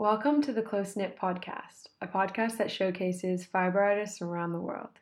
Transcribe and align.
Welcome 0.00 0.42
to 0.42 0.52
the 0.52 0.62
Close 0.62 0.94
Knit 0.94 1.18
Podcast, 1.20 1.88
a 2.00 2.06
podcast 2.06 2.56
that 2.58 2.70
showcases 2.70 3.44
fiber 3.44 3.80
artists 3.80 4.22
around 4.22 4.52
the 4.52 4.60
world. 4.60 5.00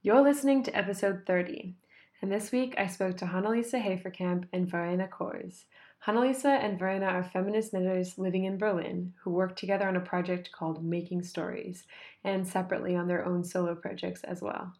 You're 0.00 0.22
listening 0.22 0.62
to 0.62 0.74
episode 0.74 1.24
30, 1.26 1.74
and 2.22 2.32
this 2.32 2.50
week 2.50 2.74
I 2.78 2.86
spoke 2.86 3.18
to 3.18 3.26
Hanna 3.26 3.50
Lisa 3.50 3.78
Haferkamp 3.78 4.46
and 4.50 4.66
Verena 4.66 5.08
Cohrs. 5.08 5.66
Hannelise 6.06 6.46
and 6.46 6.78
Verena 6.78 7.04
are 7.04 7.22
feminist 7.22 7.74
knitters 7.74 8.16
living 8.16 8.46
in 8.46 8.56
Berlin 8.56 9.12
who 9.22 9.30
work 9.30 9.56
together 9.56 9.86
on 9.86 9.96
a 9.96 10.00
project 10.00 10.50
called 10.52 10.82
Making 10.82 11.22
Stories 11.22 11.84
and 12.24 12.48
separately 12.48 12.96
on 12.96 13.08
their 13.08 13.26
own 13.26 13.44
solo 13.44 13.74
projects 13.74 14.24
as 14.24 14.40
well. 14.40 14.72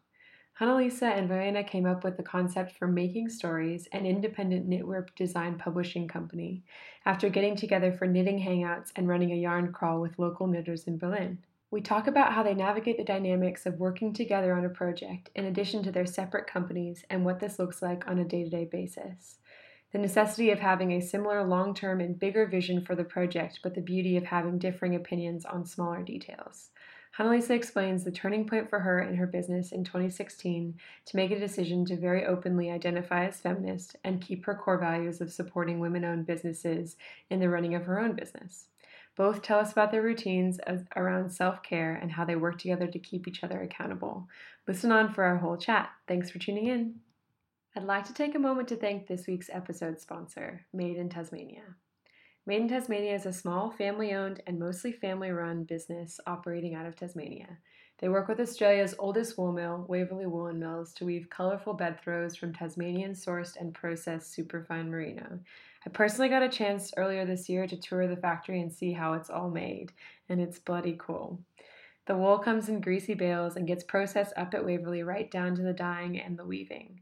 Hanna 0.61 0.75
Lisa 0.75 1.07
and 1.07 1.27
Verena 1.27 1.63
came 1.63 1.87
up 1.87 2.03
with 2.03 2.17
the 2.17 2.21
concept 2.21 2.73
for 2.73 2.87
Making 2.87 3.29
Stories, 3.29 3.87
an 3.93 4.05
independent 4.05 4.69
knitwear 4.69 5.07
design 5.15 5.57
publishing 5.57 6.07
company, 6.07 6.61
after 7.03 7.29
getting 7.29 7.55
together 7.55 7.91
for 7.91 8.05
knitting 8.05 8.37
hangouts 8.39 8.91
and 8.95 9.07
running 9.07 9.31
a 9.31 9.35
yarn 9.35 9.73
crawl 9.73 9.99
with 9.99 10.19
local 10.19 10.45
knitters 10.45 10.83
in 10.83 10.99
Berlin. 10.99 11.39
We 11.71 11.81
talk 11.81 12.05
about 12.05 12.33
how 12.33 12.43
they 12.43 12.53
navigate 12.53 12.97
the 12.97 13.03
dynamics 13.03 13.65
of 13.65 13.79
working 13.79 14.13
together 14.13 14.53
on 14.53 14.63
a 14.63 14.69
project 14.69 15.31
in 15.33 15.45
addition 15.45 15.81
to 15.81 15.91
their 15.91 16.05
separate 16.05 16.45
companies 16.45 17.05
and 17.09 17.25
what 17.25 17.39
this 17.39 17.57
looks 17.57 17.81
like 17.81 18.07
on 18.07 18.19
a 18.19 18.23
day 18.23 18.43
to 18.43 18.49
day 18.51 18.65
basis. 18.65 19.39
The 19.93 19.97
necessity 19.97 20.51
of 20.51 20.59
having 20.59 20.91
a 20.91 21.01
similar 21.01 21.43
long 21.43 21.73
term 21.73 21.99
and 21.99 22.19
bigger 22.19 22.45
vision 22.45 22.85
for 22.85 22.93
the 22.93 23.03
project, 23.03 23.61
but 23.63 23.73
the 23.73 23.81
beauty 23.81 24.15
of 24.15 24.25
having 24.25 24.59
differing 24.59 24.93
opinions 24.93 25.43
on 25.43 25.65
smaller 25.65 26.03
details. 26.03 26.69
Hanna 27.21 27.35
Lisa 27.35 27.53
explains 27.53 28.03
the 28.03 28.11
turning 28.11 28.47
point 28.47 28.67
for 28.67 28.79
her 28.79 28.99
in 28.99 29.13
her 29.13 29.27
business 29.27 29.71
in 29.71 29.83
2016 29.83 30.73
to 31.05 31.15
make 31.15 31.29
a 31.29 31.39
decision 31.39 31.85
to 31.85 31.95
very 31.95 32.25
openly 32.25 32.71
identify 32.71 33.27
as 33.27 33.39
feminist 33.39 33.95
and 34.03 34.19
keep 34.19 34.43
her 34.43 34.55
core 34.55 34.79
values 34.79 35.21
of 35.21 35.31
supporting 35.31 35.79
women 35.79 36.03
owned 36.03 36.25
businesses 36.25 36.97
in 37.29 37.39
the 37.39 37.47
running 37.47 37.75
of 37.75 37.83
her 37.83 37.99
own 37.99 38.13
business. 38.13 38.69
Both 39.15 39.43
tell 39.43 39.59
us 39.59 39.71
about 39.71 39.91
their 39.91 40.01
routines 40.01 40.57
as, 40.65 40.83
around 40.95 41.29
self 41.29 41.61
care 41.61 41.93
and 41.93 42.11
how 42.11 42.25
they 42.25 42.35
work 42.35 42.57
together 42.57 42.87
to 42.87 42.97
keep 42.97 43.27
each 43.27 43.43
other 43.43 43.61
accountable. 43.61 44.27
Listen 44.67 44.91
on 44.91 45.13
for 45.13 45.23
our 45.23 45.37
whole 45.37 45.57
chat. 45.57 45.91
Thanks 46.07 46.31
for 46.31 46.39
tuning 46.39 46.65
in. 46.65 47.01
I'd 47.75 47.83
like 47.83 48.05
to 48.05 48.15
take 48.15 48.33
a 48.33 48.39
moment 48.39 48.67
to 48.69 48.75
thank 48.75 49.05
this 49.05 49.27
week's 49.27 49.51
episode 49.53 50.01
sponsor, 50.01 50.65
Made 50.73 50.97
in 50.97 51.07
Tasmania. 51.07 51.75
Made 52.47 52.61
in 52.61 52.67
Tasmania 52.67 53.13
is 53.13 53.27
a 53.27 53.33
small, 53.33 53.69
family 53.69 54.13
owned, 54.13 54.41
and 54.47 54.57
mostly 54.57 54.91
family 54.91 55.29
run 55.29 55.63
business 55.63 56.19
operating 56.25 56.73
out 56.73 56.87
of 56.87 56.95
Tasmania. 56.95 57.59
They 57.99 58.09
work 58.09 58.27
with 58.27 58.39
Australia's 58.39 58.95
oldest 58.97 59.37
wool 59.37 59.51
mill, 59.51 59.85
Waverley 59.87 60.25
Woolen 60.25 60.57
Mills, 60.57 60.91
to 60.93 61.05
weave 61.05 61.29
colorful 61.29 61.75
bed 61.75 62.01
throws 62.01 62.35
from 62.35 62.51
Tasmanian 62.51 63.11
sourced 63.11 63.57
and 63.57 63.75
processed 63.75 64.33
superfine 64.33 64.89
merino. 64.89 65.39
I 65.85 65.89
personally 65.91 66.29
got 66.29 66.41
a 66.41 66.49
chance 66.49 66.91
earlier 66.97 67.25
this 67.25 67.47
year 67.47 67.67
to 67.67 67.77
tour 67.77 68.07
the 68.07 68.15
factory 68.15 68.59
and 68.59 68.73
see 68.73 68.91
how 68.91 69.13
it's 69.13 69.29
all 69.29 69.51
made, 69.51 69.91
and 70.27 70.41
it's 70.41 70.57
bloody 70.57 70.95
cool. 70.97 71.39
The 72.07 72.17
wool 72.17 72.39
comes 72.39 72.69
in 72.69 72.81
greasy 72.81 73.13
bales 73.13 73.55
and 73.55 73.67
gets 73.67 73.83
processed 73.83 74.33
up 74.35 74.55
at 74.55 74.65
Waverley 74.65 75.03
right 75.03 75.29
down 75.29 75.53
to 75.57 75.61
the 75.61 75.73
dyeing 75.73 76.19
and 76.19 76.39
the 76.39 76.45
weaving. 76.45 77.01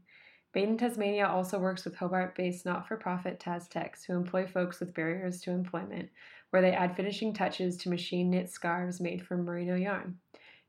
Made 0.54 0.68
in 0.68 0.78
Tasmania 0.78 1.28
also 1.28 1.58
works 1.58 1.84
with 1.84 1.96
Hobart 1.96 2.34
based 2.34 2.66
not 2.66 2.88
for 2.88 2.96
profit 2.96 3.38
TasTex, 3.38 4.04
who 4.06 4.14
employ 4.14 4.46
folks 4.46 4.80
with 4.80 4.94
barriers 4.94 5.40
to 5.42 5.52
employment, 5.52 6.08
where 6.50 6.60
they 6.60 6.72
add 6.72 6.96
finishing 6.96 7.32
touches 7.32 7.76
to 7.78 7.88
machine 7.88 8.30
knit 8.30 8.50
scarves 8.50 9.00
made 9.00 9.24
from 9.24 9.44
merino 9.44 9.76
yarn. 9.76 10.18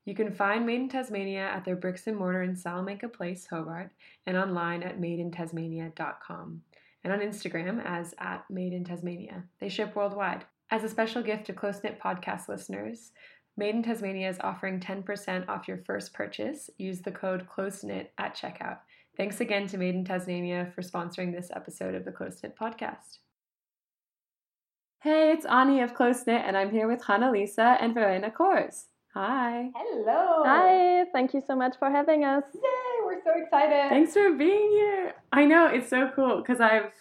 You 0.06 0.16
can 0.16 0.32
find 0.32 0.66
Made 0.66 0.82
in 0.82 0.90
Tasmania 0.90 1.42
at 1.42 1.66
their 1.66 1.76
bricks 1.76 2.08
and 2.08 2.18
mortar 2.18 2.42
in 2.42 2.56
Salamanca 2.56 3.08
Place, 3.08 3.48
Hobart, 3.48 3.92
and 4.26 4.36
online 4.36 4.82
at 4.84 5.00
madeintasmania.com, 5.00 6.62
and 7.04 7.14
on 7.14 7.20
Instagram 7.20 7.84
as 7.86 8.14
at 8.20 8.50
Made 8.50 8.74
in 8.74 8.84
Tasmania. 8.84 9.44
They 9.60 9.70
ship 9.70 9.96
worldwide. 9.96 10.46
As 10.72 10.84
a 10.84 10.90
special 10.90 11.22
gift 11.22 11.46
to 11.48 11.54
Close 11.54 11.84
Knit 11.84 12.00
podcast 12.00 12.48
listeners, 12.48 13.12
Made 13.58 13.76
in 13.76 13.84
Tasmania 13.84 14.30
is 14.30 14.40
offering 14.40 14.80
10% 14.80 15.50
off 15.50 15.68
your 15.68 15.78
first 15.86 16.14
purchase. 16.14 16.70
Use 16.78 17.02
the 17.02 17.12
code 17.12 17.48
CLOSEKNIT 17.48 18.08
at 18.18 18.36
checkout. 18.36 18.78
Thanks 19.18 19.42
again 19.42 19.68
to 19.68 19.78
Made 19.78 19.96
in 19.96 20.06
Tasmania 20.06 20.72
for 20.74 20.82
sponsoring 20.82 21.34
this 21.34 21.52
episode 21.54 21.96
of 21.96 22.06
the 22.06 22.12
Close 22.12 22.42
Knit 22.42 22.56
Podcast. 22.58 23.18
Hey, 25.02 25.32
it's 25.32 25.46
Ani 25.46 25.82
of 25.82 25.94
Close 25.94 26.26
Knit, 26.26 26.44
and 26.46 26.56
I'm 26.56 26.72
here 26.72 26.88
with 26.88 27.04
Hanna 27.04 27.30
Lisa 27.30 27.78
and 27.82 27.94
Verena 27.94 28.32
Cohrs. 28.32 28.86
Hi. 29.14 29.70
Hello. 29.76 30.44
Hi, 30.46 31.04
thank 31.12 31.34
you 31.34 31.42
so 31.46 31.58
much 31.58 31.76
for 31.78 31.92
having 31.92 32.24
us. 32.24 32.44
Yay, 32.54 33.06
we're 33.06 33.22
so 33.24 33.32
excited. 33.36 33.90
Thanks 33.90 34.14
for 34.14 34.32
being 34.34 34.70
here. 34.72 35.14
I 35.34 35.44
know, 35.44 35.68
it's 35.68 35.90
so 35.90 36.10
cool 36.16 36.38
because 36.38 36.62
I've 36.62 36.92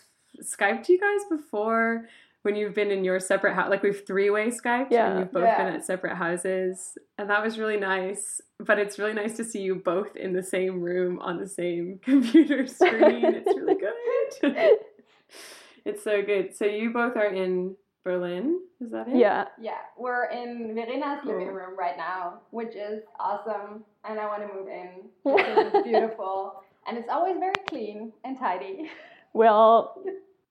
Skyped 0.42 0.88
you 0.88 0.98
guys 0.98 1.20
before 1.30 2.08
when 2.42 2.56
you've 2.56 2.74
been 2.74 2.90
in 2.90 3.04
your 3.04 3.20
separate 3.20 3.54
house. 3.54 3.68
Like 3.70 3.82
we've 3.82 4.06
three 4.06 4.30
way 4.30 4.48
Skyped 4.48 4.90
Yeah. 4.90 5.10
and 5.10 5.18
you've 5.20 5.32
both 5.32 5.44
Yeah. 5.44 5.64
been 5.64 5.74
at 5.74 5.84
separate 5.84 6.16
houses. 6.16 6.96
And 7.18 7.28
that 7.28 7.42
was 7.44 7.58
really 7.58 7.76
nice. 7.78 8.40
But 8.58 8.78
it's 8.78 8.98
really 8.98 9.12
nice 9.14 9.36
to 9.36 9.44
see 9.44 9.60
you 9.60 9.74
both 9.76 10.16
in 10.16 10.32
the 10.32 10.42
same 10.42 10.80
room 10.80 11.18
on 11.20 11.38
the 11.38 11.46
same 11.48 11.98
computer 12.04 12.66
screen. 12.66 13.24
it's 13.24 13.54
really 13.56 13.74
good. 13.74 14.76
it's 15.84 16.02
so 16.02 16.22
good. 16.22 16.54
So 16.56 16.64
you 16.64 16.90
both 16.92 17.16
are 17.16 17.26
in 17.32 17.76
Berlin, 18.04 18.58
is 18.80 18.90
that 18.92 19.08
it? 19.08 19.16
Yeah, 19.16 19.44
Yeah, 19.60 19.76
we're 19.98 20.24
in 20.30 20.74
Verena's 20.74 21.22
living 21.24 21.48
room 21.48 21.78
right 21.78 21.98
now, 21.98 22.40
which 22.50 22.74
is 22.74 23.02
awesome. 23.18 23.84
And 24.08 24.18
I 24.18 24.26
want 24.26 24.42
to 24.48 24.54
move 24.54 24.68
in 24.68 25.10
because 25.24 25.74
it's 25.74 25.86
beautiful. 25.86 26.62
And 26.86 26.96
it's 26.96 27.10
always 27.10 27.36
very 27.38 27.52
clean 27.68 28.12
and 28.24 28.38
tidy. 28.38 28.90
well, 29.34 30.02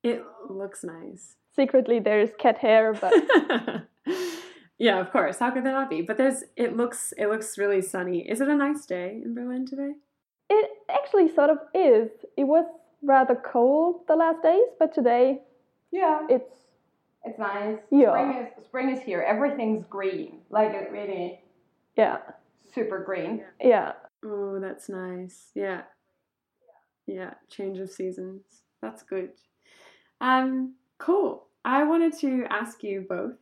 It 0.03 0.23
looks 0.47 0.83
nice. 0.83 1.35
Secretly 1.59 1.99
there's 1.99 2.29
cat 2.39 2.57
hair, 2.57 2.93
but 2.93 3.13
yeah, 4.77 4.99
of 4.99 5.11
course. 5.11 5.37
How 5.39 5.51
could 5.51 5.65
that 5.65 5.73
not 5.73 5.89
be? 5.89 6.01
But 6.01 6.17
there's 6.17 6.43
it 6.55 6.75
looks 6.77 7.13
it 7.17 7.27
looks 7.27 7.57
really 7.57 7.81
sunny. 7.81 8.19
Is 8.33 8.39
it 8.41 8.47
a 8.47 8.55
nice 8.55 8.85
day 8.85 9.21
in 9.23 9.33
Berlin 9.35 9.65
today? 9.65 9.93
it 10.51 10.69
actually 10.89 11.27
sort 11.37 11.51
of 11.51 11.59
is. 11.75 12.09
It 12.35 12.45
was 12.45 12.65
rather 13.03 13.35
cold 13.35 14.01
the 14.07 14.15
last 14.15 14.41
days, 14.41 14.69
but 14.79 14.93
today 14.99 15.41
Yeah. 15.91 16.25
it's 16.35 16.55
It's 17.25 17.37
nice. 17.37 17.77
Yeah. 17.91 18.13
Spring 18.13 18.31
is 18.41 18.65
spring 18.65 18.89
is 18.95 19.01
here. 19.09 19.21
Everything's 19.21 19.83
green. 19.97 20.39
Like 20.49 20.71
it 20.73 20.89
really 20.91 21.41
yeah, 21.97 22.17
super 22.73 23.03
green. 23.03 23.43
yeah. 23.61 23.91
Oh, 24.25 24.59
that's 24.65 24.87
nice. 24.89 25.51
Yeah. 25.53 25.81
Yeah, 27.05 27.33
change 27.49 27.77
of 27.79 27.89
seasons. 27.91 28.41
That's 28.81 29.03
good. 29.03 29.31
Um, 30.21 30.75
cool. 30.99 31.47
I 31.65 31.83
wanted 31.83 32.17
to 32.19 32.45
ask 32.49 32.83
you 32.83 33.05
both 33.07 33.33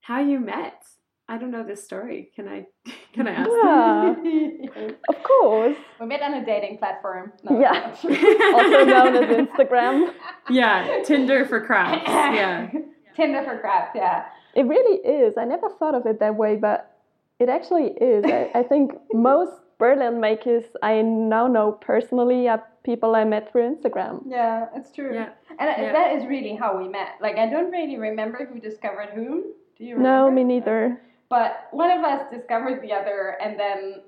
how 0.00 0.20
you 0.20 0.40
met. 0.40 0.82
I 1.28 1.38
don't 1.38 1.50
know 1.50 1.64
this 1.64 1.82
story. 1.84 2.30
Can 2.36 2.46
I 2.48 2.66
can 3.12 3.26
I 3.26 3.32
ask 3.32 3.50
Yeah. 3.50 4.90
Of 5.08 5.22
course. 5.22 5.76
we 6.00 6.06
met 6.06 6.22
on 6.22 6.34
a 6.34 6.44
dating 6.44 6.78
platform. 6.78 7.32
No, 7.44 7.60
Yeah. 7.60 7.94
no. 8.04 8.10
Also 8.58 8.84
known 8.84 9.16
as 9.16 9.46
Instagram. 9.46 10.12
yeah, 10.48 11.02
Tinder 11.04 11.44
for 11.46 11.60
crafts. 11.64 12.04
Yeah. 12.08 12.70
Tinder 13.16 13.42
for 13.42 13.58
crafts, 13.58 13.92
yeah. 13.94 14.26
It 14.54 14.66
really 14.66 14.98
is. 15.06 15.34
I 15.36 15.44
never 15.44 15.68
thought 15.78 15.94
of 15.94 16.06
it 16.06 16.20
that 16.20 16.36
way, 16.36 16.56
but 16.56 16.96
it 17.38 17.48
actually 17.48 17.88
is. 18.00 18.24
I, 18.24 18.50
I 18.54 18.62
think 18.62 18.92
most 19.12 19.52
Berlin 19.78 20.20
makers 20.20 20.64
I 20.82 21.02
now 21.02 21.46
know 21.46 21.72
personally 21.72 22.48
are 22.48 22.62
people 22.86 23.16
I 23.16 23.24
met 23.24 23.50
through 23.50 23.74
Instagram. 23.74 24.22
Yeah, 24.26 24.68
it's 24.74 24.92
true. 24.92 25.12
Yeah. 25.12 25.30
And 25.58 25.68
Yeah. 25.82 25.92
that 25.92 26.14
is 26.16 26.24
really 26.24 26.54
how 26.54 26.78
we 26.78 26.86
met. 26.88 27.12
Like, 27.20 27.36
I 27.36 27.46
don't 27.50 27.70
really 27.70 27.98
remember 27.98 28.46
who 28.46 28.58
discovered 28.60 29.10
whom. 29.10 29.42
Do 29.76 29.84
you 29.84 29.96
remember? 29.96 30.28
No, 30.28 30.30
me 30.30 30.44
neither. 30.44 31.02
But 31.28 31.66
one 31.72 31.90
of 31.90 32.02
us 32.04 32.20
discovered 32.30 32.80
the 32.80 32.92
other, 32.92 33.36
and 33.42 33.58
then 33.58 34.02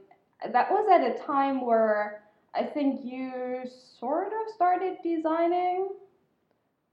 that 0.53 0.71
was 0.71 0.87
at 0.89 1.03
a 1.11 1.15
time 1.27 1.67
where 1.67 2.23
I 2.55 2.63
think 2.63 3.05
you 3.05 3.33
sort 3.99 4.29
of 4.29 4.45
started 4.55 4.97
designing, 5.03 5.89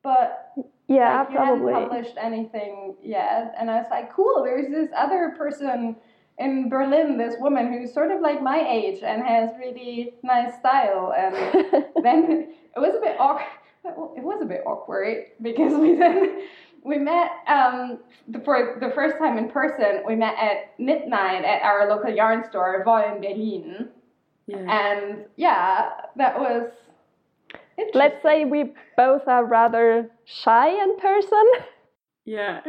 but 0.02 0.52
Yeah, 0.88 1.20
like, 1.20 1.30
you 1.30 1.36
probably. 1.38 1.74
hadn't 1.74 1.90
published 1.90 2.18
anything 2.18 2.96
yet. 3.04 3.54
And 3.58 3.70
I 3.70 3.76
was 3.78 3.88
like, 3.92 4.12
cool, 4.12 4.44
there's 4.44 4.70
this 4.70 4.90
other 4.96 5.36
person 5.38 5.96
in 6.38 6.70
Berlin, 6.70 7.18
this 7.18 7.36
woman 7.40 7.72
who's 7.72 7.94
sort 7.94 8.12
of 8.12 8.22
like 8.22 8.42
my 8.42 8.60
age 8.68 9.02
and 9.04 9.24
has 9.24 9.50
really 9.58 10.14
nice 10.24 10.54
style. 10.60 11.14
And 11.18 11.34
then 12.04 12.50
it 12.76 12.80
was 12.80 12.96
a 12.98 13.02
bit 13.02 13.16
awkward. 13.20 13.48
It 13.86 14.24
was 14.24 14.42
a 14.42 14.46
bit 14.46 14.64
awkward 14.66 15.26
because 15.42 15.74
we 15.74 15.96
then 15.96 16.42
we 16.84 16.98
met 16.98 17.32
um, 17.48 18.00
the, 18.28 18.40
for 18.40 18.78
the 18.80 18.92
first 18.96 19.18
time 19.18 19.38
in 19.38 19.50
person. 19.50 20.04
We 20.08 20.16
met 20.16 20.36
at 20.40 20.80
midnight 20.80 21.46
at 21.46 21.62
our 21.62 21.88
local 21.90 22.10
yarn 22.12 22.44
store, 22.50 22.84
Woll 22.86 22.98
in 23.16 23.22
Berlin, 23.22 23.90
Yeah. 24.48 24.58
and 24.58 25.26
yeah, 25.36 25.90
that 26.16 26.40
was. 26.40 26.72
Let's 27.94 28.22
say 28.24 28.46
we 28.46 28.74
both 28.96 29.28
are 29.28 29.46
rather 29.46 30.10
shy 30.24 30.70
in 30.70 30.98
person. 30.98 31.46
Yeah. 32.24 32.62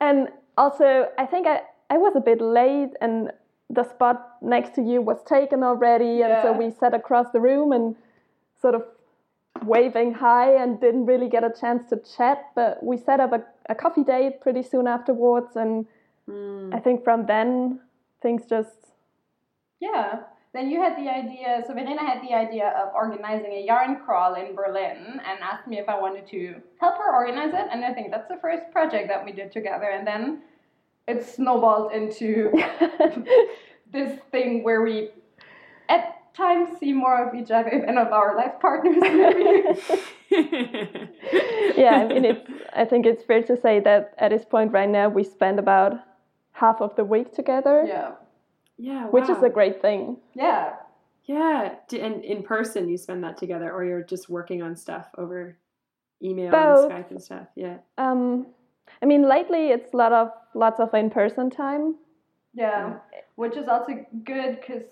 And 0.00 0.28
also, 0.58 1.08
I 1.16 1.26
think 1.26 1.46
I, 1.46 1.62
I 1.92 1.96
was 1.98 2.14
a 2.16 2.20
bit 2.20 2.40
late 2.40 2.92
and 3.00 3.30
the 3.68 3.84
spot 3.84 4.16
next 4.40 4.74
to 4.76 4.82
you 4.82 4.98
was 5.10 5.18
taken 5.36 5.62
already. 5.62 6.22
And 6.22 6.34
so 6.42 6.52
we 6.52 6.70
sat 6.70 6.94
across 6.94 7.28
the 7.32 7.40
room 7.40 7.72
and 7.72 7.96
sort 8.60 8.74
of 8.74 8.82
waving 9.74 10.14
hi 10.14 10.46
and 10.62 10.80
didn't 10.80 11.06
really 11.06 11.28
get 11.28 11.44
a 11.44 11.52
chance 11.62 11.82
to 11.90 11.96
chat. 12.16 12.38
But 12.54 12.82
we 12.82 12.96
set 12.96 13.18
up 13.20 13.32
a, 13.32 13.40
a 13.68 13.74
coffee 13.74 14.04
date 14.04 14.40
pretty 14.40 14.62
soon 14.62 14.86
afterwards, 14.86 15.56
and 15.56 15.86
Mm. 16.28 16.74
I 16.74 16.78
think 16.78 17.04
from 17.04 17.26
then 17.26 17.80
things 18.20 18.42
just 18.48 18.94
Yeah. 19.80 20.20
Then 20.54 20.68
you 20.68 20.82
had 20.82 20.98
the 20.98 21.08
idea, 21.08 21.64
so 21.66 21.72
Verena 21.72 22.04
had 22.06 22.20
the 22.22 22.34
idea 22.34 22.68
of 22.76 22.94
organizing 22.94 23.52
a 23.52 23.64
yarn 23.64 23.96
crawl 24.04 24.34
in 24.34 24.54
Berlin 24.54 25.18
and 25.26 25.36
asked 25.40 25.66
me 25.66 25.78
if 25.78 25.88
I 25.88 25.98
wanted 25.98 26.26
to 26.28 26.60
help 26.78 26.98
her 26.98 27.14
organize 27.14 27.54
it. 27.54 27.66
And 27.72 27.82
I 27.82 27.94
think 27.94 28.10
that's 28.10 28.28
the 28.28 28.36
first 28.36 28.70
project 28.70 29.08
that 29.08 29.24
we 29.24 29.32
did 29.32 29.50
together. 29.50 29.88
And 29.96 30.06
then 30.06 30.42
it 31.08 31.24
snowballed 31.24 31.92
into 31.92 32.52
this 33.92 34.18
thing 34.30 34.62
where 34.62 34.82
we 34.82 35.10
at 35.88 36.34
times 36.34 36.78
see 36.78 36.92
more 36.92 37.28
of 37.28 37.34
each 37.34 37.50
other 37.50 37.82
than 37.84 37.98
of 37.98 38.12
our 38.12 38.36
life 38.36 38.54
partners, 38.60 38.96
maybe. 39.00 39.78
yeah, 41.76 41.96
I 41.96 42.06
mean, 42.06 42.24
it's, 42.24 42.50
I 42.74 42.84
think 42.84 43.04
it's 43.06 43.22
fair 43.24 43.42
to 43.42 43.60
say 43.60 43.80
that 43.80 44.14
at 44.18 44.30
this 44.30 44.44
point 44.44 44.72
right 44.72 44.88
now, 44.88 45.08
we 45.08 45.24
spend 45.24 45.58
about 45.58 45.94
half 46.52 46.80
of 46.80 46.96
the 46.96 47.04
week 47.04 47.32
together, 47.32 47.84
yeah. 47.86 48.12
yeah, 48.78 49.06
which 49.08 49.28
is 49.28 49.42
a 49.42 49.50
great 49.50 49.82
thing. 49.82 50.16
Yeah. 50.34 50.74
yeah. 51.26 51.74
And 51.92 52.24
in 52.24 52.42
person, 52.42 52.88
you 52.88 52.96
spend 52.96 53.24
that 53.24 53.36
together, 53.36 53.70
or 53.70 53.84
you're 53.84 54.02
just 54.02 54.28
working 54.28 54.62
on 54.62 54.76
stuff 54.76 55.08
over 55.18 55.58
email 56.22 56.50
Both. 56.50 56.90
and 56.90 57.04
Skype 57.04 57.10
and 57.10 57.22
stuff. 57.22 57.46
Yeah. 57.56 57.78
Um, 57.98 58.46
I 59.02 59.06
mean, 59.06 59.28
lately 59.28 59.68
it's 59.68 59.92
a 59.92 59.96
lot 59.96 60.12
of 60.12 60.30
lots 60.54 60.80
of 60.80 60.92
in-person 60.94 61.50
time. 61.50 61.96
Yeah, 62.54 62.98
which 63.36 63.56
is 63.56 63.68
also 63.68 64.04
good 64.24 64.60
because 64.60 64.84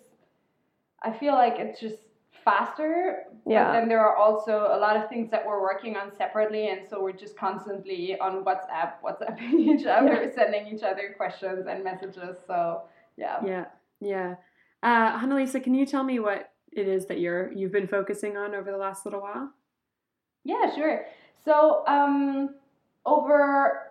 I 1.02 1.12
feel 1.12 1.34
like 1.34 1.54
it's 1.58 1.80
just 1.80 1.98
faster. 2.44 3.24
Yeah. 3.46 3.74
And 3.74 3.90
there 3.90 4.00
are 4.00 4.16
also 4.16 4.68
a 4.72 4.78
lot 4.78 4.96
of 4.96 5.08
things 5.08 5.30
that 5.30 5.46
we're 5.46 5.60
working 5.60 5.96
on 5.96 6.10
separately, 6.16 6.68
and 6.68 6.86
so 6.88 7.02
we're 7.02 7.12
just 7.12 7.36
constantly 7.36 8.18
on 8.18 8.44
WhatsApp, 8.44 8.94
WhatsApping 9.04 9.54
each 9.60 9.86
other, 9.86 10.30
sending 10.34 10.66
each 10.66 10.82
other 10.82 11.14
questions 11.16 11.66
and 11.68 11.84
messages. 11.84 12.36
So 12.46 12.82
yeah. 13.16 13.38
Yeah. 13.44 13.64
Yeah. 14.00 14.34
Uh, 14.82 15.18
Annalisa, 15.18 15.62
can 15.62 15.74
you 15.74 15.84
tell 15.84 16.02
me 16.02 16.18
what 16.18 16.52
it 16.72 16.88
is 16.88 17.06
that 17.06 17.18
you're 17.18 17.52
you've 17.52 17.72
been 17.72 17.88
focusing 17.88 18.36
on 18.36 18.54
over 18.54 18.70
the 18.70 18.78
last 18.78 19.04
little 19.04 19.20
while? 19.20 19.52
Yeah, 20.44 20.74
sure. 20.74 21.04
So, 21.44 21.84
um, 21.86 22.54
over, 23.04 23.89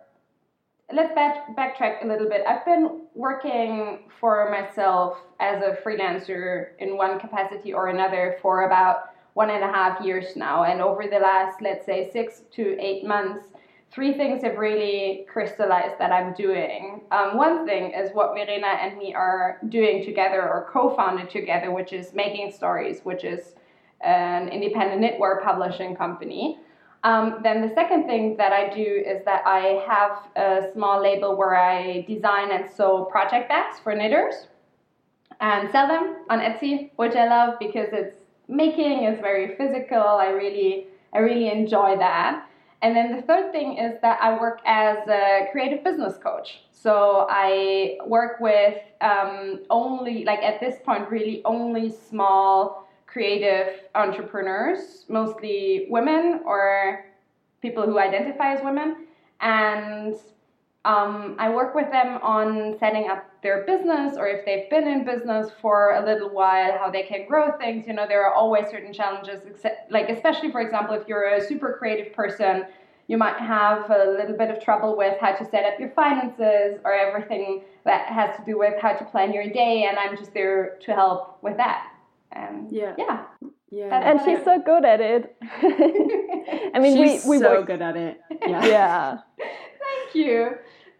let's 0.91 1.13
back, 1.13 1.55
backtrack 1.55 2.03
a 2.03 2.07
little 2.07 2.27
bit. 2.27 2.41
I've 2.47 2.65
been 2.65 3.01
working 3.13 4.09
for 4.19 4.49
myself 4.49 5.17
as 5.39 5.61
a 5.61 5.77
freelancer 5.83 6.69
in 6.79 6.97
one 6.97 7.19
capacity 7.19 7.73
or 7.73 7.89
another 7.89 8.37
for 8.41 8.63
about 8.63 9.11
one 9.33 9.51
and 9.51 9.63
a 9.63 9.67
half 9.67 10.03
years 10.03 10.35
now. 10.35 10.63
And 10.63 10.81
over 10.81 11.03
the 11.03 11.19
last, 11.19 11.61
let's 11.61 11.85
say, 11.85 12.09
six 12.11 12.41
to 12.53 12.77
eight 12.79 13.05
months, 13.05 13.47
three 13.91 14.13
things 14.17 14.43
have 14.43 14.57
really 14.57 15.25
crystallized 15.31 15.99
that 15.99 16.11
I'm 16.11 16.33
doing. 16.33 17.01
Um, 17.11 17.37
one 17.37 17.65
thing 17.67 17.91
is 17.91 18.11
what 18.13 18.33
Verena 18.33 18.67
and 18.67 18.97
me 18.97 19.13
are 19.13 19.59
doing 19.69 20.03
together 20.03 20.41
or 20.41 20.69
co 20.71 20.95
founded 20.95 21.29
together, 21.29 21.71
which 21.71 21.93
is 21.93 22.13
Making 22.13 22.51
Stories, 22.51 23.01
which 23.03 23.23
is 23.23 23.53
an 24.01 24.49
independent 24.49 25.01
knitwear 25.01 25.43
publishing 25.43 25.95
company. 25.95 26.57
Um, 27.03 27.39
then 27.43 27.61
the 27.61 27.73
second 27.73 28.07
thing 28.07 28.35
that 28.37 28.51
I 28.51 28.73
do 28.73 29.03
is 29.05 29.23
that 29.25 29.43
I 29.45 29.81
have 29.87 30.27
a 30.35 30.71
small 30.73 31.01
label 31.01 31.37
where 31.37 31.55
I 31.55 32.01
design 32.07 32.51
and 32.51 32.69
sew 32.69 33.05
project 33.05 33.47
bags 33.47 33.79
for 33.79 33.95
knitters 33.95 34.47
and 35.39 35.71
sell 35.71 35.87
them 35.87 36.17
on 36.29 36.39
Etsy, 36.39 36.91
which 36.97 37.15
I 37.15 37.27
love 37.27 37.57
because 37.59 37.87
it's 37.93 38.17
making, 38.49 39.03
it's 39.03 39.21
very 39.21 39.55
physical. 39.55 39.97
I 39.97 40.29
really, 40.29 40.87
I 41.13 41.19
really 41.19 41.49
enjoy 41.49 41.97
that. 41.97 42.45
And 42.81 42.95
then 42.95 43.15
the 43.15 43.21
third 43.21 43.51
thing 43.51 43.77
is 43.77 43.95
that 44.01 44.19
I 44.21 44.39
work 44.39 44.59
as 44.65 44.97
a 45.07 45.47
creative 45.51 45.83
business 45.83 46.17
coach. 46.17 46.61
So 46.71 47.27
I 47.29 47.97
work 48.05 48.39
with 48.39 48.75
um, 49.01 49.61
only, 49.69 50.23
like 50.23 50.39
at 50.39 50.59
this 50.59 50.75
point, 50.85 51.09
really 51.09 51.41
only 51.45 51.91
small 51.91 52.88
creative 53.11 53.81
entrepreneurs, 53.95 55.05
mostly 55.09 55.87
women 55.89 56.41
or 56.45 57.05
people 57.61 57.83
who 57.83 57.97
identify 57.99 58.53
as 58.53 58.63
women. 58.63 59.07
And 59.41 60.15
um, 60.85 61.35
I 61.39 61.49
work 61.49 61.75
with 61.75 61.89
them 61.91 62.19
on 62.21 62.77
setting 62.79 63.09
up 63.09 63.25
their 63.41 63.65
business 63.65 64.15
or 64.15 64.27
if 64.27 64.45
they've 64.45 64.69
been 64.69 64.87
in 64.87 65.03
business 65.05 65.49
for 65.61 65.95
a 65.95 66.05
little 66.05 66.29
while, 66.29 66.77
how 66.77 66.89
they 66.91 67.03
can 67.03 67.27
grow 67.27 67.57
things. 67.57 67.87
You 67.87 67.93
know, 67.93 68.05
there 68.07 68.23
are 68.25 68.33
always 68.33 68.67
certain 68.69 68.93
challenges, 68.93 69.41
except, 69.45 69.91
like, 69.91 70.09
especially 70.09 70.51
for 70.51 70.61
example, 70.61 70.95
if 70.95 71.07
you're 71.07 71.33
a 71.33 71.45
super 71.45 71.75
creative 71.79 72.13
person, 72.13 72.65
you 73.07 73.17
might 73.17 73.37
have 73.37 73.89
a 73.89 74.15
little 74.17 74.37
bit 74.37 74.51
of 74.51 74.63
trouble 74.63 74.95
with 74.95 75.19
how 75.19 75.31
to 75.31 75.49
set 75.49 75.65
up 75.65 75.79
your 75.79 75.89
finances 75.89 76.79
or 76.85 76.93
everything 76.93 77.63
that 77.83 78.05
has 78.05 78.37
to 78.37 78.43
do 78.45 78.57
with 78.59 78.79
how 78.79 78.93
to 78.93 79.03
plan 79.05 79.33
your 79.33 79.49
day. 79.49 79.87
And 79.89 79.97
I'm 79.97 80.15
just 80.15 80.31
there 80.33 80.77
to 80.85 80.93
help 80.93 81.39
with 81.41 81.57
that. 81.57 81.87
And 82.31 82.71
Yeah. 82.71 82.93
yeah. 82.97 83.23
Yeah. 83.71 84.09
And 84.11 84.19
she's 84.25 84.43
so 84.43 84.59
good 84.59 84.83
at 84.85 84.99
it. 85.01 85.35
I 86.73 86.79
mean, 86.79 86.97
she's 86.97 87.23
we, 87.25 87.37
we 87.37 87.39
so 87.39 87.49
work. 87.59 87.67
good 87.67 87.81
at 87.81 87.95
it. 87.97 88.19
Yeah. 88.47 88.65
Yeah. 88.65 89.17
Thank 89.37 90.15
you. 90.15 90.51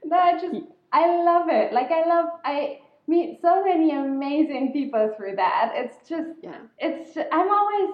That 0.10 0.40
just 0.42 0.56
I 0.92 1.08
love 1.24 1.48
it. 1.50 1.74
Like 1.74 1.92
I 1.92 2.06
love 2.08 2.26
I 2.46 2.80
meet 3.08 3.40
so 3.42 3.64
many 3.64 3.92
amazing 3.92 4.72
people 4.74 5.14
through 5.18 5.36
that. 5.38 5.72
It's 5.76 6.08
just 6.08 6.30
Yeah. 6.42 6.58
it's 6.78 7.14
ju- 7.14 7.26
I'm 7.32 7.50
always 7.50 7.90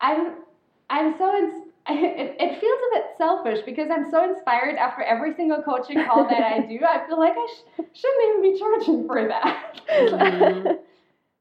I'm 0.00 0.34
I'm 0.90 1.14
so 1.18 1.36
ins- 1.36 1.68
it, 1.88 2.36
it 2.38 2.60
feels 2.60 2.80
a 2.90 2.94
bit 2.96 3.04
selfish 3.18 3.60
because 3.64 3.88
I'm 3.90 4.08
so 4.10 4.22
inspired 4.28 4.76
after 4.76 5.02
every 5.02 5.34
single 5.34 5.62
coaching 5.62 6.04
call 6.04 6.28
that 6.28 6.42
I 6.42 6.60
do. 6.60 6.78
I 6.88 7.06
feel 7.06 7.18
like 7.18 7.34
I 7.36 7.46
sh- 7.54 7.84
shouldn't 7.92 8.22
even 8.28 8.42
be 8.52 8.58
charging 8.58 9.06
for 9.06 9.26
that. 9.28 9.80
Mhm. 9.88 10.78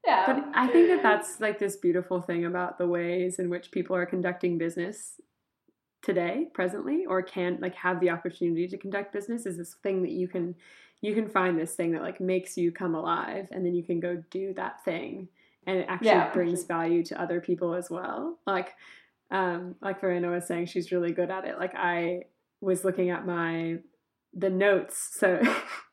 Yeah. 0.05 0.23
But 0.25 0.45
I 0.55 0.67
think 0.67 0.89
that 0.89 1.03
that's 1.03 1.39
like 1.39 1.59
this 1.59 1.75
beautiful 1.77 2.21
thing 2.21 2.45
about 2.45 2.77
the 2.77 2.87
ways 2.87 3.39
in 3.39 3.49
which 3.49 3.71
people 3.71 3.95
are 3.95 4.05
conducting 4.05 4.57
business 4.57 5.19
today, 6.01 6.47
presently, 6.53 7.05
or 7.07 7.21
can 7.21 7.59
like 7.61 7.75
have 7.75 7.99
the 7.99 8.09
opportunity 8.09 8.67
to 8.67 8.77
conduct 8.77 9.13
business 9.13 9.45
is 9.45 9.57
this 9.57 9.75
thing 9.83 10.01
that 10.01 10.11
you 10.11 10.27
can 10.27 10.55
you 11.01 11.13
can 11.15 11.27
find 11.27 11.59
this 11.59 11.73
thing 11.75 11.91
that 11.93 12.01
like 12.01 12.19
makes 12.21 12.57
you 12.57 12.71
come 12.71 12.93
alive 12.95 13.47
and 13.51 13.65
then 13.65 13.73
you 13.73 13.83
can 13.83 13.99
go 13.99 14.23
do 14.29 14.53
that 14.53 14.83
thing 14.85 15.27
and 15.65 15.77
it 15.79 15.85
actually 15.89 16.09
Yeah. 16.09 16.31
brings 16.31 16.63
value 16.63 17.03
to 17.05 17.19
other 17.21 17.41
people 17.41 17.73
as 17.73 17.89
well. 17.89 18.39
Like 18.45 18.73
um 19.31 19.75
like 19.81 20.01
Verena 20.01 20.29
was 20.29 20.45
saying 20.45 20.65
she's 20.67 20.91
really 20.91 21.11
good 21.11 21.29
at 21.31 21.45
it. 21.45 21.57
Like 21.59 21.73
I 21.75 22.23
was 22.61 22.83
looking 22.83 23.09
at 23.11 23.25
my 23.25 23.77
the 24.33 24.49
notes. 24.49 25.09
So 25.19 25.41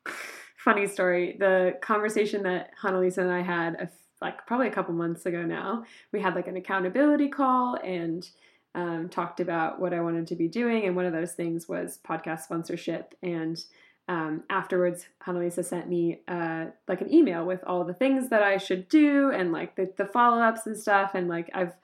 funny 0.57 0.87
story. 0.87 1.37
The 1.39 1.75
conversation 1.81 2.43
that 2.45 2.71
Annalisa 2.83 3.19
and 3.19 3.31
I 3.33 3.43
had 3.43 3.75
a 3.75 3.89
like 4.21 4.47
probably 4.47 4.69
a 4.69 4.73
couple 4.73 4.95
months 4.95 5.27
ago 5.27 5.43
now, 5.43 5.85
we 6.13 6.21
had 6.21 6.35
like 6.35 6.49
an 6.49 6.57
accountability 6.57 7.29
call 7.29 7.77
and 7.77 8.29
um, 8.75 9.09
talked 9.09 9.41
about 9.41 9.81
what 9.81 9.93
I 9.93 10.01
wanted 10.01 10.27
to 10.29 10.37
be 10.37 10.49
doing. 10.49 10.85
And 10.85 10.97
one 10.97 11.07
of 11.07 11.13
those 11.13 11.33
things 11.33 11.69
was 11.69 11.99
podcast 12.07 12.43
sponsorship. 12.43 13.15
And 13.23 13.63
um, 14.09 14.45
afterwards, 14.49 15.07
Hanna 15.21 15.41
Lisa 15.41 15.63
sent 15.63 15.89
me 15.89 16.21
uh, 16.29 16.67
like 16.87 17.01
an 17.01 17.13
email 17.13 17.45
with 17.45 17.63
all 17.65 17.85
the 17.85 17.95
things 17.95 18.31
that 18.31 18.43
I 18.43 18.57
should 18.57 18.89
do 18.89 19.31
and 19.31 19.53
like 19.53 19.77
the, 19.77 19.93
the 19.97 20.07
follow 20.07 20.41
ups 20.41 20.67
and 20.67 20.77
stuff. 20.77 21.13
And 21.15 21.29
like 21.29 21.51
I've 21.55 21.75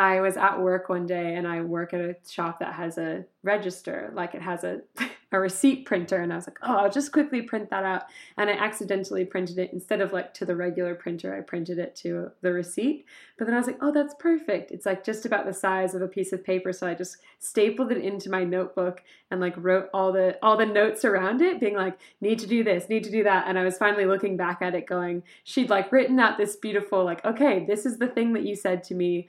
I 0.00 0.22
was 0.22 0.38
at 0.38 0.58
work 0.58 0.88
one 0.88 1.06
day 1.06 1.34
and 1.34 1.46
I 1.46 1.60
work 1.60 1.92
at 1.92 2.00
a 2.00 2.16
shop 2.26 2.60
that 2.60 2.72
has 2.72 2.96
a 2.96 3.26
register, 3.42 4.10
like 4.14 4.34
it 4.34 4.40
has 4.40 4.64
a, 4.64 4.80
a 5.32 5.38
receipt 5.38 5.84
printer. 5.84 6.16
And 6.16 6.32
I 6.32 6.36
was 6.36 6.46
like, 6.46 6.56
oh, 6.62 6.74
I'll 6.74 6.90
just 6.90 7.12
quickly 7.12 7.42
print 7.42 7.68
that 7.68 7.84
out. 7.84 8.04
And 8.38 8.48
I 8.48 8.54
accidentally 8.54 9.26
printed 9.26 9.58
it 9.58 9.74
instead 9.74 10.00
of 10.00 10.14
like 10.14 10.32
to 10.34 10.46
the 10.46 10.56
regular 10.56 10.94
printer, 10.94 11.36
I 11.36 11.42
printed 11.42 11.78
it 11.78 11.94
to 11.96 12.30
the 12.40 12.50
receipt. 12.50 13.04
But 13.36 13.44
then 13.44 13.54
I 13.54 13.58
was 13.58 13.66
like, 13.66 13.76
oh, 13.82 13.92
that's 13.92 14.14
perfect. 14.18 14.70
It's 14.70 14.86
like 14.86 15.04
just 15.04 15.26
about 15.26 15.44
the 15.44 15.52
size 15.52 15.94
of 15.94 16.00
a 16.00 16.08
piece 16.08 16.32
of 16.32 16.42
paper. 16.42 16.72
So 16.72 16.86
I 16.86 16.94
just 16.94 17.18
stapled 17.38 17.92
it 17.92 17.98
into 17.98 18.30
my 18.30 18.42
notebook 18.42 19.02
and 19.30 19.38
like 19.38 19.54
wrote 19.58 19.90
all 19.92 20.12
the 20.12 20.38
all 20.42 20.56
the 20.56 20.64
notes 20.64 21.04
around 21.04 21.42
it, 21.42 21.60
being 21.60 21.76
like, 21.76 21.98
need 22.22 22.38
to 22.38 22.46
do 22.46 22.64
this, 22.64 22.88
need 22.88 23.04
to 23.04 23.10
do 23.10 23.24
that. 23.24 23.44
And 23.46 23.58
I 23.58 23.64
was 23.64 23.76
finally 23.76 24.06
looking 24.06 24.38
back 24.38 24.62
at 24.62 24.74
it 24.74 24.86
going, 24.86 25.24
she'd 25.44 25.68
like 25.68 25.92
written 25.92 26.18
out 26.18 26.38
this 26.38 26.56
beautiful, 26.56 27.04
like, 27.04 27.22
okay, 27.22 27.66
this 27.66 27.84
is 27.84 27.98
the 27.98 28.08
thing 28.08 28.32
that 28.32 28.46
you 28.46 28.56
said 28.56 28.82
to 28.84 28.94
me 28.94 29.28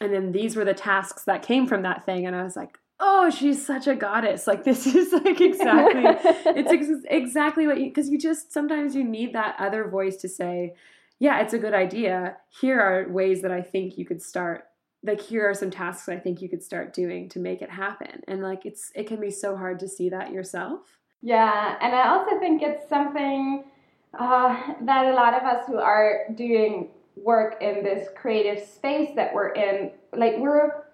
and 0.00 0.12
then 0.12 0.32
these 0.32 0.56
were 0.56 0.64
the 0.64 0.74
tasks 0.74 1.24
that 1.24 1.42
came 1.42 1.66
from 1.66 1.82
that 1.82 2.04
thing. 2.04 2.26
And 2.26 2.34
i 2.36 2.42
was 2.42 2.56
like 2.56 2.78
oh 3.00 3.30
she's 3.30 3.64
such 3.64 3.86
a 3.86 3.94
goddess. 3.94 4.46
Like 4.46 4.64
this 4.64 4.86
is 4.86 5.12
like 5.24 5.40
exactly 5.40 6.04
it's 6.04 6.72
ex- 6.72 7.04
exactly 7.08 7.66
what 7.66 7.78
you 7.78 7.86
because 7.86 8.08
you 8.08 8.18
just 8.18 8.52
sometimes 8.52 8.94
you 8.94 9.04
need 9.04 9.34
that 9.34 9.56
other 9.58 9.88
voice 9.88 10.16
to 10.18 10.28
say 10.28 10.74
yeah 11.18 11.40
it's 11.40 11.54
a 11.54 11.58
good 11.58 11.74
idea. 11.74 12.36
Here 12.60 12.80
are 12.80 13.08
ways 13.08 13.42
that 13.42 13.52
i 13.52 13.62
think 13.62 13.98
you 13.98 14.04
could 14.04 14.22
start 14.22 14.64
like 15.04 15.20
here 15.20 15.48
are 15.48 15.54
some 15.54 15.70
tasks 15.70 16.08
i 16.08 16.16
think 16.16 16.42
you 16.42 16.48
could 16.48 16.62
start 16.62 16.92
doing 16.92 17.28
to 17.30 17.38
make 17.38 17.62
it 17.62 17.70
happen. 17.70 18.22
And 18.26 18.42
like 18.42 18.66
it's 18.66 18.90
it 18.94 19.06
can 19.06 19.20
be 19.20 19.30
so 19.30 19.56
hard 19.56 19.78
to 19.80 19.88
see 19.88 20.08
that 20.10 20.32
yourself. 20.32 20.98
Yeah, 21.20 21.76
and 21.80 21.94
I 21.94 22.08
also 22.10 22.38
think 22.38 22.62
it's 22.62 22.88
something 22.88 23.64
uh, 24.18 24.74
that 24.82 25.06
a 25.06 25.14
lot 25.14 25.34
of 25.34 25.42
us 25.42 25.66
who 25.66 25.76
are 25.78 26.26
doing 26.34 26.90
work 27.24 27.62
in 27.62 27.82
this 27.82 28.08
creative 28.16 28.64
space 28.66 29.10
that 29.16 29.32
we're 29.34 29.50
in, 29.50 29.92
like 30.16 30.36
we're 30.38 30.84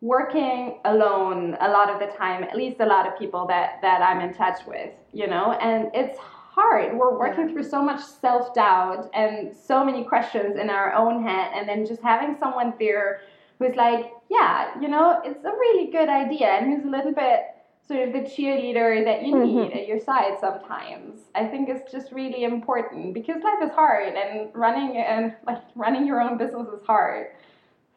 working 0.00 0.78
alone 0.84 1.56
a 1.60 1.68
lot 1.68 1.90
of 1.90 1.98
the 1.98 2.14
time, 2.16 2.42
at 2.44 2.56
least 2.56 2.80
a 2.80 2.86
lot 2.86 3.06
of 3.06 3.18
people 3.18 3.46
that, 3.46 3.80
that 3.82 4.02
I'm 4.02 4.20
in 4.20 4.34
touch 4.34 4.60
with, 4.66 4.90
you 5.12 5.26
know, 5.26 5.52
and 5.52 5.90
it's 5.94 6.18
hard. 6.18 6.96
We're 6.96 7.18
working 7.18 7.48
yeah. 7.48 7.54
through 7.54 7.64
so 7.64 7.82
much 7.82 8.00
self 8.00 8.54
doubt 8.54 9.10
and 9.14 9.54
so 9.54 9.84
many 9.84 10.04
questions 10.04 10.56
in 10.58 10.70
our 10.70 10.94
own 10.94 11.22
head, 11.22 11.52
and 11.54 11.68
then 11.68 11.86
just 11.86 12.02
having 12.02 12.36
someone 12.38 12.72
there 12.78 13.20
who's 13.58 13.74
like, 13.74 14.12
yeah, 14.30 14.78
you 14.80 14.88
know, 14.88 15.20
it's 15.24 15.44
a 15.44 15.50
really 15.50 15.90
good 15.90 16.08
idea, 16.08 16.48
and 16.48 16.72
who's 16.72 16.84
a 16.84 16.88
little 16.88 17.12
bit 17.12 17.55
sort 17.88 18.08
of 18.08 18.12
the 18.12 18.20
cheerleader 18.20 19.04
that 19.04 19.24
you 19.24 19.38
need 19.38 19.56
mm-hmm. 19.56 19.78
at 19.78 19.86
your 19.86 20.00
side 20.00 20.38
sometimes. 20.40 21.20
I 21.34 21.46
think 21.46 21.68
it's 21.68 21.90
just 21.90 22.12
really 22.12 22.44
important 22.44 23.14
because 23.14 23.42
life 23.42 23.62
is 23.62 23.70
hard 23.70 24.14
and 24.14 24.50
running 24.54 24.96
and 24.96 25.34
like 25.46 25.62
running 25.74 26.06
your 26.06 26.20
own 26.20 26.36
business 26.36 26.66
is 26.68 26.84
hard. 26.86 27.28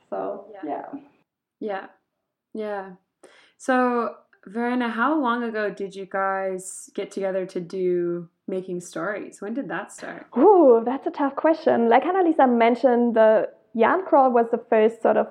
So 0.10 0.46
yeah. 0.54 0.70
Yeah. 0.70 1.00
Yeah. 1.60 1.86
yeah. 2.54 2.92
So 3.58 4.16
Verena, 4.46 4.90
how 4.90 5.20
long 5.20 5.44
ago 5.44 5.70
did 5.70 5.96
you 5.96 6.06
guys 6.06 6.90
get 6.94 7.12
together 7.12 7.46
to 7.48 7.60
do 7.60 8.30
making 8.48 8.82
stories? 8.82 9.42
When 9.42 9.54
did 9.54 9.68
that 9.70 9.92
start? 9.92 10.28
Oh, 10.34 10.82
that's 10.86 11.06
a 11.08 11.12
tough 11.12 11.36
question. 11.36 11.90
Like 11.90 12.04
Annalisa 12.04 12.50
mentioned, 12.50 13.16
the 13.16 13.50
Yarn 13.74 14.06
Crawl 14.06 14.32
was 14.32 14.48
the 14.52 14.64
first 14.70 15.02
sort 15.02 15.18
of 15.18 15.28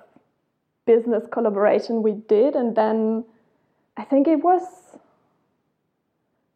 business 0.87 1.25
collaboration 1.33 2.03
we 2.03 2.13
did, 2.13 2.55
and 2.55 2.77
then 2.77 3.25
I 3.99 4.05
think 4.05 4.29
it 4.29 4.43
was 4.43 4.63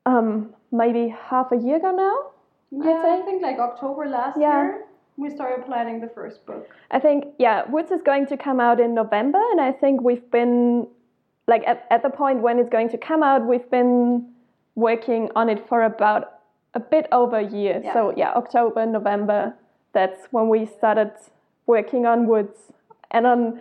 um, 0.07 0.55
maybe 0.71 1.15
half 1.29 1.51
a 1.51 1.57
year 1.57 1.77
ago 1.77 1.91
now. 1.91 2.85
Yeah, 2.85 3.03
I 3.05 3.23
think 3.25 3.43
like 3.43 3.59
October 3.59 4.07
last 4.07 4.39
yeah. 4.41 4.63
year 4.63 4.85
we 5.17 5.29
started 5.29 5.67
planning 5.67 6.01
the 6.01 6.09
first 6.09 6.47
book. 6.47 6.69
I 6.91 7.01
think 7.01 7.25
yeah, 7.39 7.69
Woods 7.69 7.91
is 7.91 8.01
going 8.01 8.27
to 8.29 8.37
come 8.37 8.61
out 8.61 8.81
in 8.81 8.95
November, 8.95 9.41
and 9.51 9.61
I 9.61 9.73
think 9.73 10.03
we've 10.03 10.31
been 10.31 10.87
like 11.49 11.65
at, 11.67 11.87
at 11.91 12.03
the 12.03 12.11
point 12.11 12.41
when 12.41 12.59
it's 12.59 12.71
going 12.71 12.89
to 12.91 12.99
come 12.99 13.23
out, 13.23 13.47
we've 13.47 13.71
been 13.71 14.31
working 14.77 15.29
on 15.35 15.49
it 15.49 15.67
for 15.69 15.83
about 15.83 16.39
a 16.75 16.81
bit 16.81 17.07
over 17.13 17.39
a 17.39 17.47
year. 17.47 17.83
Yeah. 17.85 17.93
So 17.93 18.15
yeah, 18.17 18.33
October, 18.35 18.87
November. 18.87 19.55
That's 19.93 20.29
when 20.31 20.49
we 20.49 20.65
started 20.65 21.13
working 21.67 22.07
on 22.07 22.27
Woods, 22.27 22.73
and 23.11 23.27
on 23.27 23.61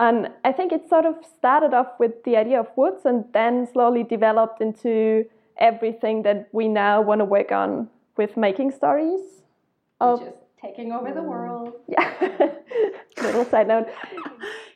and 0.00 0.30
I 0.44 0.52
think 0.52 0.72
it 0.72 0.88
sort 0.88 1.04
of 1.04 1.16
started 1.38 1.74
off 1.74 1.88
with 1.98 2.24
the 2.24 2.36
idea 2.36 2.58
of 2.58 2.68
Woods, 2.74 3.04
and 3.04 3.26
then 3.34 3.68
slowly 3.70 4.02
developed 4.02 4.62
into 4.62 5.26
everything 5.58 6.22
that 6.22 6.48
we 6.52 6.68
now 6.68 7.02
want 7.02 7.18
to 7.18 7.26
work 7.26 7.52
on 7.52 7.90
with 8.16 8.34
making 8.34 8.70
stories. 8.70 9.20
Of, 10.00 10.20
just 10.20 10.32
taking 10.60 10.90
over 10.90 11.12
the 11.12 11.22
world. 11.22 11.74
Yeah. 11.86 12.10
Little 13.22 13.44
side 13.44 13.68
note. 13.68 13.88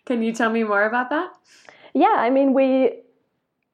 Can 0.05 0.23
you 0.23 0.35
tell 0.35 0.51
me 0.51 0.63
more 0.63 0.85
about 0.85 1.09
that? 1.09 1.33
Yeah, 1.95 2.17
I 2.19 2.29
mean 2.29 2.53
we 2.53 3.01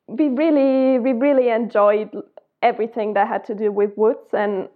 we 0.07 0.28
really 0.28 1.00
we 1.00 1.12
really 1.12 1.49
enjoyed 1.49 2.11
everything 2.62 3.14
that 3.14 3.26
had 3.26 3.45
to 3.47 3.57
do 3.57 3.73
with 3.73 3.90
Woods 3.97 4.33
and 4.33 4.69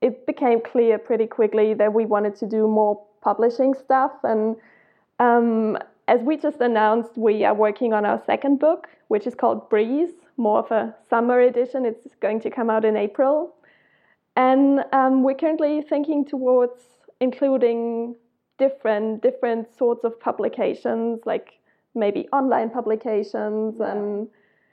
it 0.00 0.24
became 0.26 0.60
clear 0.62 0.96
pretty 0.98 1.26
quickly 1.26 1.74
that 1.74 1.92
we 1.92 2.06
wanted 2.06 2.36
to 2.36 2.46
do 2.46 2.66
more 2.66 3.04
publishing 3.20 3.74
stuff 3.74 4.12
and 4.22 4.56
um, 5.18 5.76
as 6.08 6.22
we 6.22 6.38
just 6.38 6.60
announced, 6.60 7.10
we 7.16 7.44
are 7.44 7.54
working 7.54 7.92
on 7.92 8.06
our 8.06 8.20
second 8.24 8.58
book, 8.58 8.88
which 9.08 9.26
is 9.26 9.34
called 9.34 9.68
Breeze, 9.68 10.10
more 10.38 10.60
of 10.60 10.70
a 10.70 10.94
summer 11.10 11.40
edition. 11.40 11.84
It's 11.84 12.14
going 12.20 12.40
to 12.40 12.50
come 12.50 12.70
out 12.70 12.84
in 12.86 12.96
April. 12.96 13.54
And 14.34 14.84
um, 14.92 15.22
we're 15.22 15.34
currently 15.34 15.82
thinking 15.82 16.24
towards 16.24 16.80
including 17.20 18.16
different 18.58 19.22
different 19.22 19.76
sorts 19.76 20.02
of 20.02 20.18
publications, 20.18 21.20
like 21.26 21.58
maybe 21.94 22.26
online 22.32 22.70
publications 22.70 23.76
yeah. 23.78 23.92
and 23.92 24.28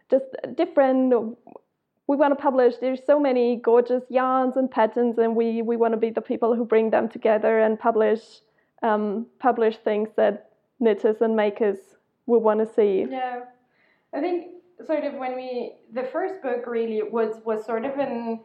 just 0.09 0.25
different. 0.55 1.37
We 2.07 2.15
want 2.15 2.37
to 2.37 2.41
publish. 2.41 2.75
There's 2.79 3.03
so 3.05 3.19
many 3.19 3.57
gorgeous 3.57 4.03
yarns 4.09 4.55
and 4.55 4.71
patterns, 4.71 5.17
and 5.17 5.35
we 5.35 5.61
we 5.61 5.75
want 5.75 5.93
to 5.93 5.99
be 5.99 6.11
the 6.11 6.21
people 6.21 6.55
who 6.55 6.63
bring 6.63 6.91
them 6.91 7.09
together 7.09 7.59
and 7.59 7.77
publish 7.77 8.21
um, 8.83 9.25
publish 9.39 9.77
things 9.77 10.09
that 10.15 10.44
knitters 10.79 11.21
and 11.21 11.35
makers 11.35 11.77
will 12.25 12.41
want 12.41 12.59
to 12.59 12.73
see. 12.73 13.05
Yeah, 13.09 13.45
I 14.13 14.19
think 14.19 14.55
sort 14.85 15.03
of 15.03 15.13
when 15.15 15.35
we 15.35 15.73
the 15.93 16.03
first 16.03 16.41
book 16.41 16.67
really 16.67 17.01
was 17.03 17.41
was 17.45 17.65
sort 17.65 17.85
of 17.85 17.97
an 17.97 18.39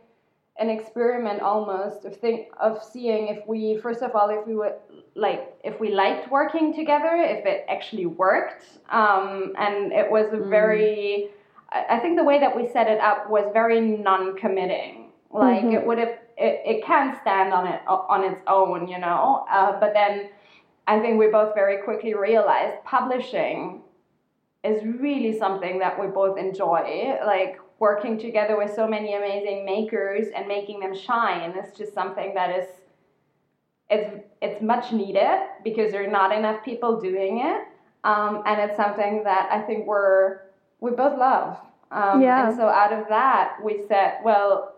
an 0.58 0.68
experiment 0.68 1.40
almost 1.40 2.04
of 2.04 2.16
think 2.16 2.48
of 2.60 2.82
seeing 2.84 3.28
if 3.28 3.46
we 3.46 3.78
first 3.78 4.02
of 4.02 4.14
all 4.14 4.28
if 4.28 4.46
we 4.46 4.54
would 4.54 4.74
like 5.14 5.54
if 5.64 5.80
we 5.80 5.90
liked 5.90 6.30
working 6.30 6.74
together 6.74 7.16
if 7.16 7.44
it 7.46 7.64
actually 7.68 8.06
worked 8.06 8.64
um, 8.90 9.54
and 9.58 9.92
it 9.92 10.10
was 10.10 10.32
a 10.32 10.36
mm. 10.36 10.50
very 10.50 11.30
I 11.72 11.98
think 12.00 12.18
the 12.18 12.24
way 12.24 12.40
that 12.40 12.54
we 12.54 12.68
set 12.68 12.88
it 12.88 13.00
up 13.00 13.30
was 13.30 13.48
very 13.52 13.80
non-committing 13.80 15.10
like 15.32 15.62
mm-hmm. 15.62 15.74
it 15.76 15.86
would 15.86 15.98
have 15.98 16.18
it, 16.36 16.62
it 16.64 16.84
can 16.84 17.16
stand 17.22 17.52
on 17.52 17.66
it 17.66 17.80
on 17.86 18.24
its 18.24 18.42
own 18.46 18.86
you 18.86 18.98
know 18.98 19.46
uh, 19.50 19.78
but 19.80 19.94
then 19.94 20.28
I 20.90 20.98
think 20.98 21.20
we 21.20 21.28
both 21.28 21.54
very 21.54 21.84
quickly 21.84 22.14
realized 22.14 22.82
publishing 22.84 23.82
is 24.64 24.82
really 24.84 25.38
something 25.38 25.78
that 25.78 25.98
we 26.00 26.08
both 26.08 26.36
enjoy. 26.36 27.16
Like 27.24 27.60
working 27.78 28.18
together 28.18 28.58
with 28.58 28.74
so 28.74 28.88
many 28.88 29.14
amazing 29.14 29.64
makers 29.64 30.26
and 30.34 30.48
making 30.48 30.80
them 30.80 30.92
shine 30.96 31.52
is 31.52 31.72
just 31.78 31.94
something 31.94 32.34
that 32.34 32.50
is 32.58 32.66
it's 33.88 34.24
it's 34.42 34.60
much 34.60 34.90
needed 34.92 35.38
because 35.62 35.92
there 35.92 36.02
are 36.02 36.10
not 36.10 36.36
enough 36.36 36.64
people 36.64 37.00
doing 37.00 37.38
it. 37.38 37.68
Um, 38.02 38.42
and 38.44 38.60
it's 38.60 38.76
something 38.76 39.22
that 39.24 39.48
i 39.52 39.60
think 39.60 39.86
we're 39.86 40.40
we 40.80 40.90
both 40.90 41.16
love. 41.16 41.56
Um, 41.92 42.20
yeah. 42.20 42.48
and 42.48 42.56
so 42.56 42.66
out 42.66 42.92
of 42.92 43.06
that 43.08 43.58
we 43.64 43.84
said 43.86 44.14
well 44.24 44.74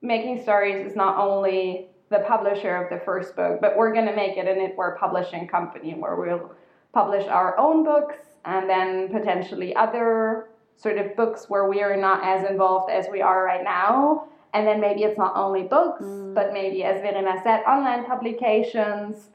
making 0.00 0.40
stories 0.42 0.86
is 0.86 0.96
not 0.96 1.18
only 1.18 1.89
the 2.10 2.18
publisher 2.20 2.76
of 2.76 2.90
the 2.90 3.04
first 3.04 3.36
book 3.36 3.60
but 3.60 3.76
we're 3.76 3.92
going 3.92 4.06
to 4.06 4.14
make 4.14 4.36
it 4.36 4.46
an 4.46 4.58
knitwear 4.58 4.98
publishing 4.98 5.46
company 5.46 5.94
where 5.94 6.16
we'll 6.16 6.52
publish 6.92 7.26
our 7.28 7.56
own 7.58 7.84
books 7.84 8.16
and 8.44 8.68
then 8.68 9.08
potentially 9.08 9.74
other 9.76 10.48
sort 10.76 10.98
of 10.98 11.14
books 11.16 11.46
where 11.48 11.68
we 11.68 11.82
are 11.82 11.96
not 11.96 12.24
as 12.24 12.48
involved 12.48 12.90
as 12.90 13.06
we 13.10 13.20
are 13.20 13.44
right 13.44 13.62
now. 13.62 14.26
And 14.54 14.66
then 14.66 14.80
maybe 14.80 15.02
it's 15.02 15.18
not 15.18 15.36
only 15.36 15.62
books, 15.62 16.02
mm. 16.02 16.34
but 16.34 16.52
maybe, 16.52 16.82
as 16.82 17.00
Verena 17.02 17.40
said, 17.44 17.60
online 17.62 18.04
publications. 18.04 19.28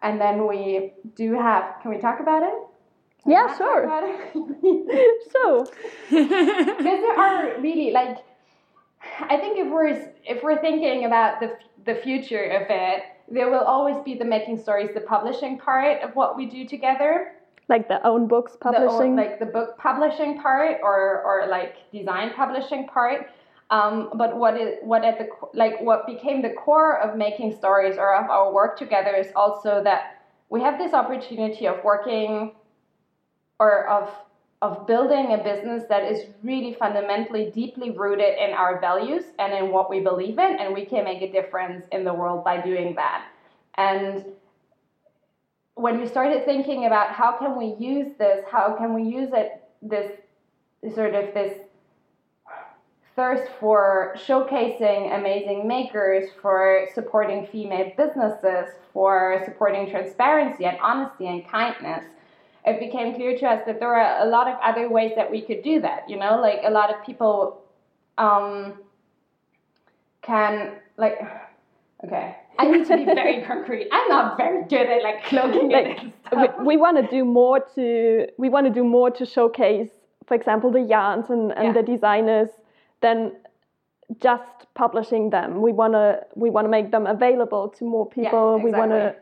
And 0.00 0.20
then 0.20 0.46
we 0.46 0.92
do 1.16 1.34
have, 1.34 1.82
can 1.82 1.90
we 1.90 1.98
talk 1.98 2.20
about 2.20 2.42
it? 2.44 2.54
Can 3.24 3.32
yeah, 3.32 3.56
sure. 3.58 3.84
So 5.32 5.66
because 6.08 6.80
there 6.80 7.18
are 7.18 7.60
really 7.60 7.90
like, 7.90 8.18
I 9.20 9.36
think 9.36 9.58
if 9.58 9.68
we're 9.70 10.12
if 10.24 10.42
we're 10.42 10.60
thinking 10.60 11.04
about 11.04 11.40
the 11.40 11.56
the 11.84 11.94
future 11.96 12.44
of 12.44 12.66
it, 12.68 13.02
there 13.30 13.50
will 13.50 13.64
always 13.64 13.96
be 14.04 14.14
the 14.14 14.24
making 14.24 14.58
stories, 14.58 14.90
the 14.94 15.00
publishing 15.00 15.58
part 15.58 16.02
of 16.02 16.14
what 16.14 16.36
we 16.36 16.46
do 16.46 16.66
together. 16.66 17.32
Like 17.68 17.88
the 17.88 18.04
own 18.06 18.26
books 18.26 18.56
publishing? 18.58 19.14
the, 19.14 19.22
like 19.22 19.38
the 19.38 19.46
book 19.46 19.76
publishing 19.78 20.40
part 20.40 20.78
or 20.82 21.22
or 21.22 21.46
like 21.48 21.90
design 21.92 22.32
publishing 22.34 22.86
part. 22.86 23.28
Um, 23.70 24.10
but 24.14 24.36
what 24.36 24.58
is 24.58 24.78
what 24.82 25.04
at 25.04 25.18
the 25.18 25.28
like 25.52 25.78
what 25.80 26.06
became 26.06 26.40
the 26.40 26.50
core 26.50 26.98
of 26.98 27.18
making 27.18 27.54
stories 27.54 27.96
or 27.98 28.14
of 28.14 28.30
our 28.30 28.52
work 28.52 28.78
together 28.78 29.14
is 29.14 29.28
also 29.36 29.82
that 29.84 30.22
we 30.48 30.62
have 30.62 30.78
this 30.78 30.94
opportunity 30.94 31.66
of 31.66 31.84
working 31.84 32.52
or 33.60 33.86
of 33.88 34.08
of 34.60 34.86
building 34.86 35.34
a 35.34 35.38
business 35.38 35.84
that 35.88 36.02
is 36.10 36.26
really 36.42 36.74
fundamentally 36.74 37.50
deeply 37.54 37.90
rooted 37.90 38.34
in 38.38 38.50
our 38.50 38.80
values 38.80 39.24
and 39.38 39.52
in 39.52 39.70
what 39.70 39.88
we 39.88 40.00
believe 40.00 40.38
in 40.38 40.56
and 40.58 40.74
we 40.74 40.84
can 40.84 41.04
make 41.04 41.22
a 41.22 41.30
difference 41.30 41.84
in 41.92 42.04
the 42.04 42.12
world 42.12 42.42
by 42.44 42.60
doing 42.60 42.94
that. 42.96 43.26
And 43.76 44.24
when 45.74 46.00
we 46.00 46.08
started 46.08 46.44
thinking 46.44 46.86
about 46.86 47.12
how 47.12 47.38
can 47.38 47.56
we 47.56 47.76
use 47.78 48.12
this, 48.18 48.44
how 48.50 48.74
can 48.76 48.94
we 48.94 49.04
use 49.04 49.30
it, 49.32 49.62
this 49.80 50.10
sort 50.92 51.14
of 51.14 51.32
this 51.34 51.60
thirst 53.14 53.50
for 53.60 54.14
showcasing 54.16 55.16
amazing 55.16 55.68
makers, 55.68 56.30
for 56.42 56.88
supporting 56.94 57.46
female 57.46 57.92
businesses, 57.96 58.74
for 58.92 59.42
supporting 59.44 59.88
transparency 59.88 60.64
and 60.64 60.78
honesty 60.80 61.28
and 61.28 61.46
kindness, 61.48 62.04
it 62.68 62.80
became 62.80 63.14
clear 63.14 63.36
to 63.38 63.46
us 63.46 63.62
that 63.66 63.80
there 63.80 63.94
are 63.94 64.26
a 64.26 64.28
lot 64.28 64.48
of 64.48 64.56
other 64.62 64.88
ways 64.88 65.12
that 65.16 65.30
we 65.30 65.40
could 65.42 65.62
do 65.62 65.80
that. 65.80 66.08
You 66.08 66.18
know, 66.18 66.40
like 66.40 66.60
a 66.64 66.70
lot 66.70 66.94
of 66.94 67.04
people 67.04 67.62
um, 68.16 68.74
can 70.22 70.74
like 70.96 71.18
okay 72.04 72.36
I 72.58 72.66
need 72.70 72.86
to 72.86 72.96
be 72.96 73.04
very 73.04 73.42
concrete. 73.46 73.88
I'm 73.92 74.08
not 74.08 74.36
very 74.36 74.64
good 74.64 74.88
at 74.88 75.02
like 75.02 75.24
cloaking 75.24 75.70
like, 75.70 76.02
it. 76.32 76.54
We, 76.58 76.64
we 76.64 76.76
want 76.76 76.96
to 76.96 77.08
do 77.08 77.24
more 77.24 77.60
to 77.76 78.26
we 78.36 78.48
want 78.48 78.66
to 78.66 78.72
do 78.72 78.84
more 78.84 79.10
to 79.12 79.24
showcase, 79.24 79.90
for 80.26 80.34
example, 80.34 80.70
the 80.70 80.80
yarns 80.80 81.30
and, 81.30 81.52
and 81.52 81.68
yeah. 81.68 81.72
the 81.72 81.82
designers 81.82 82.48
than 83.00 83.32
just 84.20 84.66
publishing 84.74 85.30
them. 85.30 85.62
We 85.62 85.72
wanna 85.72 86.20
we 86.34 86.50
wanna 86.50 86.68
make 86.68 86.90
them 86.90 87.06
available 87.06 87.68
to 87.78 87.84
more 87.84 88.08
people. 88.08 88.58
Yeah, 88.58 88.66
exactly. 88.66 88.72
We 88.72 88.78
wanna 88.78 89.14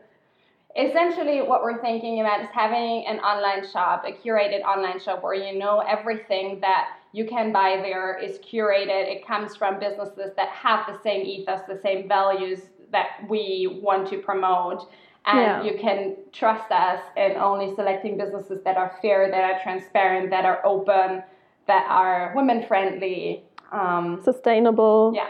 essentially 0.77 1.41
what 1.41 1.63
we're 1.63 1.81
thinking 1.81 2.21
about 2.21 2.41
is 2.41 2.49
having 2.53 3.05
an 3.07 3.19
online 3.19 3.67
shop, 3.67 4.05
a 4.05 4.11
curated 4.11 4.61
online 4.63 4.99
shop 4.99 5.23
where 5.23 5.33
you 5.33 5.57
know 5.57 5.79
everything 5.79 6.59
that 6.61 6.97
you 7.13 7.25
can 7.25 7.51
buy 7.51 7.79
there 7.81 8.17
is 8.17 8.37
curated. 8.39 9.07
It 9.07 9.25
comes 9.25 9.55
from 9.55 9.79
businesses 9.79 10.31
that 10.35 10.49
have 10.49 10.85
the 10.85 10.99
same 11.01 11.25
ethos, 11.25 11.61
the 11.67 11.79
same 11.81 12.07
values 12.07 12.59
that 12.91 13.07
we 13.27 13.79
want 13.81 14.07
to 14.09 14.19
promote. 14.19 14.87
And 15.25 15.39
Yeah. 15.39 15.63
you 15.63 15.77
can 15.79 16.15
trust 16.31 16.71
us 16.71 17.01
in 17.17 17.33
only 17.37 17.75
selecting 17.75 18.17
businesses 18.17 18.61
that 18.63 18.77
are 18.77 18.95
fair, 19.01 19.29
that 19.31 19.43
are 19.43 19.59
transparent, 19.61 20.29
that 20.29 20.45
are 20.45 20.61
open, 20.65 21.23
that 21.65 21.85
are 21.89 22.31
women 22.35 22.63
friendly. 22.63 23.43
Um, 23.71 24.21
Sustainable. 24.23 25.11
yeah. 25.13 25.27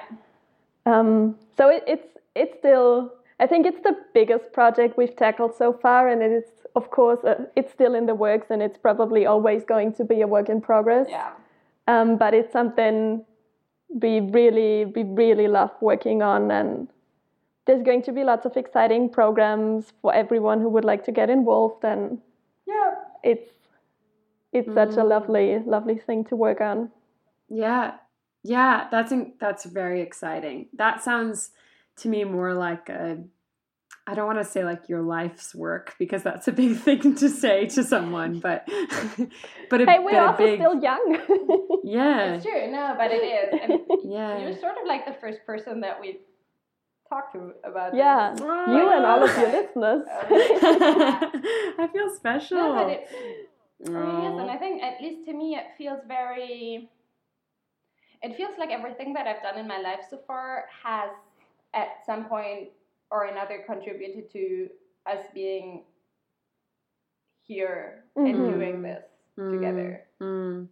Um, 0.85 1.37
so 1.57 1.69
it, 1.69 1.83
it's 1.87 2.07
it's 2.35 2.55
still 2.59 3.11
I 3.39 3.45
think 3.47 3.65
it's 3.67 3.81
the 3.83 3.95
biggest 4.13 4.51
project 4.51 4.97
we've 4.97 5.15
tackled 5.15 5.55
so 5.55 5.71
far, 5.73 6.07
and 6.09 6.21
it 6.21 6.31
is 6.31 6.43
of 6.75 6.89
course 6.91 7.23
uh, 7.23 7.45
it's 7.55 7.71
still 7.71 7.95
in 7.95 8.05
the 8.05 8.15
works, 8.15 8.47
and 8.49 8.61
it's 8.61 8.77
probably 8.77 9.25
always 9.25 9.63
going 9.63 9.93
to 9.93 10.03
be 10.03 10.21
a 10.21 10.27
work 10.27 10.49
in 10.49 10.61
progress. 10.61 11.07
Yeah. 11.09 11.31
Um, 11.87 12.17
but 12.17 12.33
it's 12.33 12.51
something 12.51 13.23
we 13.89 14.19
really 14.19 14.85
we 14.85 15.03
really 15.03 15.47
love 15.47 15.71
working 15.81 16.21
on, 16.21 16.51
and 16.51 16.87
there's 17.65 17.83
going 17.83 18.01
to 18.03 18.11
be 18.11 18.23
lots 18.23 18.45
of 18.45 18.57
exciting 18.57 19.09
programs 19.09 19.93
for 20.01 20.13
everyone 20.13 20.61
who 20.61 20.69
would 20.69 20.85
like 20.85 21.03
to 21.05 21.11
get 21.11 21.29
involved, 21.29 21.83
and 21.83 22.19
Yeah. 22.65 22.95
it's 23.23 23.51
it's 24.51 24.73
such 24.73 24.95
a 24.95 25.03
lovely 25.03 25.59
lovely 25.59 25.97
thing 25.97 26.23
to 26.25 26.35
work 26.35 26.61
on. 26.61 26.91
Yeah. 27.49 27.95
Yeah, 28.43 28.87
that's 28.89 29.13
that's 29.39 29.65
very 29.65 30.01
exciting. 30.01 30.67
That 30.73 31.03
sounds 31.03 31.51
to 31.97 32.09
me 32.09 32.23
more 32.23 32.53
like 32.53 32.89
a 32.89 33.17
I 34.09 34.13
don't 34.13 34.25
want 34.25 34.39
to 34.39 34.45
say 34.45 34.63
like 34.63 34.87
your 34.87 35.01
life's 35.01 35.53
work 35.53 35.95
because 35.99 36.23
that's 36.23 36.47
a 36.47 36.53
big 36.53 36.77
thing 36.85 37.15
to 37.15 37.29
say 37.29 37.67
to 37.67 37.83
someone, 37.83 38.39
but 38.39 38.67
but 39.69 39.81
a, 39.81 39.85
Hey, 39.85 39.99
we're 39.99 40.21
also 40.21 40.37
big 40.37 40.59
still 40.59 40.81
young. 40.81 41.17
yeah 41.83 42.35
It's 42.35 42.45
true. 42.45 42.71
No, 42.71 42.95
but 42.97 43.11
it 43.11 43.23
is. 43.23 43.59
And 43.61 44.11
yeah 44.11 44.39
you're 44.39 44.57
sort 44.57 44.77
of 44.81 44.87
like 44.87 45.05
the 45.05 45.15
first 45.19 45.45
person 45.45 45.81
that 45.81 45.99
we 45.99 46.19
talked 47.09 47.33
to 47.33 47.53
about 47.63 47.95
yeah, 47.95 48.31
this. 48.31 48.41
you 48.41 48.89
and 48.91 49.05
all 49.05 49.23
of 49.23 49.37
your 49.37 49.51
listeners. 49.51 50.05
Oh. 50.07 51.31
I 51.79 51.87
feel 51.91 52.09
special. 52.15 52.57
No, 52.57 52.75
but 52.75 52.89
it, 52.89 53.07
it 53.79 53.89
really 53.89 54.27
is, 54.27 54.39
and 54.39 54.49
I 54.49 54.57
think 54.57 54.83
at 54.83 55.01
least 55.01 55.25
to 55.25 55.33
me 55.33 55.55
it 55.55 55.65
feels 55.77 55.99
very. 56.07 56.89
It 58.21 58.35
feels 58.35 58.53
like 58.57 58.69
everything 58.71 59.13
that 59.13 59.27
I've 59.27 59.43
done 59.43 59.59
in 59.59 59.67
my 59.67 59.79
life 59.79 59.99
so 60.09 60.19
far 60.25 60.65
has, 60.83 61.11
at 61.77 61.89
some 62.05 62.25
point 62.25 62.69
or 63.11 63.25
another, 63.25 63.63
contributed 63.65 64.29
to 64.31 64.69
us 65.05 65.23
being 65.33 65.83
here 67.43 68.03
and 68.15 68.35
Mhm. 68.35 68.53
doing 68.53 68.81
this 68.81 69.05
together. 69.35 70.03
Mm, 70.19 70.67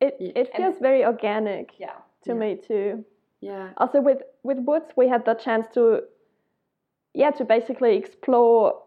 It 0.00 0.16
Yeah. 0.20 0.32
it 0.40 0.48
And- 0.48 0.56
feels 0.56 0.78
very 0.88 1.04
organic 1.04 1.78
Yeah. 1.78 1.96
to 2.22 2.30
Yeah. 2.32 2.38
me 2.42 2.56
too. 2.56 3.04
yeah. 3.40 3.72
Also 3.76 4.00
with 4.00 4.22
with 4.42 4.58
Woods, 4.68 4.90
we 4.96 5.06
had 5.08 5.24
the 5.24 5.34
chance 5.34 5.66
to, 5.76 5.82
yeah, 7.14 7.30
to 7.38 7.44
basically 7.44 7.96
explore 7.96 8.82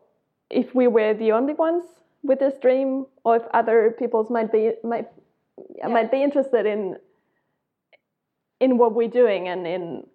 if 0.50 0.68
we 0.76 0.88
were 0.88 1.14
the 1.14 1.32
only 1.32 1.54
ones 1.54 1.86
with 2.24 2.40
this 2.40 2.58
dream, 2.60 3.06
or 3.26 3.36
if 3.38 3.46
other 3.60 3.92
people's 3.92 4.30
might 4.30 4.52
be 4.52 4.62
might 4.84 5.08
Yeah. 5.76 5.88
might 5.96 6.12
be 6.12 6.22
interested 6.24 6.66
in 6.66 7.00
in 8.60 8.78
what 8.80 8.92
we're 8.94 9.16
doing 9.22 9.48
and 9.48 9.66
in 9.68 10.10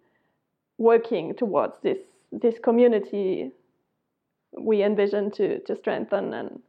working 0.78 1.34
towards 1.34 1.78
this 1.82 1.98
this 2.30 2.58
community 2.58 3.52
we 4.58 4.82
envision 4.82 5.30
to 5.30 5.58
to 5.60 5.76
strengthen 5.76 6.32
and 6.34 6.60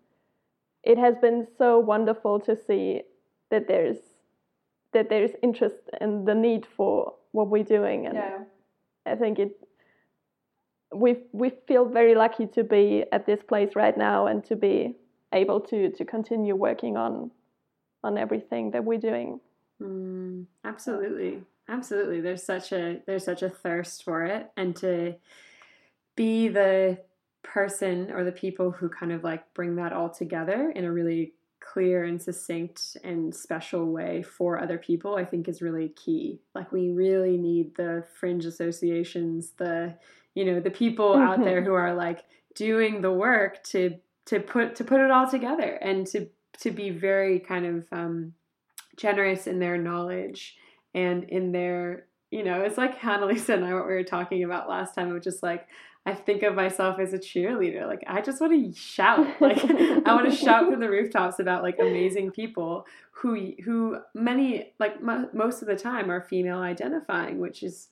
it 0.83 0.97
has 0.97 1.15
been 1.21 1.47
so 1.57 1.79
wonderful 1.79 2.39
to 2.39 2.55
see 2.55 3.01
that 3.49 3.67
there's 3.67 3.97
that 4.91 5.09
there's 5.09 5.31
interest 5.41 5.89
and 6.01 6.27
the 6.27 6.35
need 6.35 6.65
for 6.65 7.13
what 7.31 7.47
we're 7.47 7.63
doing 7.63 8.05
and 8.05 8.15
Yeah. 8.15 8.39
I 9.05 9.15
think 9.15 9.39
it 9.39 9.51
we 10.93 11.17
we 11.31 11.51
feel 11.67 11.85
very 11.85 12.15
lucky 12.15 12.47
to 12.47 12.63
be 12.63 13.03
at 13.11 13.25
this 13.25 13.41
place 13.43 13.75
right 13.75 13.97
now 13.97 14.27
and 14.27 14.43
to 14.45 14.55
be 14.55 14.95
able 15.33 15.59
to 15.59 15.89
to 15.91 16.05
continue 16.05 16.55
working 16.55 16.97
on 16.97 17.31
on 18.03 18.17
everything 18.17 18.71
that 18.71 18.83
we're 18.83 18.99
doing. 18.99 19.39
Mm, 19.81 20.45
absolutely. 20.63 21.41
Absolutely. 21.69 22.21
There's 22.21 22.43
such 22.43 22.71
a 22.71 22.99
there's 23.07 23.23
such 23.23 23.41
a 23.41 23.49
thirst 23.49 24.03
for 24.03 24.25
it 24.25 24.51
and 24.57 24.75
to 24.77 25.15
be 26.15 26.47
the 26.49 26.99
person 27.43 28.11
or 28.11 28.23
the 28.23 28.31
people 28.31 28.71
who 28.71 28.89
kind 28.89 29.11
of 29.11 29.23
like 29.23 29.53
bring 29.53 29.75
that 29.75 29.93
all 29.93 30.09
together 30.09 30.71
in 30.75 30.85
a 30.85 30.91
really 30.91 31.33
clear 31.59 32.03
and 32.03 32.21
succinct 32.21 32.97
and 33.03 33.33
special 33.33 33.85
way 33.85 34.21
for 34.21 34.61
other 34.61 34.77
people 34.77 35.15
I 35.15 35.23
think 35.23 35.47
is 35.47 35.61
really 35.61 35.89
key. 35.89 36.41
Like 36.53 36.71
we 36.71 36.89
really 36.89 37.37
need 37.37 37.75
the 37.75 38.03
fringe 38.19 38.45
associations, 38.45 39.51
the 39.57 39.95
you 40.35 40.45
know, 40.45 40.59
the 40.59 40.71
people 40.71 41.15
out 41.15 41.43
there 41.43 41.63
who 41.63 41.73
are 41.73 41.93
like 41.93 42.25
doing 42.55 43.01
the 43.01 43.11
work 43.11 43.63
to 43.65 43.95
to 44.25 44.39
put 44.39 44.75
to 44.75 44.83
put 44.83 44.99
it 44.99 45.11
all 45.11 45.29
together 45.29 45.75
and 45.75 46.05
to 46.07 46.27
to 46.59 46.71
be 46.71 46.89
very 46.89 47.39
kind 47.39 47.65
of 47.65 47.87
um 47.91 48.33
generous 48.97 49.47
in 49.47 49.59
their 49.59 49.77
knowledge 49.77 50.57
and 50.93 51.23
in 51.25 51.51
their 51.51 52.05
you 52.31 52.43
know 52.43 52.61
it's 52.61 52.77
like 52.77 52.99
Annalisa 52.99 53.49
and 53.55 53.65
I 53.65 53.73
what 53.73 53.87
we 53.87 53.93
were 53.93 54.03
talking 54.03 54.43
about 54.43 54.69
last 54.69 54.95
time 54.95 55.09
it 55.09 55.13
was 55.13 55.23
just 55.23 55.43
like 55.43 55.67
I 56.05 56.13
think 56.13 56.43
of 56.43 56.53
myself 56.55 56.99
as 56.99 57.13
a 57.13 57.17
cheerleader 57.19 57.87
like 57.87 58.03
I 58.07 58.21
just 58.21 58.41
want 58.41 58.53
to 58.53 58.77
shout 58.79 59.25
like 59.41 59.63
I 59.63 60.13
want 60.15 60.29
to 60.29 60.35
shout 60.35 60.69
from 60.69 60.79
the 60.79 60.89
rooftops 60.89 61.39
about 61.39 61.63
like 61.63 61.79
amazing 61.79 62.31
people 62.31 62.85
who 63.11 63.53
who 63.63 63.99
many 64.13 64.73
like 64.79 65.01
mo- 65.01 65.29
most 65.33 65.61
of 65.61 65.67
the 65.67 65.75
time 65.77 66.09
are 66.11 66.21
female 66.21 66.59
identifying 66.59 67.39
which 67.39 67.63
is 67.63 67.87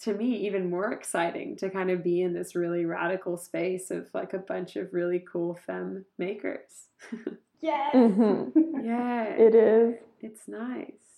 to 0.00 0.14
me 0.14 0.34
even 0.46 0.70
more 0.70 0.90
exciting 0.92 1.54
to 1.56 1.68
kind 1.70 1.90
of 1.90 2.02
be 2.02 2.22
in 2.22 2.32
this 2.32 2.54
really 2.56 2.84
radical 2.84 3.36
space 3.36 3.90
of 3.90 4.08
like 4.14 4.32
a 4.32 4.38
bunch 4.38 4.74
of 4.76 4.92
really 4.94 5.22
cool 5.30 5.54
femme 5.66 6.04
makers 6.18 6.88
Yes. 7.60 7.94
Mhm. 7.94 8.50
yeah 8.84 9.24
It 9.34 9.54
is. 9.54 9.94
it's 10.20 10.48
nice. 10.48 11.11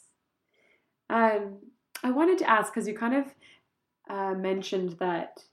Um, 1.15 1.59
I 2.03 2.11
wanted 2.11 2.39
to 2.39 2.51
ask 2.51 2.75
because 2.75 2.89
you 2.89 2.95
kind 2.95 3.15
of 3.15 3.35
uh, 4.11 4.35
mentioned 4.35 4.97
that 4.99 5.45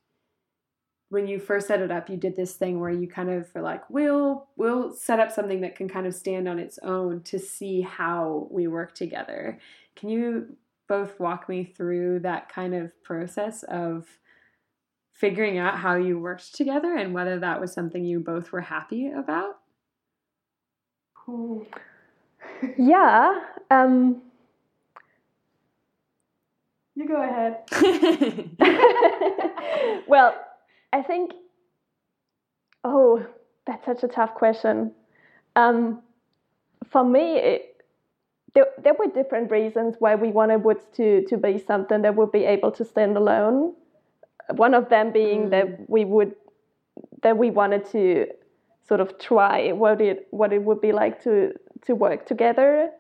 when 1.10 1.28
you 1.28 1.39
first 1.39 1.67
set 1.67 1.82
it 1.82 1.91
up, 1.91 2.10
you 2.10 2.17
did 2.17 2.36
this 2.36 2.54
thing 2.54 2.80
where 2.80 2.89
you 2.89 3.08
kind 3.08 3.30
of 3.30 3.54
were 3.54 3.62
like, 3.62 3.88
"We'll 3.88 4.47
we'll 4.58 4.91
set 4.91 5.19
up 5.19 5.32
something 5.32 5.62
that 5.62 5.76
can 5.76 5.88
kind 5.88 6.08
of 6.08 6.15
stand 6.15 6.50
on 6.50 6.58
its 6.58 6.80
own 6.82 7.21
to 7.24 7.38
see 7.38 7.82
how 7.82 8.47
we 8.50 8.67
work 8.67 8.95
together." 8.95 9.60
Can 9.95 10.10
you 10.10 10.58
both 10.88 11.19
walk 11.19 11.47
me 11.47 11.63
through 11.63 12.21
that 12.21 12.50
kind 12.50 12.74
of 12.74 12.91
process 13.04 13.62
of 13.63 14.08
figuring 15.13 15.60
out 15.60 15.78
how 15.78 15.95
you 15.95 16.17
worked 16.17 16.56
together 16.56 16.95
and 16.95 17.13
whether 17.13 17.38
that 17.39 17.62
was 17.62 17.71
something 17.71 18.04
you 18.04 18.19
both 18.19 18.52
were 18.52 18.62
happy 18.62 19.12
about? 19.12 19.60
Ooh. 21.30 21.67
Yeah. 22.78 23.39
Um, 23.71 24.21
You 27.02 27.08
go 27.08 27.24
ahead. 27.24 27.58
well, 30.08 30.36
I 30.94 31.02
think. 31.02 31.32
Oh, 32.84 33.26
that's 33.66 33.86
such 33.86 34.04
a 34.04 34.08
tough 34.08 34.36
question. 34.36 34.92
Um, 35.56 36.04
for 36.90 37.04
me, 37.04 37.38
it, 37.38 37.84
there, 38.54 38.68
there 38.84 38.94
were 38.94 39.08
different 39.08 39.50
reasons 39.50 39.96
why 39.98 40.14
we 40.16 40.30
wanted 40.30 40.64
Woods 40.64 40.84
to, 40.96 41.26
to 41.26 41.38
be 41.38 41.58
something 41.58 42.04
that 42.04 42.16
would 42.16 42.32
be 42.32 42.46
able 42.46 42.72
to 42.72 42.86
stand 42.86 43.18
alone. 43.18 43.74
One 44.52 44.76
of 44.76 44.90
them 44.90 45.12
being 45.12 45.50
that 45.50 45.90
we 45.90 46.06
would 46.06 46.36
that 47.24 47.38
we 47.38 47.50
wanted 47.50 47.86
to 47.92 48.28
sort 48.88 49.00
of 49.00 49.18
try 49.18 49.72
what 49.72 50.02
it 50.02 50.28
what 50.32 50.54
it 50.54 50.64
would 50.64 50.82
be 50.82 50.92
like 50.92 51.24
to 51.24 51.54
to 51.86 51.96
work 51.96 52.28
together. 52.28 52.92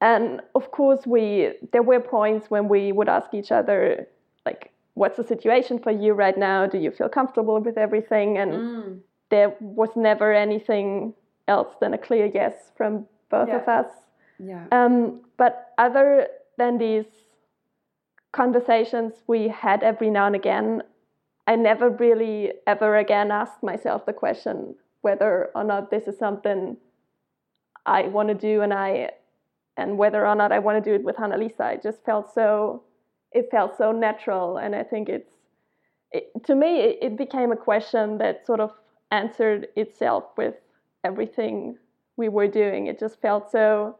And 0.00 0.40
of 0.54 0.70
course, 0.70 1.06
we 1.06 1.54
there 1.72 1.82
were 1.82 2.00
points 2.00 2.50
when 2.50 2.68
we 2.68 2.92
would 2.92 3.08
ask 3.08 3.34
each 3.34 3.50
other 3.50 4.06
like, 4.46 4.70
"What's 4.94 5.16
the 5.16 5.24
situation 5.24 5.78
for 5.78 5.90
you 5.90 6.12
right 6.14 6.38
now? 6.38 6.66
Do 6.66 6.78
you 6.78 6.90
feel 6.90 7.08
comfortable 7.08 7.60
with 7.60 7.76
everything?" 7.76 8.38
And 8.38 8.52
Mm, 8.52 9.00
there 9.30 9.54
was 9.60 9.96
never 9.96 10.32
anything 10.32 11.14
else 11.48 11.74
than 11.80 11.94
a 11.94 11.98
clear 11.98 12.26
yes 12.26 12.72
from 12.76 13.06
both 13.30 13.48
of 13.62 13.68
us. 13.68 13.90
yeah. 14.38 14.64
Um, 14.70 15.20
but 15.36 15.72
other 15.78 16.28
than 16.56 16.78
these 16.78 17.06
conversations 18.32 19.14
we 19.26 19.48
had 19.48 19.82
every 19.82 20.10
now 20.10 20.26
and 20.26 20.36
again, 20.36 20.82
I 21.46 21.56
never 21.56 21.88
really 21.90 22.52
ever 22.66 22.96
again 22.96 23.30
asked 23.30 23.62
myself 23.62 24.06
the 24.06 24.12
question 24.12 24.76
whether 25.00 25.50
or 25.54 25.64
not 25.64 25.90
this 25.90 26.06
is 26.06 26.18
something 26.18 26.76
I 27.86 28.02
want 28.02 28.28
to 28.28 28.34
do 28.34 28.60
and 28.62 28.72
I 28.72 29.10
and 29.78 29.96
whether 29.96 30.26
or 30.26 30.34
not 30.34 30.52
I 30.52 30.58
want 30.58 30.82
to 30.82 30.90
do 30.90 30.94
it 30.94 31.04
with 31.04 31.16
Annalisa. 31.16 31.74
It 31.74 31.82
just 31.82 32.04
felt 32.04 32.32
so 32.34 32.82
it 33.32 33.48
felt 33.50 33.76
so 33.76 33.92
natural 33.92 34.56
and 34.58 34.74
I 34.74 34.82
think 34.82 35.08
it's 35.08 35.32
it, 36.12 36.24
to 36.46 36.54
me 36.54 36.80
it, 36.80 36.98
it 37.02 37.18
became 37.18 37.52
a 37.52 37.56
question 37.56 38.18
that 38.18 38.44
sort 38.46 38.60
of 38.60 38.72
answered 39.10 39.68
itself 39.76 40.24
with 40.36 40.54
everything 41.04 41.78
we 42.16 42.28
were 42.28 42.48
doing. 42.48 42.86
It 42.88 42.98
just 42.98 43.20
felt 43.22 43.50
so. 43.50 43.96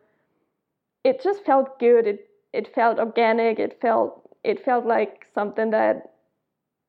It 1.04 1.22
just 1.22 1.44
felt 1.44 1.78
good. 1.78 2.06
It 2.06 2.28
it 2.52 2.74
felt 2.74 2.98
organic. 2.98 3.58
It 3.58 3.80
felt 3.80 4.28
it 4.44 4.64
felt 4.64 4.84
like 4.86 5.26
something 5.34 5.70
that 5.70 6.14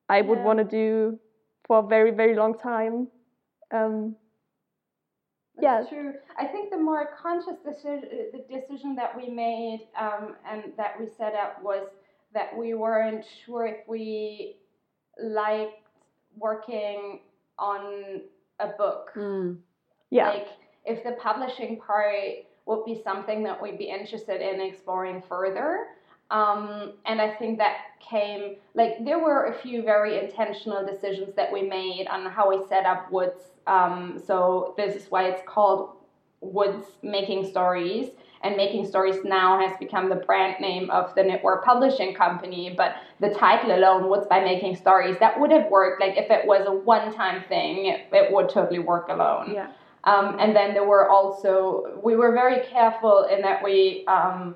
I 0.09 0.21
would 0.21 0.39
Yeah. 0.39 0.45
want 0.45 0.59
to 0.59 0.65
do 0.65 1.19
for 1.67 1.79
a 1.79 1.87
very 1.87 2.11
very 2.11 2.35
long 2.35 2.57
time. 2.57 3.07
Um, 3.71 4.15
Yeah. 5.61 5.83
true. 5.87 6.13
I 6.37 6.45
think 6.45 6.71
the 6.71 6.77
more 6.77 7.09
conscious 7.21 7.57
decision, 7.65 8.09
the 8.33 8.43
decision 8.49 8.95
that 8.95 9.15
we 9.15 9.29
made 9.29 9.87
um, 9.99 10.35
and 10.49 10.73
that 10.77 10.99
we 10.99 11.07
set 11.17 11.33
up 11.33 11.61
was 11.63 11.87
that 12.33 12.55
we 12.55 12.73
weren't 12.73 13.25
sure 13.45 13.65
if 13.65 13.87
we 13.87 14.57
liked 15.21 15.87
working 16.37 17.21
on 17.57 18.21
a 18.59 18.67
book. 18.67 19.11
Mm. 19.15 19.57
yeah, 20.09 20.29
Like 20.29 20.47
if 20.85 21.03
the 21.03 21.13
publishing 21.21 21.77
part 21.77 22.45
would 22.65 22.85
be 22.85 23.01
something 23.03 23.43
that 23.43 23.61
we'd 23.61 23.77
be 23.77 23.89
interested 23.89 24.41
in 24.41 24.61
exploring 24.61 25.23
further. 25.27 25.87
Um, 26.31 26.93
and 27.05 27.19
I 27.21 27.33
think 27.35 27.57
that 27.57 27.77
came 27.99 28.55
like 28.75 29.03
there 29.03 29.19
were 29.19 29.45
a 29.45 29.53
few 29.53 29.81
very 29.81 30.23
intentional 30.23 30.85
decisions 30.85 31.35
that 31.35 31.51
we 31.51 31.63
made 31.63 32.07
on 32.07 32.25
how 32.25 32.49
we 32.49 32.65
set 32.67 32.85
up 32.85 33.11
Woods. 33.11 33.41
Um, 33.67 34.21
so 34.25 34.73
this 34.77 34.95
is 34.95 35.09
why 35.09 35.27
it's 35.29 35.41
called 35.47 35.97
Woods 36.41 36.85
Making 37.01 37.47
Stories. 37.47 38.11
And 38.41 38.55
Making 38.55 38.85
Stories 38.87 39.17
now 39.25 39.59
has 39.59 39.75
become 39.79 40.07
the 40.07 40.15
brand 40.15 40.61
name 40.61 40.89
of 40.91 41.13
the 41.13 41.21
knitwear 41.21 41.61
Publishing 41.61 42.15
Company. 42.15 42.73
But 42.75 42.95
the 43.19 43.31
title 43.31 43.75
alone, 43.75 44.09
Woods 44.09 44.27
by 44.29 44.39
Making 44.39 44.77
Stories, 44.77 45.17
that 45.19 45.37
would 45.39 45.51
have 45.51 45.69
worked. 45.69 45.99
Like 45.99 46.15
if 46.15 46.31
it 46.31 46.47
was 46.47 46.65
a 46.65 46.71
one-time 46.71 47.43
thing, 47.49 47.87
it, 47.87 48.07
it 48.13 48.31
would 48.31 48.47
totally 48.47 48.79
work 48.79 49.09
alone. 49.09 49.51
Yeah. 49.53 49.71
Um, 50.05 50.37
and 50.39 50.55
then 50.55 50.73
there 50.73 50.85
were 50.85 51.09
also, 51.09 51.99
we 52.01 52.15
were 52.15 52.31
very 52.31 52.65
careful 52.65 53.27
in 53.29 53.41
that 53.41 53.61
we, 53.61 54.05
um, 54.07 54.55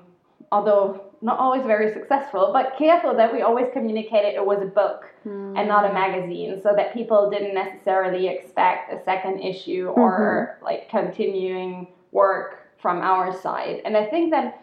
although 0.50 1.04
not 1.22 1.38
always 1.38 1.62
very 1.62 1.92
successful, 1.92 2.50
but 2.52 2.76
careful 2.76 3.14
that 3.16 3.32
we 3.32 3.42
always 3.42 3.66
communicated 3.72 4.34
it 4.34 4.44
was 4.44 4.60
a 4.62 4.66
book 4.66 5.06
Mm. 5.26 5.58
and 5.58 5.66
not 5.66 5.88
a 5.90 5.92
magazine 5.94 6.60
so 6.62 6.74
that 6.76 6.92
people 6.92 7.30
didn't 7.30 7.54
necessarily 7.54 8.28
expect 8.28 8.92
a 8.92 9.02
second 9.04 9.40
issue 9.40 9.86
or 9.96 10.58
like 10.62 10.86
continuing 10.90 11.86
work 12.12 12.58
from 12.76 13.00
our 13.00 13.32
side. 13.40 13.80
And 13.86 13.96
I 13.96 14.04
think 14.04 14.30
that, 14.32 14.60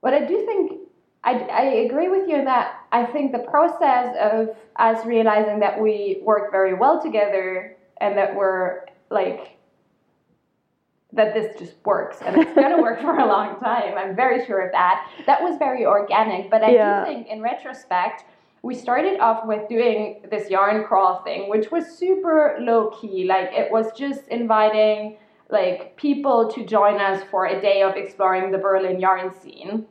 what 0.00 0.14
I 0.14 0.24
do 0.24 0.46
think, 0.46 0.80
I, 1.22 1.32
I 1.34 1.62
agree 1.86 2.08
with 2.08 2.26
you 2.26 2.42
that 2.44 2.80
I 2.92 3.04
think 3.04 3.32
the 3.32 3.40
process 3.40 4.16
of 4.18 4.56
us 4.76 5.04
realizing 5.04 5.60
that 5.60 5.78
we 5.78 6.20
work 6.22 6.50
very 6.50 6.72
well 6.72 7.02
together 7.02 7.76
and 8.00 8.16
that 8.16 8.34
we're 8.34 8.86
like, 9.10 9.58
that 11.14 11.32
this 11.34 11.56
just 11.58 11.74
works 11.84 12.18
and 12.24 12.36
it's 12.36 12.52
going 12.54 12.74
to 12.76 12.82
work 12.82 13.00
for 13.00 13.16
a 13.18 13.26
long 13.26 13.58
time. 13.60 13.96
I'm 13.96 14.14
very 14.16 14.44
sure 14.46 14.60
of 14.60 14.72
that. 14.72 15.08
That 15.26 15.42
was 15.42 15.56
very 15.58 15.86
organic, 15.86 16.50
but 16.50 16.62
I 16.62 16.70
Yeah. 16.72 17.04
do 17.04 17.12
think 17.12 17.28
in 17.28 17.40
retrospect, 17.40 18.24
we 18.62 18.74
started 18.74 19.20
off 19.20 19.46
with 19.46 19.68
doing 19.68 20.22
this 20.30 20.50
yarn 20.50 20.84
crawl 20.84 21.22
thing, 21.22 21.48
which 21.50 21.70
was 21.70 21.86
super 21.86 22.56
low 22.60 22.90
key. 22.90 23.24
Like 23.24 23.50
it 23.52 23.70
was 23.70 23.92
just 23.92 24.26
inviting 24.28 25.16
like 25.50 25.96
people 25.96 26.50
to 26.50 26.64
join 26.64 27.00
us 27.00 27.22
for 27.30 27.46
a 27.46 27.60
day 27.60 27.82
of 27.82 27.94
exploring 27.96 28.50
the 28.50 28.58
Berlin 28.58 28.98
yarn 28.98 29.32
scene. 29.40 29.86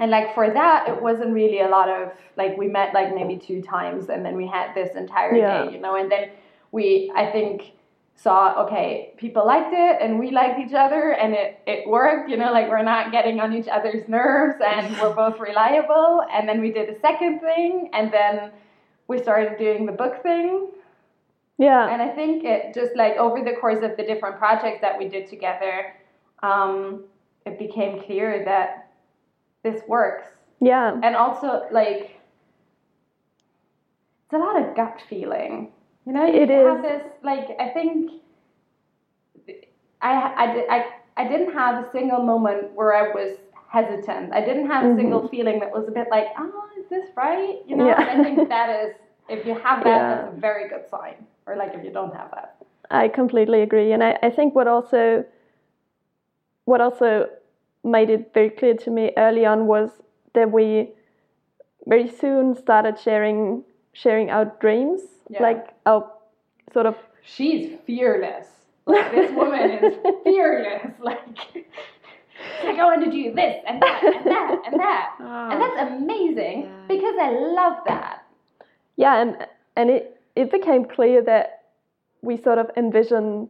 And 0.00 0.10
like 0.10 0.34
for 0.34 0.50
that, 0.50 0.88
it 0.88 1.00
wasn't 1.00 1.32
really 1.34 1.60
a 1.60 1.68
lot 1.68 1.88
of 1.88 2.12
like 2.36 2.56
we 2.56 2.66
met 2.66 2.94
like 2.94 3.14
maybe 3.14 3.36
two 3.36 3.62
times, 3.62 4.08
and 4.08 4.24
then 4.24 4.34
we 4.36 4.46
had 4.46 4.74
this 4.74 4.96
entire 4.96 5.36
Yeah. 5.36 5.66
day, 5.66 5.72
you 5.72 5.78
know. 5.78 5.94
And 5.94 6.10
then 6.10 6.30
we, 6.72 7.12
I 7.14 7.30
think, 7.30 7.72
saw 8.16 8.64
okay, 8.64 9.12
people 9.16 9.46
liked 9.46 9.72
it, 9.72 9.98
and 10.00 10.18
we 10.18 10.30
liked 10.30 10.58
each 10.60 10.74
other, 10.74 11.12
and 11.12 11.34
it 11.34 11.60
it 11.66 11.88
worked, 11.88 12.30
you 12.30 12.36
know. 12.36 12.52
Like 12.52 12.68
we're 12.68 12.82
not 12.82 13.12
getting 13.12 13.40
on 13.40 13.52
each 13.52 13.68
other's 13.68 14.08
nerves, 14.08 14.56
and 14.64 14.96
we're 15.00 15.14
both 15.24 15.38
reliable. 15.40 16.22
And 16.32 16.48
then 16.48 16.60
we 16.60 16.72
did 16.72 16.88
a 16.88 17.00
second 17.00 17.40
thing, 17.40 17.90
and 17.92 18.12
then 18.12 18.52
we 19.08 19.18
started 19.20 19.58
doing 19.58 19.84
the 19.84 19.92
book 19.92 20.22
thing, 20.22 20.70
yeah, 21.58 21.88
and 21.92 22.02
I 22.02 22.08
think 22.08 22.44
it 22.44 22.74
just 22.74 22.96
like 22.96 23.16
over 23.16 23.44
the 23.44 23.54
course 23.60 23.82
of 23.82 23.96
the 23.96 24.02
different 24.02 24.38
projects 24.38 24.80
that 24.80 24.98
we 24.98 25.08
did 25.08 25.28
together, 25.28 25.94
um, 26.42 27.04
it 27.46 27.58
became 27.58 28.02
clear 28.02 28.44
that 28.44 28.90
this 29.62 29.82
works. 29.88 30.26
yeah, 30.60 30.98
And 31.02 31.16
also, 31.16 31.62
like, 31.70 32.20
it's 34.24 34.32
a 34.32 34.38
lot 34.38 34.60
of 34.60 34.76
gut 34.76 35.00
feeling. 35.08 35.72
You 36.06 36.12
know, 36.12 36.26
you 36.26 36.42
It 36.42 36.50
have 36.50 36.82
this, 36.82 37.02
like, 37.22 37.48
I 37.58 37.68
think 37.70 38.10
I, 40.02 40.12
I, 40.12 40.44
I, 40.76 40.84
I 41.24 41.28
didn't 41.28 41.54
have 41.54 41.84
a 41.84 41.90
single 41.92 42.22
moment 42.22 42.72
where 42.74 42.94
I 42.94 43.12
was 43.14 43.38
hesitant. 43.68 44.32
I 44.32 44.44
didn't 44.44 44.66
have 44.66 44.84
a 44.92 44.96
single 44.96 45.28
feeling 45.28 45.60
that 45.60 45.70
was 45.72 45.88
a 45.88 45.90
bit 45.90 46.08
like, 46.10 46.26
oh, 46.38 46.68
is 46.78 46.84
this 46.90 47.08
right? 47.16 47.58
You 47.66 47.76
know, 47.76 47.84
Mm-hmm. 47.86 48.00
Yeah. 48.02 48.20
I 48.20 48.22
think 48.22 48.48
that 48.56 48.84
is, 48.84 48.94
if 49.28 49.46
you 49.46 49.54
have 49.54 49.82
that, 49.84 49.86
Yeah. 49.86 50.14
that's 50.16 50.36
a 50.36 50.40
very 50.40 50.68
good 50.68 50.88
sign. 50.90 51.26
Or, 51.46 51.56
like, 51.56 51.74
if 51.74 51.84
you 51.84 51.90
don't 51.90 52.14
have 52.14 52.30
that. 52.32 52.56
I 52.90 53.08
completely 53.08 53.62
agree, 53.62 53.92
and 53.92 54.04
I, 54.04 54.18
I 54.22 54.30
think 54.30 54.54
what 54.54 54.68
also 54.68 55.24
what 56.66 56.80
also 56.80 57.28
made 57.82 58.10
it 58.10 58.32
very 58.32 58.50
clear 58.50 58.74
to 58.74 58.90
me 58.90 59.12
early 59.16 59.44
on 59.44 59.66
was 59.66 59.90
that 60.34 60.50
we 60.50 60.90
very 61.86 62.08
soon 62.08 62.54
started 62.54 62.98
sharing 62.98 63.62
sharing 63.94 64.30
our 64.30 64.44
dreams, 64.60 65.00
Yeah. 65.30 65.42
like 65.42 65.66
our 65.86 66.10
sort 66.72 66.86
of 66.86 66.96
She's 67.22 67.78
fearless. 67.86 68.46
Like, 68.86 69.10
this 69.12 69.30
woman 69.32 69.70
is 69.70 69.94
fearless. 70.24 70.92
Like, 71.00 71.24
like, 72.64 72.78
I 72.78 72.84
want 72.84 73.02
to 73.04 73.10
do 73.10 73.32
this 73.32 73.56
and 73.66 73.80
that 73.80 74.02
and 74.04 74.26
that 74.26 74.60
and 74.66 74.80
that. 74.80 75.06
Oh. 75.20 75.48
And 75.50 75.62
that's 75.62 75.80
amazing 75.92 76.62
Yeah. 76.68 76.84
because 76.88 77.14
I 77.18 77.30
love 77.30 77.78
that. 77.86 78.26
yeah, 78.96 79.22
and 79.22 79.46
and 79.76 79.88
it 79.90 80.20
it 80.36 80.50
became 80.50 80.84
clear 80.84 81.22
that 81.22 81.46
we 82.20 82.36
sort 82.36 82.58
of 82.58 82.70
envision 82.76 83.48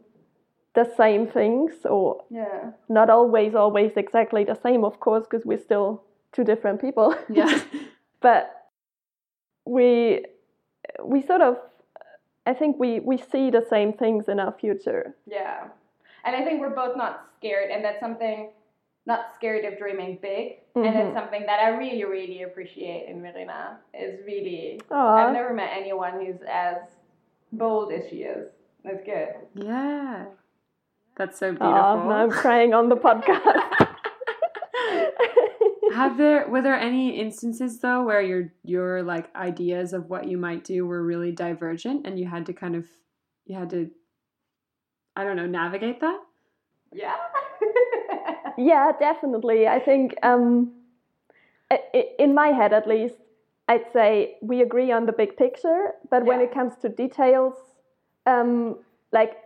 the 0.75 0.85
same 0.97 1.27
things, 1.27 1.73
or 1.85 2.23
Yeah. 2.29 2.71
not 2.87 3.09
always 3.09 3.55
always 3.55 3.91
exactly 3.97 4.43
the 4.45 4.55
same, 4.55 4.85
of 4.85 4.99
course, 4.99 5.25
because 5.27 5.45
we're 5.45 5.63
still 5.69 6.01
two 6.31 6.43
different 6.45 6.79
people. 6.81 7.15
yeah. 7.29 7.59
but 8.21 8.43
we 9.65 10.23
we 11.03 11.21
sort 11.21 11.41
of 11.41 11.57
I 12.47 12.53
think 12.53 12.77
we 12.79 12.99
we 12.99 13.17
see 13.17 13.49
the 13.49 13.65
same 13.69 13.93
things 13.93 14.27
in 14.29 14.39
our 14.39 14.51
future. 14.51 15.15
Yeah. 15.25 15.67
And 16.23 16.35
I 16.35 16.43
think 16.43 16.59
we're 16.59 16.69
both 16.75 16.95
not 16.97 17.25
scared, 17.37 17.69
and 17.71 17.83
that's 17.85 17.99
something, 17.99 18.49
not 19.05 19.33
scared 19.35 19.63
of 19.65 19.77
dreaming 19.77 20.17
big. 20.21 20.57
And 20.75 20.85
Mhm. 20.85 20.95
it's 21.05 21.15
something 21.15 21.43
that 21.45 21.59
I 21.59 21.69
really, 21.77 22.03
really 22.03 22.41
appreciate 22.43 23.07
in 23.07 23.21
Verena. 23.21 23.77
Is 23.93 24.19
really, 24.25 24.81
Aw. 24.91 25.15
I've 25.27 25.33
never 25.33 25.53
met 25.53 25.69
anyone 25.71 26.25
who's 26.25 26.41
as 26.49 26.77
bold 27.51 27.91
as 27.93 28.09
she 28.09 28.23
is. 28.23 28.49
That's 28.83 29.03
good. 29.03 29.35
Yeah. 29.53 30.25
That's 31.15 31.37
so 31.37 31.51
beautiful. 31.51 31.73
Aw, 31.73 32.09
now 32.09 32.23
I'm 32.23 32.31
crying 32.31 32.73
on 32.73 32.89
the 32.89 32.97
podcast. 33.07 33.84
Have 35.95 36.17
there 36.17 36.47
were 36.49 36.61
there 36.61 36.79
any 36.79 37.17
instances 37.19 37.79
though 37.79 38.03
where 38.03 38.21
your 38.21 38.51
your 38.63 39.01
like 39.01 39.33
ideas 39.35 39.93
of 39.93 40.09
what 40.09 40.27
you 40.27 40.37
might 40.37 40.63
do 40.63 40.85
were 40.85 41.01
really 41.01 41.31
divergent 41.31 42.05
and 42.05 42.19
you 42.19 42.27
had 42.27 42.45
to 42.47 42.53
kind 42.53 42.75
of 42.75 42.85
you 43.45 43.57
had 43.57 43.69
to 43.69 43.89
I 45.15 45.23
don't 45.23 45.37
know 45.37 45.45
navigate 45.45 46.01
that? 46.01 46.19
Yeah. 46.91 47.15
yeah, 48.57 48.91
definitely. 48.99 49.67
I 49.67 49.79
think 49.79 50.15
um, 50.23 50.73
in 52.19 52.33
my 52.33 52.47
head 52.47 52.73
at 52.73 52.87
least, 52.87 53.15
I'd 53.67 53.85
say 53.93 54.37
we 54.41 54.61
agree 54.61 54.91
on 54.91 55.05
the 55.05 55.13
big 55.13 55.37
picture, 55.37 55.93
but 56.11 56.25
when 56.25 56.41
it 56.41 56.53
comes 56.53 56.73
to 56.81 56.89
details, 56.89 57.53
um, 58.25 58.77
like 59.11 59.37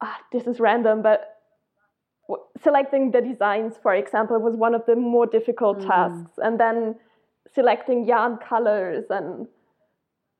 ah, 0.00 0.18
this 0.32 0.46
is 0.46 0.60
random, 0.60 1.02
but 1.02 1.37
selecting 2.62 3.10
the 3.10 3.20
designs, 3.20 3.74
for 3.82 3.94
example, 3.94 4.38
was 4.38 4.54
one 4.54 4.74
of 4.74 4.84
the 4.86 4.96
more 4.96 5.26
difficult 5.26 5.78
Mm. 5.80 5.86
tasks, 5.86 6.38
and 6.38 6.58
then 6.60 6.96
selecting 7.54 8.04
yarn 8.04 8.36
colors 8.38 9.06
and 9.10 9.48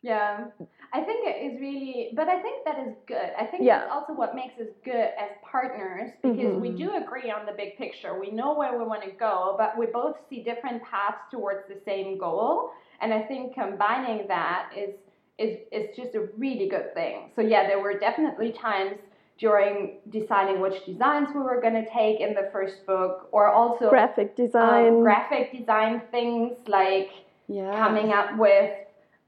Yeah, 0.01 0.45
I 0.93 1.01
think 1.03 1.27
it 1.27 1.37
is 1.47 1.61
really, 1.61 2.13
but 2.15 2.29
I 2.29 2.41
think 2.41 2.65
that 2.65 2.79
is 2.87 2.95
good. 3.07 3.31
I 3.37 3.45
think 3.45 3.65
Yeah. 3.65 3.81
that's 3.81 3.91
also 3.91 4.13
what 4.13 4.33
makes 4.33 4.57
us 4.61 4.69
good 4.85 5.11
as 5.19 5.31
partners 5.43 6.13
because 6.23 6.55
we 6.61 6.71
Mhm. 6.71 6.77
do 6.77 6.95
agree 6.95 7.33
on 7.33 7.47
the 7.47 7.53
big 7.53 7.77
picture. 7.77 8.17
We 8.19 8.31
know 8.31 8.55
where 8.55 8.79
we 8.79 8.85
want 8.85 9.03
to 9.03 9.11
go, 9.11 9.57
but 9.59 9.77
we 9.77 9.87
both 9.87 10.17
see 10.29 10.45
different 10.45 10.85
paths 10.85 11.23
towards 11.33 11.67
the 11.67 11.81
same 11.85 12.17
goal. 12.17 12.71
And 13.01 13.13
I 13.13 13.23
think 13.23 13.55
combining 13.55 14.29
that 14.29 14.71
is 14.77 14.95
is 15.39 15.59
is 15.73 15.97
just 15.97 16.15
a 16.15 16.23
really 16.37 16.69
good 16.69 16.95
thing. 16.95 17.33
So 17.35 17.43
yeah, 17.43 17.67
there 17.67 17.81
were 17.81 17.99
definitely 17.99 18.53
times 18.53 18.99
during 19.39 19.99
deciding 20.11 20.61
which 20.61 20.85
designs 20.85 21.29
we 21.35 21.41
were 21.41 21.61
going 21.61 21.75
to 21.75 21.89
take 21.91 22.21
in 22.21 22.35
the 22.35 22.49
first 22.53 22.85
book, 22.87 23.29
or 23.33 23.47
also 23.51 23.89
graphic 23.89 24.35
design. 24.37 24.87
um, 24.95 25.03
graphic 25.03 25.53
design 25.57 26.03
things 26.11 26.57
like 26.67 27.11
Yeah. 27.47 27.73
coming 27.79 28.13
up 28.13 28.37
with 28.37 28.73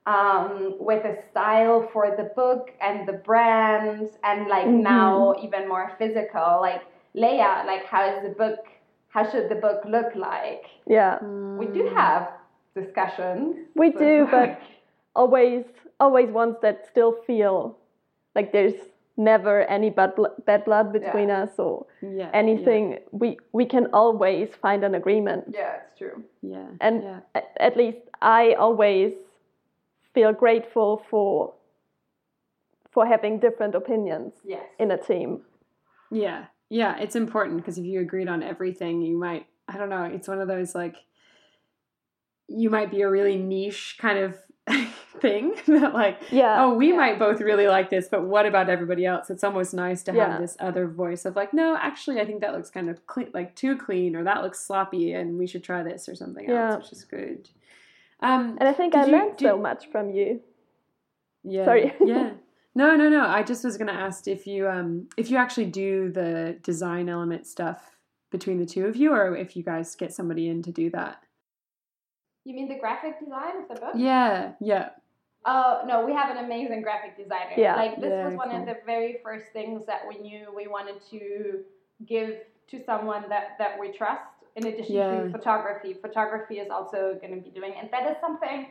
um, 0.06 0.74
with 0.80 1.04
a 1.04 1.14
style 1.30 1.88
for 1.92 2.16
the 2.16 2.24
book 2.34 2.72
and 2.80 3.06
the 3.06 3.12
brand, 3.12 4.10
and 4.24 4.48
like 4.48 4.66
Mhm. 4.66 4.82
now 4.82 5.34
even 5.40 5.68
more 5.68 5.92
physical, 5.98 6.58
like 6.60 6.82
layout. 7.14 7.66
Like 7.66 7.84
how 7.84 8.02
is 8.10 8.22
the 8.22 8.30
book? 8.42 8.60
How 9.08 9.22
should 9.30 9.48
the 9.48 9.56
book 9.66 9.80
look 9.84 10.14
like? 10.14 10.64
Yeah, 10.86 11.18
We 11.58 11.66
do 11.66 11.84
have 11.94 12.22
discussions. 12.74 13.56
we 13.74 13.90
do, 13.90 14.26
but 14.30 14.58
always, 15.14 15.64
always 15.98 16.30
ones 16.30 16.56
that 16.62 16.86
still 16.86 17.12
feel 17.26 17.76
like 18.34 18.52
there's 18.52 18.78
never 19.16 19.62
any 19.62 19.90
bad, 19.90 20.14
bl- 20.14 20.34
bad 20.46 20.64
blood 20.64 20.92
between 20.92 21.30
us 21.30 21.50
or 21.58 21.86
Yeah. 22.00 22.30
anything. 22.32 22.98
We 23.12 23.38
we 23.52 23.66
can 23.66 23.86
always 23.92 24.48
find 24.54 24.84
an 24.84 24.94
agreement, 24.94 25.44
yeah, 25.52 25.76
it's 25.86 25.98
true. 25.98 26.24
Yeah. 26.42 26.68
and 26.80 27.02
yeah. 27.02 27.20
a- 27.34 27.62
at 27.62 27.76
least 27.76 27.98
I 28.22 28.54
always 28.54 29.12
feel 30.14 30.32
grateful 30.32 31.02
for 31.10 31.54
for 32.90 33.06
having 33.06 33.38
different 33.38 33.74
opinions 33.74 34.32
Yes. 34.44 34.64
in 34.78 34.90
a 34.90 34.98
team. 34.98 35.42
Yeah. 36.10 36.46
Yeah. 36.70 36.98
It's 36.98 37.14
important 37.14 37.58
because 37.58 37.78
if 37.78 37.84
you 37.84 38.00
agreed 38.00 38.28
on 38.28 38.42
everything, 38.42 39.00
you 39.02 39.16
might, 39.16 39.46
I 39.68 39.76
don't 39.78 39.88
know, 39.90 40.04
it's 40.04 40.26
one 40.26 40.40
of 40.40 40.48
those 40.48 40.74
like, 40.74 40.96
you 42.48 42.68
might 42.68 42.90
be 42.90 43.02
a 43.02 43.08
really 43.08 43.36
niche 43.36 43.96
kind 44.00 44.18
of 44.18 44.36
thing 45.20 45.54
that 45.66 45.92
like, 45.94 46.18
Yeah, 46.30 46.64
oh, 46.64 46.74
we 46.74 46.90
Yeah. 46.90 46.96
might 46.96 47.18
both 47.18 47.40
really 47.40 47.66
like 47.68 47.90
this, 47.90 48.08
but 48.10 48.24
what 48.24 48.46
about 48.46 48.68
everybody 48.70 49.04
else? 49.06 49.30
It's 49.30 49.44
almost 49.44 49.74
nice 49.74 50.02
to 50.04 50.12
Yeah. 50.14 50.32
have 50.32 50.40
this 50.40 50.56
other 50.60 50.86
voice 50.86 51.24
of 51.24 51.36
like, 51.36 51.52
no, 51.52 51.76
actually, 51.76 52.20
I 52.20 52.24
think 52.24 52.40
that 52.40 52.52
looks 52.54 52.70
kind 52.70 52.88
of 52.88 53.06
clean, 53.06 53.30
like 53.34 53.54
too 53.54 53.76
clean, 53.76 54.16
or 54.16 54.24
that 54.24 54.42
looks 54.42 54.60
sloppy, 54.60 55.12
and 55.12 55.38
we 55.38 55.46
should 55.46 55.64
try 55.64 55.82
this 55.82 56.08
or 56.08 56.14
something 56.14 56.48
Yeah. 56.48 56.72
else, 56.74 56.84
which 56.84 56.92
is 56.92 57.04
good. 57.04 57.48
Um, 58.20 58.56
and 58.60 58.68
I 58.68 58.72
think 58.72 58.94
I 58.94 59.06
you- 59.06 59.12
learned 59.12 59.40
so 59.40 59.56
much 59.58 59.88
from 59.90 60.10
you. 60.10 60.40
yeah, 61.44 61.64
Sorry. 61.64 61.94
yeah. 62.04 62.30
No, 62.72 62.94
no, 62.94 63.08
no. 63.08 63.26
I 63.26 63.42
just 63.42 63.64
was 63.64 63.76
gonna 63.76 63.90
ask 63.92 64.28
if 64.28 64.46
you 64.46 64.68
um 64.68 65.08
if 65.16 65.28
you 65.28 65.36
actually 65.38 65.66
do 65.66 66.08
the 66.12 66.56
design 66.62 67.08
element 67.08 67.48
stuff 67.48 67.96
between 68.30 68.58
the 68.60 68.64
two 68.64 68.86
of 68.86 68.94
you, 68.94 69.12
or 69.12 69.36
if 69.36 69.56
you 69.56 69.64
guys 69.64 69.96
get 69.96 70.12
somebody 70.14 70.48
in 70.48 70.62
to 70.62 70.70
do 70.70 70.88
that. 70.90 71.20
You 72.44 72.54
mean 72.54 72.68
the 72.68 72.78
graphic 72.78 73.20
design 73.20 73.58
of 73.62 73.68
the 73.68 73.74
book? 73.74 73.92
Yeah, 73.94 74.52
yeah. 74.60 74.90
Oh 75.44 75.82
no, 75.86 76.04
we 76.04 76.12
have 76.12 76.30
an 76.34 76.44
amazing 76.44 76.82
graphic 76.82 77.16
designer. 77.16 77.52
Yeah. 77.56 77.76
Like 77.76 77.96
this 78.00 78.10
Yeah, 78.10 78.26
was 78.28 78.34
one 78.36 78.50
cool. 78.50 78.60
of 78.60 78.66
the 78.66 78.76
very 78.86 79.18
first 79.22 79.46
things 79.52 79.86
that 79.86 80.02
we 80.08 80.18
knew 80.18 80.48
we 80.54 80.66
wanted 80.68 80.96
to 81.10 81.60
give 82.06 82.36
to 82.68 82.82
someone 82.84 83.24
that 83.28 83.56
that 83.58 83.78
we 83.78 83.90
trust. 83.92 84.22
In 84.56 84.66
addition 84.66 84.96
Yeah. 84.96 85.22
to 85.24 85.30
photography, 85.30 85.94
photography 85.94 86.58
is 86.58 86.70
also 86.70 87.16
going 87.20 87.34
to 87.34 87.40
be 87.40 87.50
doing, 87.50 87.72
and 87.80 87.88
that 87.92 88.10
is 88.10 88.16
something. 88.20 88.66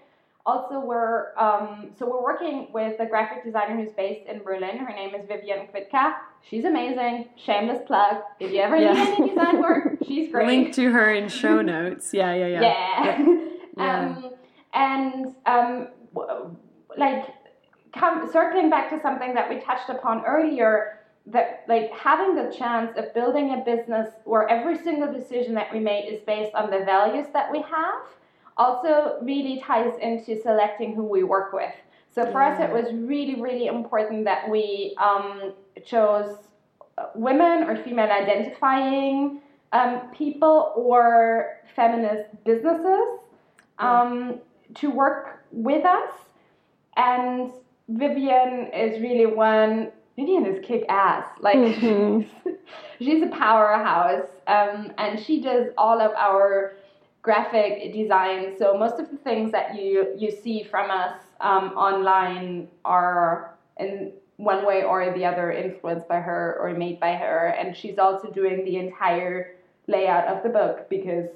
Also, 0.45 0.79
we're 0.79 1.35
um, 1.37 1.91
so 1.97 2.05
we're 2.09 2.23
working 2.23 2.67
with 2.73 2.99
a 2.99 3.05
graphic 3.05 3.43
designer 3.43 3.75
who's 3.75 3.91
based 3.93 4.27
in 4.27 4.41
Berlin. 4.43 4.77
Her 4.77 4.93
name 4.93 5.13
is 5.15 5.25
Vivian 5.27 5.67
Kvitka. 5.67 6.15
She's 6.41 6.65
amazing. 6.65 7.29
Shameless 7.35 7.81
plug. 7.87 8.17
If 8.39 8.51
you 8.51 8.59
ever 8.61 8.75
Yeah. 8.77 8.93
need 8.93 8.99
any 9.19 9.29
design 9.29 9.59
work, 9.61 9.97
she's 10.05 10.31
great. 10.31 10.47
Link 10.47 10.73
to 10.75 10.91
her 10.91 11.11
in 11.13 11.29
show 11.29 11.61
notes. 11.61 12.13
Yeah, 12.13 12.33
yeah, 12.33 12.47
yeah. 12.47 12.61
Yeah. 12.61 13.05
Yeah. 13.21 13.45
um, 13.79 14.31
and 14.73 15.35
um, 15.45 15.87
like 16.97 17.25
come, 17.93 18.29
circling 18.31 18.69
back 18.69 18.89
to 18.89 19.01
something 19.01 19.33
that 19.33 19.49
we 19.49 19.59
touched 19.59 19.89
upon 19.89 20.25
earlier, 20.25 20.99
that 21.25 21.63
like 21.67 21.91
having 21.91 22.35
the 22.35 22.53
chance 22.55 22.97
of 22.97 23.13
building 23.13 23.53
a 23.53 23.57
business 23.57 24.09
where 24.25 24.47
every 24.47 24.77
single 24.77 25.11
decision 25.11 25.53
that 25.55 25.71
we 25.73 25.79
make 25.79 26.11
is 26.11 26.21
based 26.21 26.53
on 26.55 26.71
the 26.71 26.79
values 26.85 27.27
that 27.33 27.51
we 27.51 27.61
have, 27.61 28.01
also 28.57 29.17
really 29.21 29.61
ties 29.65 29.93
into 30.01 30.41
selecting 30.41 30.93
who 30.95 31.03
we 31.03 31.23
work 31.23 31.53
with. 31.53 31.73
So 32.11 32.29
for 32.31 32.41
us, 32.41 32.59
it 32.59 32.71
was 32.71 32.91
really, 32.93 33.39
really 33.39 33.67
important 33.67 34.25
that 34.25 34.49
we 34.49 34.95
um, 34.97 35.53
chose 35.85 36.35
women 37.15 37.63
or 37.63 37.75
female 37.83 38.11
identifying 38.11 39.41
um, 39.71 40.09
people 40.11 40.73
or 40.75 41.59
feminist 41.75 42.25
businesses 42.43 43.19
um, 43.79 44.39
to 44.75 44.89
work 44.89 45.43
with 45.51 45.85
us. 45.85 46.11
And 46.97 47.51
Vivian 47.89 48.71
is 48.73 49.01
really 49.01 49.25
one. 49.25 49.91
Vivian 50.15 50.45
is 50.45 50.63
kick 50.65 50.85
ass. 50.89 51.25
Like 51.39 51.57
Mhm. 51.57 52.25
she's 52.99 53.23
a 53.23 53.27
powerhouse, 53.27 54.27
um, 54.47 54.91
and 54.97 55.19
she 55.19 55.41
does 55.41 55.67
all 55.77 56.01
of 56.01 56.11
our 56.13 56.73
graphic 57.21 57.93
design. 57.93 58.55
So 58.57 58.77
most 58.77 58.99
of 58.99 59.09
the 59.11 59.17
things 59.17 59.51
that 59.51 59.75
you 59.75 60.13
you 60.17 60.31
see 60.31 60.63
from 60.63 60.91
us 60.91 61.21
um, 61.41 61.69
online 61.77 62.67
are 62.85 63.55
in 63.79 64.11
one 64.37 64.65
way 64.65 64.83
or 64.83 65.13
the 65.13 65.25
other 65.25 65.51
influenced 65.51 66.07
by 66.07 66.19
her 66.19 66.57
or 66.61 66.73
made 66.73 66.99
by 66.99 67.13
her. 67.15 67.47
And 67.59 67.75
she's 67.75 67.97
also 67.99 68.29
doing 68.31 68.63
the 68.65 68.77
entire 68.77 69.55
layout 69.87 70.27
of 70.27 70.43
the 70.43 70.49
book 70.49 70.89
because 70.89 71.27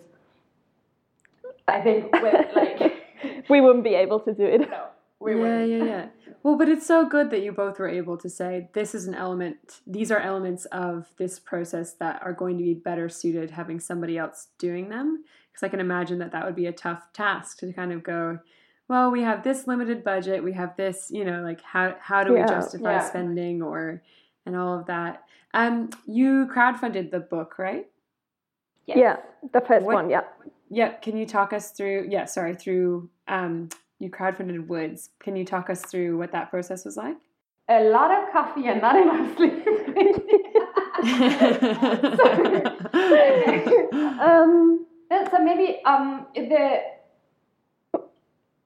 I 1.67 1.81
think 1.81 2.11
with 2.11 2.55
like 2.55 2.93
we 3.49 3.61
wouldn't 3.61 3.83
be 3.83 3.95
able 3.95 4.19
to 4.21 4.33
do 4.33 4.43
it. 4.45 4.61
no, 4.69 4.87
we 5.19 5.31
yeah, 5.35 5.37
wouldn't. 5.41 5.69
yeah, 5.71 5.77
yeah. 5.77 5.85
Yeah. 5.85 6.05
Well, 6.43 6.57
but 6.57 6.67
it's 6.67 6.85
so 6.85 7.07
good 7.07 7.29
that 7.29 7.41
you 7.41 7.53
both 7.53 7.79
were 7.79 7.87
able 7.87 8.17
to 8.17 8.29
say 8.29 8.69
this 8.73 8.93
is 8.93 9.07
an 9.07 9.15
element. 9.15 9.79
These 9.87 10.11
are 10.11 10.19
elements 10.19 10.65
of 10.65 11.07
this 11.17 11.39
process 11.39 11.93
that 11.93 12.21
are 12.21 12.33
going 12.33 12.57
to 12.57 12.63
be 12.63 12.73
better 12.73 13.07
suited 13.07 13.51
having 13.51 13.79
somebody 13.79 14.17
else 14.17 14.47
doing 14.57 14.89
them. 14.89 15.23
Because 15.51 15.63
I 15.63 15.69
can 15.69 15.79
imagine 15.79 16.19
that 16.19 16.31
that 16.33 16.45
would 16.45 16.55
be 16.55 16.65
a 16.65 16.71
tough 16.73 17.13
task 17.13 17.59
to 17.59 17.71
kind 17.71 17.93
of 17.93 18.03
go. 18.03 18.39
Well, 18.89 19.11
we 19.11 19.21
have 19.21 19.43
this 19.43 19.67
limited 19.67 20.03
budget. 20.03 20.43
We 20.43 20.51
have 20.53 20.75
this, 20.75 21.09
you 21.11 21.23
know, 21.23 21.41
like 21.41 21.61
how 21.61 21.95
how 22.01 22.23
do 22.25 22.33
we 22.33 22.39
Yeah, 22.39 22.47
justify 22.47 22.93
yeah. 22.95 23.07
spending 23.07 23.61
or 23.61 24.01
and 24.45 24.57
all 24.57 24.77
of 24.77 24.87
that. 24.87 25.23
Um, 25.53 25.91
you 26.05 26.49
crowdfunded 26.53 27.11
the 27.11 27.19
book, 27.21 27.57
right? 27.57 27.87
Yes. 28.87 28.97
Yeah, 28.97 29.15
the 29.53 29.61
first 29.61 29.85
What- 29.85 29.95
one. 29.95 30.09
Yeah. 30.09 30.23
Yeah. 30.73 30.93
Can 30.93 31.17
you 31.17 31.25
talk 31.25 31.53
us 31.53 31.71
through? 31.71 32.07
Yeah, 32.09 32.25
sorry, 32.25 32.55
through 32.55 33.09
um, 33.27 33.69
you 33.99 34.09
crowdfunded 34.09 34.67
Woods. 34.67 35.09
Can 35.19 35.35
you 35.35 35.45
talk 35.45 35.69
us 35.69 35.81
through 35.81 36.17
what 36.17 36.31
that 36.31 36.49
process 36.49 36.83
was 36.83 36.97
like? 36.97 37.17
A 37.69 37.83
lot 37.83 38.11
of 38.11 38.31
coffee 38.33 38.67
and 38.67 38.81
not 38.81 38.95
enough 38.95 39.37
sleep. 39.37 39.67
Um, 43.93 44.85
so 45.31 45.43
maybe 45.43 45.81
um 45.85 46.27
the 46.33 46.79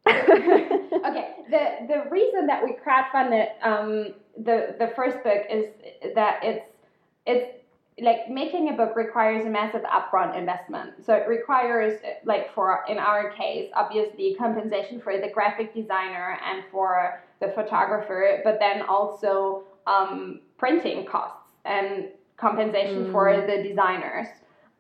okay 0.08 1.36
the 1.50 1.88
the 1.88 2.04
reason 2.10 2.48
that 2.48 2.63
we 2.63 2.74
crowdfunded 2.74 3.48
um 3.62 4.13
the 4.38 4.76
the 4.80 4.91
first 4.96 5.24
book 5.24 5.43
is 5.50 5.65
that 6.15 6.39
it's 6.43 6.65
it's 7.26 7.66
like 7.99 8.29
making 8.29 8.69
a 8.69 8.73
book 8.73 8.95
requires 8.95 9.45
a 9.45 9.49
massive 9.49 9.81
upfront 9.83 10.38
investment. 10.38 11.03
So 11.03 11.13
it 11.13 11.27
requires 11.27 11.99
like 12.25 12.53
for 12.53 12.83
in 12.88 12.97
our 12.97 13.31
case 13.31 13.71
obviously 13.75 14.36
compensation 14.36 15.01
for 15.01 15.17
the 15.19 15.29
graphic 15.29 15.73
designer 15.73 16.38
and 16.45 16.63
for 16.71 17.23
the 17.39 17.49
photographer 17.49 18.41
but 18.43 18.60
then 18.60 18.83
also 18.83 19.63
um, 19.88 20.41
printing 20.57 21.05
costs 21.05 21.53
and 21.65 22.10
compensation 22.38 23.12
for 23.12 23.45
the 23.47 23.63
designers. 23.63 24.27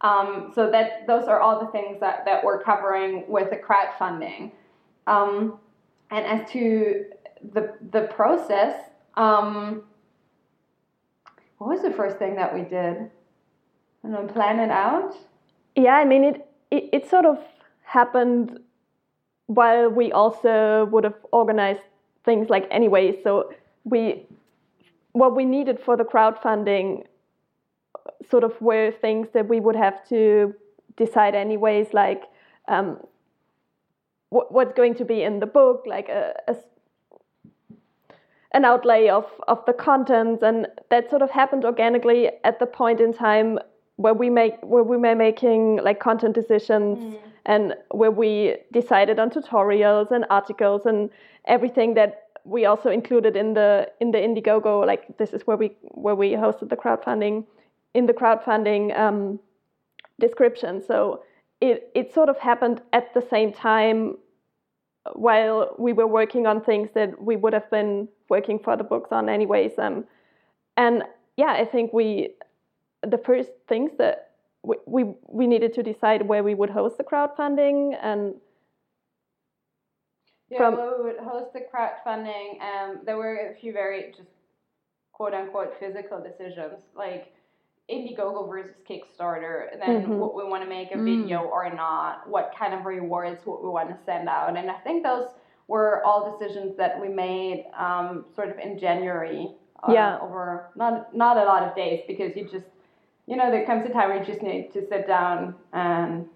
Um, 0.01 0.51
so 0.53 0.69
that 0.69 1.07
those 1.07 1.27
are 1.27 1.39
all 1.39 1.59
the 1.59 1.71
things 1.71 1.99
that, 2.01 2.23
that 2.25 2.43
we're 2.43 2.61
covering 2.61 3.25
with 3.27 3.49
the 3.49 3.57
crowdfunding. 3.57 4.51
Um, 5.07 5.59
and 6.11 6.25
as 6.25 6.49
to 6.51 7.05
the 7.53 7.73
the 7.91 8.01
process, 8.13 8.75
um, 9.15 9.83
what 11.57 11.69
was 11.69 11.81
the 11.81 11.91
first 11.91 12.17
thing 12.17 12.35
that 12.35 12.53
we 12.53 12.61
did? 12.61 13.09
I 14.03 14.09
don't 14.09 14.11
know, 14.11 14.33
plan 14.33 14.59
it 14.59 14.69
out. 14.71 15.15
yeah, 15.75 15.95
I 15.95 16.05
mean, 16.05 16.23
it, 16.23 16.47
it, 16.71 16.89
it 16.93 17.09
sort 17.09 17.25
of 17.25 17.39
happened 17.83 18.59
while 19.47 19.89
we 19.89 20.11
also 20.11 20.85
would 20.91 21.03
have 21.03 21.15
organized 21.31 21.81
things 22.25 22.49
like 22.49 22.67
anyway. 22.69 23.17
So 23.23 23.53
we, 23.83 24.25
what 25.13 25.35
we 25.35 25.45
needed 25.45 25.79
for 25.79 25.97
the 25.97 26.03
crowdfunding 26.03 27.05
sort 28.29 28.43
of 28.43 28.59
were 28.61 28.91
things 28.91 29.27
that 29.33 29.47
we 29.47 29.59
would 29.59 29.75
have 29.75 30.07
to 30.09 30.53
decide 30.97 31.35
anyways, 31.35 31.87
like 31.93 32.23
um, 32.67 32.97
what, 34.29 34.51
what's 34.51 34.73
going 34.73 34.95
to 34.95 35.05
be 35.05 35.23
in 35.23 35.39
the 35.39 35.45
book, 35.45 35.83
like 35.87 36.09
a, 36.09 36.33
a 36.47 36.55
an 38.53 38.65
outlay 38.65 39.09
of, 39.09 39.25
of 39.47 39.63
the 39.65 39.73
content, 39.73 40.41
and 40.41 40.67
that 40.89 41.09
sort 41.09 41.21
of 41.21 41.29
happened 41.29 41.65
organically 41.65 42.29
at 42.43 42.59
the 42.59 42.65
point 42.65 42.99
in 42.99 43.13
time 43.13 43.59
where 43.97 44.13
we 44.13 44.29
make 44.29 44.53
where 44.61 44.83
we 44.83 44.95
were 44.95 45.15
making 45.15 45.77
like 45.83 45.99
content 45.99 46.35
decisions 46.35 47.15
and 47.45 47.73
where 47.91 48.11
we 48.11 48.55
decided 48.71 49.19
on 49.19 49.29
tutorials 49.29 50.11
and 50.11 50.25
articles 50.29 50.85
and 50.85 51.09
everything 51.45 51.95
that 51.95 52.23
we 52.43 52.65
also 52.65 52.89
included 52.89 53.35
in 53.35 53.53
the 53.53 53.91
in 53.99 54.11
the 54.11 54.19
Indiegogo. 54.19 54.85
Like 54.85 55.17
this 55.17 55.33
is 55.33 55.45
where 55.47 55.57
we 55.57 55.75
where 55.81 56.15
we 56.15 56.31
hosted 56.31 56.69
the 56.69 56.77
crowdfunding 56.77 57.45
in 57.93 58.05
the 58.05 58.13
crowdfunding 58.13 58.97
um, 58.97 59.39
description. 60.19 60.81
So 60.81 61.23
it 61.59 61.89
it 61.95 62.13
sort 62.13 62.29
of 62.29 62.37
happened 62.37 62.81
at 62.93 63.13
the 63.13 63.21
same 63.21 63.51
time 63.51 64.17
while 65.13 65.75
we 65.77 65.93
were 65.93 66.07
working 66.07 66.47
on 66.47 66.61
things 66.61 66.89
that 66.93 67.21
we 67.21 67.35
would 67.35 67.53
have 67.53 67.69
been 67.71 68.07
working 68.29 68.59
for 68.59 68.75
the 68.75 68.83
books 68.83 69.11
on 69.11 69.29
anyways. 69.29 69.77
Um, 69.77 70.05
and 70.75 71.03
yeah, 71.37 71.53
I 71.53 71.65
think 71.65 71.93
we 71.93 72.29
the 73.03 73.17
first 73.17 73.51
things 73.67 73.91
that 73.97 74.31
we, 74.63 74.75
we 74.85 75.05
we 75.27 75.47
needed 75.47 75.73
to 75.73 75.83
decide 75.83 76.27
where 76.27 76.43
we 76.43 76.55
would 76.55 76.69
host 76.69 76.97
the 76.97 77.03
crowdfunding 77.03 77.97
and 78.01 78.35
yeah, 80.49 80.57
from- 80.57 80.77
well, 80.77 80.95
we 80.97 81.11
would 81.11 81.19
host 81.19 81.53
the 81.53 81.61
crowdfunding. 81.61 82.61
Um, 82.61 82.99
there 83.05 83.17
were 83.17 83.51
a 83.51 83.59
few 83.59 83.73
very 83.73 84.13
just 84.15 84.29
quote 85.11 85.33
unquote 85.33 85.73
physical 85.79 86.21
decisions 86.21 86.79
like 86.95 87.33
Indiegogo 87.89 88.47
versus 88.49 88.75
Kickstarter, 88.87 89.71
and 89.71 89.81
then 89.81 90.05
Mhm. 90.05 90.17
what 90.17 90.35
we 90.35 90.43
want 90.43 90.61
to 90.63 90.69
make 90.69 90.91
a 90.93 90.97
Mm. 90.97 91.05
video 91.05 91.39
or 91.43 91.69
not, 91.69 92.27
what 92.29 92.53
kind 92.57 92.73
of 92.73 92.85
rewards 92.85 93.45
what 93.45 93.63
we 93.63 93.69
want 93.69 93.89
to 93.89 93.95
send 94.05 94.27
out, 94.27 94.55
and 94.57 94.69
I 94.69 94.75
think 94.85 95.03
those 95.03 95.33
were 95.67 96.03
all 96.05 96.31
decisions 96.31 96.75
that 96.77 96.99
we 96.99 97.07
made 97.09 97.65
um, 97.77 98.25
sort 98.35 98.49
of 98.49 98.59
in 98.59 98.77
January. 98.77 99.55
uh, 99.83 99.91
Yeah. 99.93 100.17
Over 100.21 100.69
not 100.75 101.13
not 101.15 101.37
a 101.37 101.43
lot 101.45 101.61
of 101.63 101.75
days 101.75 102.01
because 102.07 102.35
you 102.35 102.45
just 102.45 102.65
you 103.27 103.35
know 103.37 103.51
there 103.51 103.63
comes 103.65 103.85
a 103.85 103.89
time 103.89 104.09
where 104.09 104.17
you 104.17 104.25
just 104.25 104.41
need 104.41 104.71
to 104.73 104.81
sit 104.87 105.05
down 105.07 105.53
and 105.71 106.27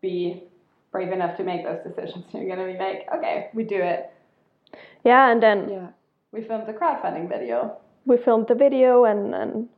be 0.00 0.44
brave 0.90 1.12
enough 1.12 1.36
to 1.36 1.44
make 1.44 1.62
those 1.62 1.80
decisions. 1.84 2.24
You're 2.32 2.48
gonna 2.48 2.66
be 2.72 2.78
like, 2.78 3.06
okay, 3.14 3.50
we 3.54 3.64
do 3.64 3.76
it. 3.76 4.10
yeah, 5.04 5.30
and 5.30 5.42
then 5.42 5.68
Yeah. 5.68 5.88
We 6.32 6.42
filmed 6.42 6.66
the 6.66 6.72
crowdfunding 6.72 7.28
video 7.28 7.76
we 8.06 8.16
filmed 8.16 8.46
the 8.48 8.54
video 8.54 9.04
and, 9.04 9.34
and 9.34 9.68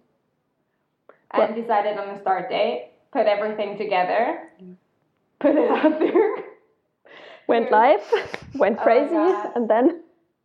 and 1.33 1.55
Well- 1.55 1.63
decided 1.63 1.99
on 1.99 2.09
a 2.11 2.21
start 2.21 2.49
date, 2.49 2.91
put 3.13 3.27
everything 3.27 3.77
together, 3.79 4.51
put 5.41 5.57
it 5.57 5.71
out 5.71 5.99
there. 5.99 6.37
went 7.47 7.71
live, 7.71 8.01
went 8.57 8.79
Oh 8.81 8.83
crazy, 8.83 9.15
God. 9.15 9.53
and 9.57 9.69
then 9.69 10.03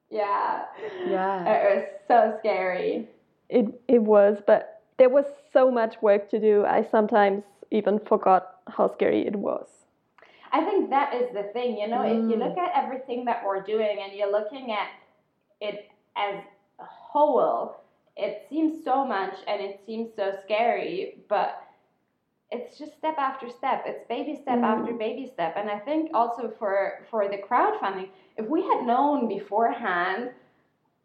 Yeah, 0.10 0.65
Yeah. 1.06 1.45
it 1.45 1.76
was 1.76 1.86
so 2.08 2.38
scary. 2.39 3.08
it 3.50 3.65
it 3.88 4.02
was, 4.02 4.41
but 4.45 4.82
there 4.97 5.10
was 5.10 5.26
so 5.54 5.69
much 5.71 6.02
work 6.02 6.30
to 6.30 6.39
do. 6.39 6.65
I 6.65 6.84
sometimes 6.84 7.43
even 7.71 8.00
forgot 8.00 8.60
how 8.67 8.88
scary 8.93 9.26
it 9.28 9.36
was. 9.36 9.67
I 10.52 10.63
think 10.63 10.89
that 10.89 11.13
is 11.13 11.32
the 11.34 11.43
thing, 11.54 11.78
you 11.78 11.88
know, 11.88 12.02
if 12.04 12.15
you 12.30 12.38
Mm. 12.38 12.43
look 12.47 12.58
at 12.58 12.71
everything 12.73 13.26
that 13.26 13.43
we're 13.45 13.62
doing 13.62 14.00
and 14.02 14.13
you're 14.13 14.32
looking 14.32 14.71
at 14.71 14.88
it 15.60 15.89
as 16.15 16.36
a 16.80 16.86
whole, 16.86 17.76
it 18.17 18.45
seems 18.49 18.84
so 18.84 19.06
much 19.06 19.36
and 19.47 19.62
it 19.62 19.80
seems 19.86 20.10
so 20.15 20.34
scary, 20.43 21.19
but 21.30 21.62
it's 22.51 22.77
just 22.77 22.97
step 22.97 23.15
after 23.17 23.49
step. 23.49 23.84
It's 23.86 24.03
baby 24.08 24.36
step 24.36 24.60
Mm. 24.60 24.63
after 24.63 24.93
baby 24.93 25.25
step. 25.27 25.53
And 25.58 25.69
I 25.69 25.80
think 25.80 26.12
also 26.13 26.49
for 26.60 27.06
for 27.12 27.27
the 27.27 27.38
crowdfunding, 27.38 28.10
if 28.38 28.47
we 28.47 28.62
had 28.63 28.86
known 28.86 29.27
beforehand 29.27 30.32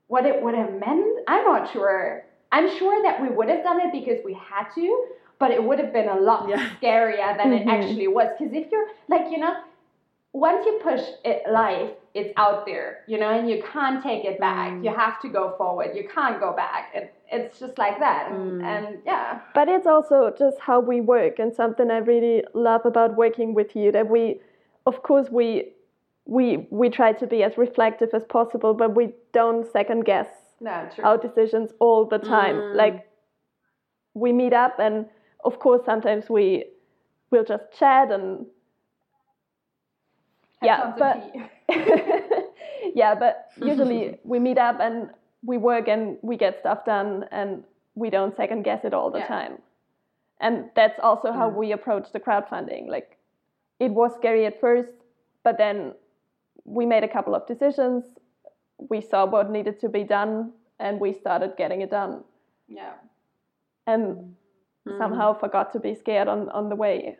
what 0.08 0.26
it 0.26 0.42
would 0.42 0.54
have 0.54 0.72
meant, 0.74 1.06
I'm 1.28 1.44
not 1.44 1.70
sure. 1.70 2.24
I'm 2.52 2.68
sure 2.78 3.02
that 3.02 3.20
we 3.20 3.28
would 3.28 3.48
have 3.48 3.62
done 3.64 3.80
it 3.80 3.92
because 3.92 4.20
we 4.24 4.34
had 4.34 4.66
to, 4.74 5.06
but 5.38 5.50
it 5.50 5.62
would 5.62 5.78
have 5.78 5.92
been 5.92 6.08
a 6.08 6.20
lot 6.20 6.48
Yeah. 6.48 6.58
scarier 6.80 7.36
than 7.38 7.52
it 7.52 7.66
Mhm. 7.66 7.72
actually 7.72 8.08
was. 8.08 8.28
Because 8.38 8.52
if 8.52 8.70
you're 8.70 8.88
like, 9.08 9.30
you 9.30 9.38
know, 9.38 9.54
once 10.32 10.64
you 10.66 10.78
push 10.82 11.02
it 11.24 11.42
live, 11.50 11.90
it's 12.14 12.32
out 12.36 12.66
there, 12.66 12.98
you 13.06 13.18
know, 13.18 13.30
and 13.30 13.48
you 13.48 13.62
can't 13.72 14.02
take 14.02 14.24
it 14.26 14.38
back. 14.38 14.72
Mm. 14.72 14.84
You 14.84 14.94
have 14.94 15.18
to 15.22 15.28
go 15.28 15.54
forward. 15.56 15.92
You 15.94 16.06
can't 16.14 16.38
go 16.40 16.52
back. 16.54 16.90
It, 16.94 17.14
it's 17.30 17.58
just 17.58 17.78
like 17.78 17.98
that. 18.00 18.30
And, 18.30 18.60
Mm. 18.60 18.64
and 18.64 18.98
yeah. 19.06 19.40
But 19.54 19.68
it's 19.68 19.86
also 19.86 20.30
just 20.38 20.58
how 20.60 20.78
we 20.80 21.00
work, 21.00 21.38
and 21.38 21.54
something 21.54 21.90
I 21.90 21.98
really 21.98 22.44
love 22.52 22.84
about 22.84 23.16
working 23.16 23.54
with 23.54 23.74
you. 23.74 23.90
That 23.92 24.08
we, 24.10 24.40
of 24.86 25.02
course, 25.02 25.30
we 25.30 25.72
we 26.26 26.66
we 26.70 26.90
try 26.90 27.12
to 27.12 27.26
be 27.26 27.42
as 27.42 27.56
reflective 27.56 28.10
as 28.12 28.24
possible, 28.24 28.74
but 28.74 28.94
we 28.94 29.14
don't 29.32 29.66
second 29.72 30.04
guess 30.04 30.28
No, 30.60 30.88
true. 30.94 31.04
our 31.04 31.16
decisions 31.16 31.70
all 31.80 32.04
the 32.04 32.18
time. 32.18 32.56
Mm. 32.56 32.76
Like 32.76 33.08
we 34.14 34.32
meet 34.32 34.52
up, 34.52 34.78
and 34.78 35.06
of 35.44 35.58
course, 35.58 35.82
sometimes 35.86 36.28
we 36.28 36.64
will 37.30 37.44
just 37.44 37.64
chat 37.78 38.12
and 38.12 38.44
Have 40.60 40.66
yeah, 40.68 40.76
tons 40.76 40.92
of 40.92 40.98
but- 40.98 41.32
tea. 41.32 41.42
yeah, 42.94 43.14
but 43.14 43.50
usually 43.62 44.18
we 44.24 44.38
meet 44.38 44.58
up 44.58 44.80
and 44.80 45.10
we 45.44 45.58
work 45.58 45.88
and 45.88 46.18
we 46.22 46.36
get 46.36 46.58
stuff 46.60 46.84
done 46.84 47.24
and 47.32 47.64
we 47.94 48.10
don't 48.10 48.36
second 48.36 48.62
guess 48.62 48.84
it 48.84 48.94
all 48.94 49.10
the 49.10 49.18
Yeah. 49.18 49.26
time. 49.28 49.58
And 50.40 50.70
that's 50.74 50.98
also 51.00 51.32
how 51.32 51.48
Yeah. 51.48 51.56
we 51.56 51.72
approach 51.72 52.12
the 52.12 52.20
crowdfunding. 52.20 52.88
Like 52.88 53.16
it 53.80 53.90
was 53.92 54.14
scary 54.14 54.46
at 54.46 54.60
first, 54.60 54.92
but 55.44 55.58
then 55.58 55.94
we 56.64 56.86
made 56.86 57.04
a 57.04 57.08
couple 57.08 57.34
of 57.34 57.46
decisions. 57.46 58.04
We 58.90 59.00
saw 59.00 59.26
what 59.26 59.50
needed 59.50 59.78
to 59.80 59.88
be 59.88 60.04
done 60.04 60.52
and 60.78 61.00
we 61.00 61.12
started 61.12 61.56
getting 61.56 61.80
it 61.82 61.90
done. 61.90 62.24
yeah. 62.68 62.94
And 63.86 64.36
Mm. 64.86 64.98
somehow 64.98 65.32
forgot 65.32 65.72
to 65.74 65.78
be 65.80 65.94
scared 65.94 66.26
on, 66.26 66.48
on 66.48 66.68
the 66.68 66.74
way. 66.74 67.16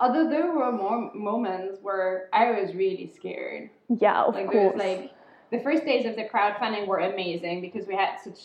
Although 0.00 0.30
there 0.30 0.52
were 0.52 0.72
more 0.72 1.12
moments 1.14 1.78
where 1.82 2.28
I 2.32 2.50
was 2.58 2.74
really 2.74 3.12
scared. 3.14 3.70
Yeah, 3.88 4.22
of 4.22 4.34
like 4.34 4.50
course. 4.50 4.78
like 4.78 5.12
the 5.50 5.60
first 5.60 5.84
days 5.84 6.06
of 6.06 6.16
the 6.16 6.24
crowdfunding 6.24 6.86
were 6.86 7.00
amazing 7.00 7.60
because 7.60 7.86
we 7.86 7.94
had 7.94 8.16
such 8.24 8.38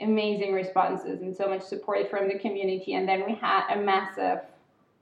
amazing 0.00 0.52
responses 0.52 1.22
and 1.22 1.34
so 1.34 1.48
much 1.48 1.62
support 1.62 2.10
from 2.10 2.28
the 2.28 2.38
community 2.38 2.94
and 2.94 3.08
then 3.08 3.24
we 3.24 3.34
had 3.34 3.72
a 3.72 3.80
massive 3.80 4.40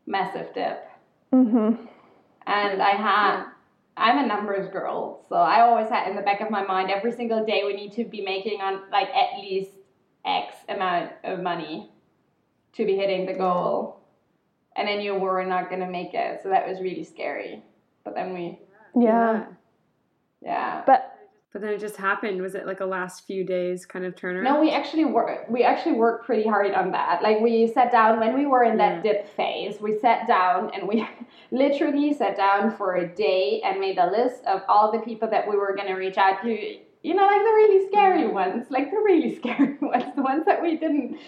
massive 0.06 0.52
dip 0.54 0.86
hmm 1.30 1.72
and 2.46 2.82
i 2.82 2.90
had 2.90 3.44
i'm 3.96 4.18
a 4.18 4.26
numbers 4.26 4.68
girl 4.70 5.24
so 5.28 5.36
i 5.36 5.60
always 5.62 5.88
had 5.88 6.08
in 6.08 6.16
the 6.16 6.22
back 6.22 6.40
of 6.40 6.50
my 6.50 6.62
mind 6.62 6.90
every 6.90 7.12
single 7.12 7.44
day 7.46 7.62
we 7.64 7.74
need 7.74 7.92
to 7.92 8.04
be 8.04 8.20
making 8.20 8.60
on 8.60 8.82
like 8.92 9.08
at 9.08 9.40
least 9.40 9.70
x 10.26 10.54
amount 10.68 11.10
of 11.24 11.40
money 11.40 11.88
to 12.74 12.84
be 12.84 12.96
hitting 12.96 13.24
the 13.24 13.34
goal 13.34 13.99
and 14.76 14.88
i 14.88 14.96
knew 14.96 15.14
we 15.14 15.20
were 15.20 15.44
not 15.44 15.68
going 15.68 15.80
to 15.80 15.88
make 15.88 16.14
it 16.14 16.40
so 16.42 16.48
that 16.48 16.66
was 16.68 16.80
really 16.80 17.04
scary 17.04 17.62
but 18.04 18.14
then 18.14 18.32
we 18.34 18.58
yeah. 18.96 19.44
yeah 20.42 20.82
But 20.86 21.16
But 21.52 21.62
then 21.62 21.70
it 21.72 21.80
just 21.80 21.96
happened. 21.96 22.40
Was 22.42 22.54
it 22.54 22.64
like 22.64 22.78
a 22.80 22.86
last 22.86 23.26
few 23.26 23.42
days 23.44 23.84
kind 23.84 24.04
of 24.04 24.14
turnaround? 24.14 24.44
No, 24.44 24.60
we 24.60 24.70
actually 24.70 25.04
work. 25.04 25.46
We 25.48 25.64
actually 25.64 25.96
worked 26.04 26.24
pretty 26.26 26.46
hard 26.48 26.72
on 26.74 26.92
that. 26.92 27.22
Like 27.22 27.40
we 27.40 27.66
sat 27.66 27.90
down 27.90 28.20
when 28.20 28.32
we 28.38 28.46
were 28.46 28.62
in 28.64 28.76
that 28.78 28.94
Yeah. 29.04 29.12
dip 29.14 29.28
phase. 29.36 29.80
We 29.80 29.98
sat 29.98 30.26
down 30.28 30.70
and 30.74 30.86
we 30.88 30.96
literally 31.50 32.12
sat 32.14 32.36
down 32.36 32.76
for 32.76 32.96
a 32.96 33.06
day 33.26 33.60
and 33.64 33.80
made 33.80 33.98
a 33.98 34.08
list 34.18 34.44
of 34.46 34.62
all 34.68 34.92
the 34.92 35.00
people 35.00 35.28
that 35.30 35.48
we 35.48 35.56
were 35.56 35.74
going 35.74 35.88
to 35.88 35.94
reach 36.04 36.18
out 36.18 36.40
to. 36.42 36.50
You 37.02 37.14
know, 37.14 37.26
like 37.26 37.42
the 37.48 37.54
really 37.60 37.80
scary 37.88 38.28
ones, 38.28 38.66
like 38.70 38.90
the 38.90 38.98
really 38.98 39.34
scary 39.40 39.76
ones, 39.80 40.04
the 40.16 40.22
ones 40.22 40.44
that 40.46 40.62
we 40.62 40.76
didn't, 40.76 41.18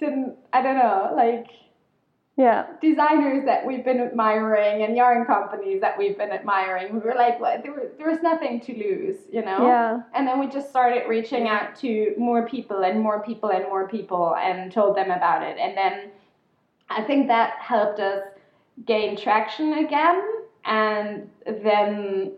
didn't. 0.00 0.36
I 0.52 0.62
don't 0.62 0.78
know, 0.78 1.12
like 1.14 1.46
yeah. 2.38 2.66
designers 2.80 3.44
that 3.46 3.66
we've 3.66 3.84
been 3.84 4.00
admiring 4.00 4.84
and 4.84 4.96
yarn 4.96 5.26
companies 5.26 5.80
that 5.80 5.98
we've 5.98 6.16
been 6.16 6.30
admiring. 6.30 6.94
We 6.94 7.00
were 7.00 7.16
like, 7.16 7.40
what? 7.40 7.64
There, 7.64 7.72
was, 7.72 7.90
there 7.98 8.08
was 8.08 8.22
nothing 8.22 8.60
to 8.60 8.72
lose, 8.72 9.16
you 9.30 9.44
know. 9.44 9.66
Yeah. 9.66 10.00
And 10.14 10.26
then 10.26 10.38
we 10.38 10.46
just 10.46 10.70
started 10.70 11.08
reaching 11.08 11.48
out 11.48 11.74
to 11.80 12.14
more 12.16 12.48
people 12.48 12.84
and 12.84 13.00
more 13.00 13.20
people 13.24 13.50
and 13.50 13.64
more 13.64 13.88
people 13.88 14.36
and 14.36 14.70
told 14.70 14.96
them 14.96 15.10
about 15.10 15.42
it. 15.42 15.58
And 15.58 15.76
then 15.76 16.10
I 16.88 17.02
think 17.02 17.26
that 17.26 17.54
helped 17.58 17.98
us 17.98 18.22
gain 18.86 19.16
traction 19.16 19.72
again. 19.84 20.22
And 20.64 21.28
then 21.44 22.34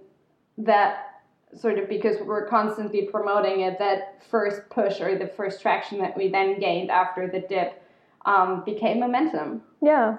that 0.57 1.23
sort 1.55 1.79
of 1.79 1.91
because 1.91 2.17
we're 2.25 2.47
constantly 2.47 3.03
promoting 3.03 3.61
it, 3.61 3.79
that 3.79 4.23
first 4.31 4.63
push 4.71 5.01
or 5.01 5.19
the 5.19 5.27
first 5.27 5.61
traction 5.61 5.99
that 5.99 6.17
we 6.17 6.29
then 6.29 6.59
gained 6.59 6.91
after 6.91 7.29
the 7.29 7.41
dip 7.41 7.80
um, 8.27 8.63
became 8.65 9.01
momentum. 9.01 9.63
Yeah. 9.81 10.19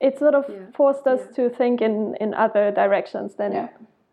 It 0.00 0.18
sort 0.18 0.34
of 0.34 0.44
Yeah. 0.48 0.56
forced 0.74 1.06
us 1.06 1.20
Yeah. 1.26 1.32
to 1.48 1.54
think 1.56 1.80
in, 1.80 2.14
in 2.20 2.34
other 2.34 2.70
directions 2.70 3.34
than 3.36 3.52
Yeah. 3.52 3.68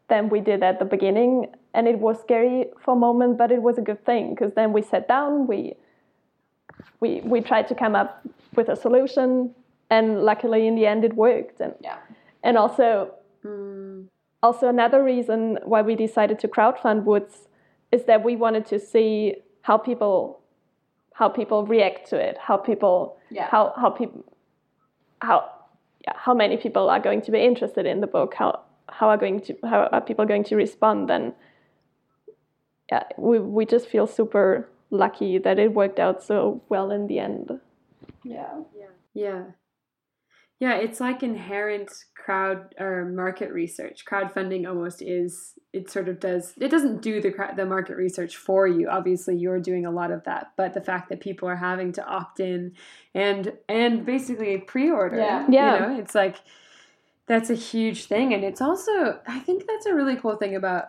than 0.10 0.30
we 0.30 0.40
did 0.40 0.64
at 0.64 0.80
the 0.80 0.86
beginning. 0.86 1.48
And 1.74 1.88
it 1.88 2.00
was 2.00 2.20
scary 2.22 2.70
for 2.80 2.94
a 2.94 2.96
moment, 2.98 3.38
but 3.38 3.52
it 3.52 3.62
was 3.62 3.78
a 3.78 3.82
good 3.82 4.04
thing 4.06 4.30
because 4.30 4.54
then 4.54 4.72
we 4.74 4.82
sat 4.82 5.08
down, 5.08 5.48
we 5.48 5.76
we 7.00 7.22
we 7.26 7.42
tried 7.42 7.68
to 7.68 7.76
come 7.76 7.96
up 7.96 8.22
with 8.56 8.70
a 8.70 8.76
solution, 8.76 9.54
and 9.90 10.24
luckily 10.24 10.68
in 10.68 10.76
the 10.76 10.86
end 10.86 11.04
it 11.04 11.14
worked. 11.16 11.60
And 11.62 11.74
Yeah. 11.82 11.98
and 12.44 12.58
also 12.58 13.12
Mm. 13.44 14.08
also 14.42 14.68
another 14.68 15.04
reason 15.04 15.60
why 15.66 15.82
we 15.82 15.96
decided 15.96 16.40
to 16.40 16.48
crowdfund 16.48 17.04
Woods 17.04 17.48
is 17.92 18.06
that 18.06 18.24
we 18.24 18.36
wanted 18.36 18.66
to 18.68 18.80
see 18.80 19.36
how 19.62 19.78
people 19.78 20.40
how 21.18 21.28
people 21.30 21.66
react 21.66 22.10
to 22.10 22.16
it, 22.16 22.38
how 22.48 22.58
people 22.58 23.18
Yeah. 23.30 23.48
how 23.50 23.74
how 23.82 23.90
people 23.90 24.24
how 25.22 25.38
yeah, 26.06 26.14
how 26.16 26.34
many 26.34 26.58
people 26.58 26.90
are 26.90 27.00
going 27.00 27.22
to 27.24 27.32
be 27.32 27.40
interested 27.40 27.86
in 27.86 28.02
the 28.02 28.08
book, 28.08 28.36
how 28.36 28.52
how 28.88 29.10
are 29.10 29.18
going 29.18 29.40
to 29.48 29.54
how 29.72 29.80
are 29.92 30.02
people 30.02 30.26
going 30.26 30.44
to 30.46 30.56
respond 30.56 31.10
then 31.10 31.34
yeah, 32.92 33.04
we 33.18 33.40
we 33.40 33.66
just 33.66 33.88
feel 33.88 34.08
super 34.08 34.70
lucky 34.92 35.38
that 35.40 35.60
it 35.60 35.74
worked 35.74 36.00
out 36.00 36.24
so 36.24 36.62
well 36.70 36.92
in 36.92 37.08
the 37.08 37.20
end. 37.20 37.60
Yeah. 38.24 38.62
Yeah. 38.80 38.86
Yeah, 39.14 39.44
it's 40.60 41.00
like 41.00 41.24
inherent 41.24 41.92
crowd 42.16 42.74
or 42.80 43.06
market 43.06 43.52
research. 43.52 44.04
Crowdfunding 44.06 44.68
almost 44.68 45.02
is 45.02 45.54
it 45.72 45.90
sort 45.90 46.10
of 46.10 46.20
does 46.20 46.54
it 46.60 46.70
doesn't 46.70 47.02
do 47.02 47.22
the 47.22 47.34
the 47.56 47.66
market 47.66 47.96
research 47.96 48.36
for 48.38 48.68
you. 48.68 48.90
Obviously, 48.90 49.38
you're 49.38 49.60
doing 49.60 49.86
a 49.86 49.92
lot 49.92 50.12
of 50.12 50.24
that, 50.24 50.52
but 50.58 50.74
the 50.74 50.82
fact 50.82 51.10
that 51.10 51.20
people 51.20 51.48
are 51.48 51.56
having 51.56 51.92
to 51.94 52.06
opt 52.06 52.40
in 52.40 52.74
and 53.14 53.54
and 53.70 54.06
basically 54.06 54.58
pre-order, 54.58 55.18
Yeah. 55.18 55.46
Yeah. 55.50 55.74
you 55.74 55.80
know, 55.80 56.00
it's 56.00 56.16
like 56.16 56.38
that's 57.28 57.50
a 57.50 57.56
huge 57.56 58.06
thing 58.06 58.34
and 58.34 58.44
it's 58.44 58.62
also 58.62 59.20
I 59.28 59.40
think 59.40 59.66
that's 59.68 59.86
a 59.86 59.94
really 59.94 60.16
cool 60.16 60.38
thing 60.38 60.56
about 60.56 60.86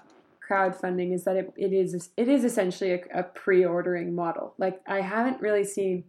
crowdfunding 0.49 1.13
is 1.13 1.25
that 1.25 1.37
it, 1.37 1.53
it 1.57 1.73
is 1.73 2.11
it 2.17 2.29
is 2.29 2.43
essentially 2.43 2.93
a, 2.93 3.01
a 3.21 3.23
pre-ordering 3.23 4.15
model. 4.15 4.55
Like 4.57 4.81
I 4.87 5.03
haven't 5.03 5.41
really 5.43 5.65
seen 5.65 6.05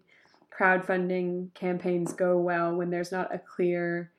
crowdfunding 0.60 1.54
campaigns 1.54 2.14
go 2.14 2.38
well 2.38 2.76
when 2.76 2.90
there's 2.90 3.12
not 3.12 3.34
a 3.34 3.40
clear 3.40 4.12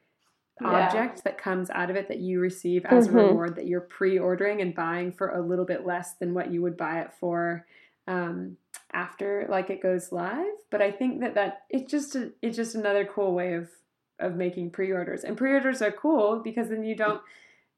Yeah. 0.61 0.87
object 0.87 1.25
that 1.25 1.39
comes 1.39 1.71
out 1.71 1.89
of 1.91 1.97
it 1.97 2.09
that 2.09 2.19
you 2.19 2.39
receive 2.41 2.85
as 2.87 3.07
a 3.07 3.11
Mhm. 3.11 3.15
reward 3.29 3.57
that 3.57 3.67
you're 3.67 3.81
pre-ordering 3.81 4.61
and 4.61 4.75
buying 4.75 5.11
for 5.13 5.29
a 5.31 5.41
little 5.41 5.65
bit 5.65 5.87
less 5.87 6.15
than 6.15 6.35
what 6.35 6.51
you 6.51 6.61
would 6.63 6.77
buy 6.77 7.01
it 7.01 7.13
for 7.15 7.67
um, 8.07 8.57
after 8.93 9.47
like 9.49 9.71
it 9.71 9.81
goes 9.81 10.11
live 10.13 10.53
but 10.71 10.83
i 10.83 10.91
think 10.91 11.21
that 11.21 11.35
that 11.35 11.63
it's 11.71 11.91
just 11.91 12.17
a, 12.17 12.33
it's 12.43 12.57
just 12.57 12.75
another 12.75 13.05
cool 13.05 13.33
way 13.35 13.55
of 13.55 13.71
of 14.19 14.35
making 14.37 14.69
pre-orders 14.71 15.23
and 15.25 15.37
pre-orders 15.37 15.81
are 15.81 15.93
cool 15.93 16.41
because 16.41 16.69
then 16.71 16.83
you 16.83 16.95
don't 16.97 17.23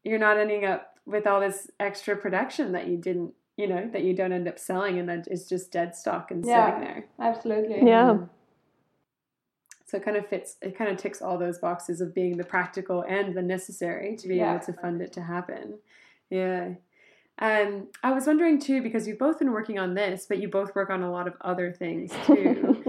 you're 0.04 0.18
not 0.18 0.38
ending 0.38 0.64
up 0.64 0.98
with 1.04 1.26
all 1.26 1.38
this 1.40 1.70
extra 1.78 2.16
production 2.16 2.72
that 2.72 2.86
you 2.86 2.96
didn't 2.96 3.34
you 3.56 3.66
know 3.68 3.86
that 3.92 4.02
you 4.04 4.14
don't 4.14 4.32
end 4.32 4.48
up 4.48 4.58
selling 4.58 4.98
and 4.98 5.08
that 5.08 5.28
is 5.30 5.46
just 5.48 5.70
dead 5.70 5.94
stock 5.94 6.30
and 6.30 6.44
Yeah. 6.46 6.66
sitting 6.66 6.80
there 6.88 7.04
Absolutely. 7.20 7.86
Yeah. 7.86 8.14
Mhm. 8.14 8.28
So 9.93 9.99
it 9.99 10.07
kind 10.07 10.16
of 10.16 10.26
fits, 10.26 10.57
it 10.62 10.74
kind 10.74 10.90
of 10.90 10.97
ticks 10.97 11.20
all 11.20 11.36
those 11.36 11.59
boxes 11.59 12.01
of 12.01 12.14
being 12.14 12.38
the 12.38 12.45
practical 12.45 13.05
and 13.07 13.34
the 13.34 13.43
necessary 13.43 14.16
to 14.16 14.26
be 14.26 14.36
Yeah. 14.36 14.55
able 14.55 14.64
to 14.64 14.72
fund 14.72 15.03
it 15.03 15.12
to 15.12 15.20
happen. 15.20 15.74
Yeah. 16.30 16.70
Um, 17.38 17.88
I 18.03 18.12
was 18.12 18.26
wondering 18.26 18.59
too, 18.59 18.80
because 18.80 19.07
you've 19.07 19.18
both 19.18 19.38
been 19.38 19.53
working 19.53 19.78
on 19.78 19.93
this, 19.93 20.24
but 20.26 20.38
you 20.38 20.49
both 20.49 20.74
work 20.74 20.88
on 20.88 21.03
a 21.03 21.12
lot 21.12 21.28
of 21.28 21.34
other 21.43 21.70
things 21.72 22.11
too. 22.24 22.82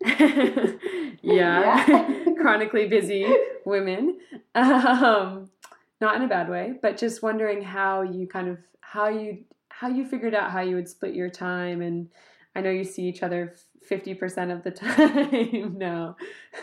yeah. 0.04 0.74
Yeah. 1.22 2.24
Chronically 2.40 2.88
busy 2.88 3.32
women. 3.64 4.18
Um, 4.56 5.50
not 6.00 6.16
in 6.16 6.22
a 6.22 6.26
bad 6.28 6.48
way, 6.48 6.74
but 6.82 6.96
just 6.96 7.22
wondering 7.22 7.62
how 7.62 8.02
you 8.02 8.26
kind 8.26 8.48
of, 8.48 8.58
how 8.80 9.06
you, 9.06 9.44
how 9.68 9.86
you 9.86 10.04
figured 10.04 10.34
out 10.34 10.50
how 10.50 10.62
you 10.62 10.74
would 10.74 10.88
split 10.88 11.14
your 11.14 11.30
time 11.30 11.80
and 11.80 12.08
I 12.60 12.62
know 12.62 12.70
you 12.70 12.84
see 12.84 13.04
each 13.04 13.22
other 13.22 13.54
50% 13.90 14.52
of 14.54 14.62
the 14.62 14.70
time 14.84 15.78
now. 15.78 16.16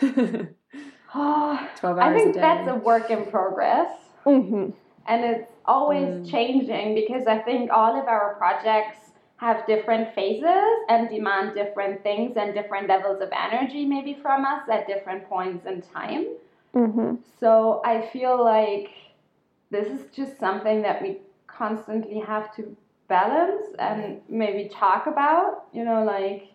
12 1.10 1.98
hours 1.98 1.98
I 1.98 2.14
think 2.14 2.34
that's 2.36 2.68
a 2.68 2.76
work 2.76 3.10
in 3.10 3.26
progress. 3.26 3.90
hmm 4.24 4.70
and 5.10 5.24
it's 5.24 5.50
always 5.64 6.10
Mm. 6.18 6.30
changing 6.30 6.94
because 6.94 7.26
I 7.26 7.38
think 7.38 7.70
all 7.72 7.94
of 8.00 8.06
our 8.14 8.34
projects 8.34 8.98
have 9.44 9.66
different 9.66 10.14
phases 10.14 10.68
and 10.90 11.08
demand 11.08 11.54
different 11.54 12.02
things 12.02 12.36
and 12.36 12.52
different 12.58 12.88
levels 12.88 13.22
of 13.26 13.30
energy 13.46 13.86
maybe 13.86 14.12
from 14.24 14.44
us 14.44 14.62
at 14.74 14.86
different 14.86 15.22
points 15.34 15.64
in 15.72 15.80
time. 15.98 16.24
hmm 16.74 17.14
So 17.40 17.80
I 17.92 17.94
feel 18.12 18.36
like 18.56 18.90
this 19.70 19.88
is 19.96 20.02
just 20.18 20.38
something 20.38 20.82
that 20.82 21.00
we 21.04 21.10
constantly 21.46 22.20
have 22.32 22.46
to 22.56 22.76
balance 23.08 23.74
and 23.78 24.20
maybe 24.28 24.68
talk 24.68 25.06
about, 25.06 25.64
you 25.72 25.84
know, 25.84 26.04
like 26.04 26.48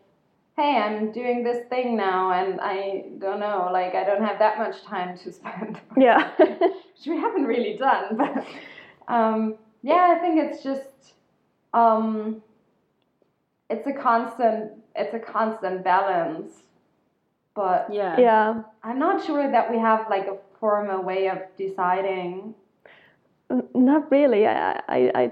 hey, 0.56 0.78
I'm 0.78 1.12
doing 1.12 1.44
this 1.44 1.66
thing 1.68 1.98
now 1.98 2.32
and 2.32 2.62
I 2.62 3.06
don't 3.20 3.40
know, 3.40 3.70
like 3.72 3.96
I 3.96 4.04
don't 4.04 4.24
have 4.24 4.38
that 4.40 4.60
much 4.60 4.84
time 4.84 5.18
to 5.20 5.32
spend 5.32 5.80
Yeah. 5.98 6.30
which 6.38 7.08
we 7.08 7.18
haven't 7.18 7.46
really 7.46 7.76
done. 7.78 8.18
But 8.18 8.46
um, 9.08 9.56
yeah, 9.82 10.16
I 10.16 10.20
think 10.20 10.40
it's 10.40 10.64
just 10.64 11.16
um, 11.74 12.42
it's 13.70 13.88
a 13.88 13.94
constant 13.94 14.74
it's 14.96 15.14
a 15.14 15.20
constant 15.20 15.84
balance. 15.84 16.52
But 17.56 17.88
yeah. 17.92 18.20
yeah. 18.20 18.62
I'm 18.84 19.00
not 19.00 19.26
sure 19.26 19.52
that 19.52 19.72
we 19.72 19.78
have 19.78 20.08
like 20.10 20.28
a 20.28 20.38
formal 20.60 21.04
way 21.04 21.30
of 21.30 21.40
deciding. 21.58 22.56
Not 23.76 24.12
really. 24.12 24.48
I, 24.48 24.82
I, 24.88 25.12
I, 25.14 25.32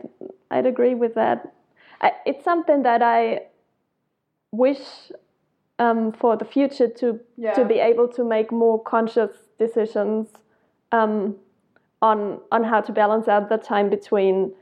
I'd 0.51 0.65
agree 0.65 0.95
with 0.95 1.15
that. 1.15 1.53
I, 2.01 2.11
it's 2.25 2.43
something 2.43 2.83
that 2.83 3.01
I 3.01 3.43
wish 4.51 5.11
um, 5.79 6.11
for 6.11 6.37
the 6.37 6.45
future 6.45 6.87
to 6.87 7.19
Yeah. 7.37 7.53
to 7.53 7.65
be 7.65 7.79
able 7.79 8.07
to 8.09 8.23
make 8.23 8.51
more 8.51 8.77
conscious 8.83 9.31
decisions 9.57 10.27
um, 10.91 11.35
on 12.01 12.39
on 12.51 12.63
how 12.63 12.81
to 12.81 12.91
balance 12.91 13.27
out 13.27 13.49
the 13.49 13.57
time 13.57 13.89
between 13.89 14.53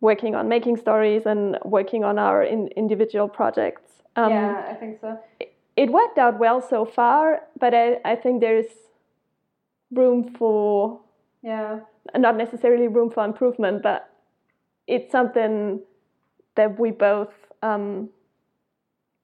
working 0.00 0.34
on 0.34 0.48
making 0.48 0.76
stories 0.76 1.26
and 1.26 1.58
working 1.64 2.04
on 2.04 2.18
our 2.18 2.42
in, 2.42 2.68
individual 2.76 3.28
projects. 3.28 4.02
Um, 4.16 4.32
yeah, 4.32 4.66
I 4.70 4.74
think 4.74 5.00
so. 5.00 5.18
It 5.76 5.90
worked 5.90 6.18
out 6.18 6.38
well 6.38 6.60
so 6.60 6.84
far, 6.84 7.42
but 7.60 7.72
I, 7.74 7.98
I 8.04 8.16
think 8.16 8.40
there's 8.40 8.66
room 9.90 10.34
for 10.38 11.00
Yeah. 11.42 11.80
not 12.16 12.36
necessarily 12.36 12.88
room 12.88 13.10
for 13.10 13.24
improvement, 13.24 13.82
but 13.82 14.08
it's 14.88 15.12
something 15.12 15.80
that 16.56 16.80
we 16.80 16.90
both 16.90 17.32
um, 17.62 18.08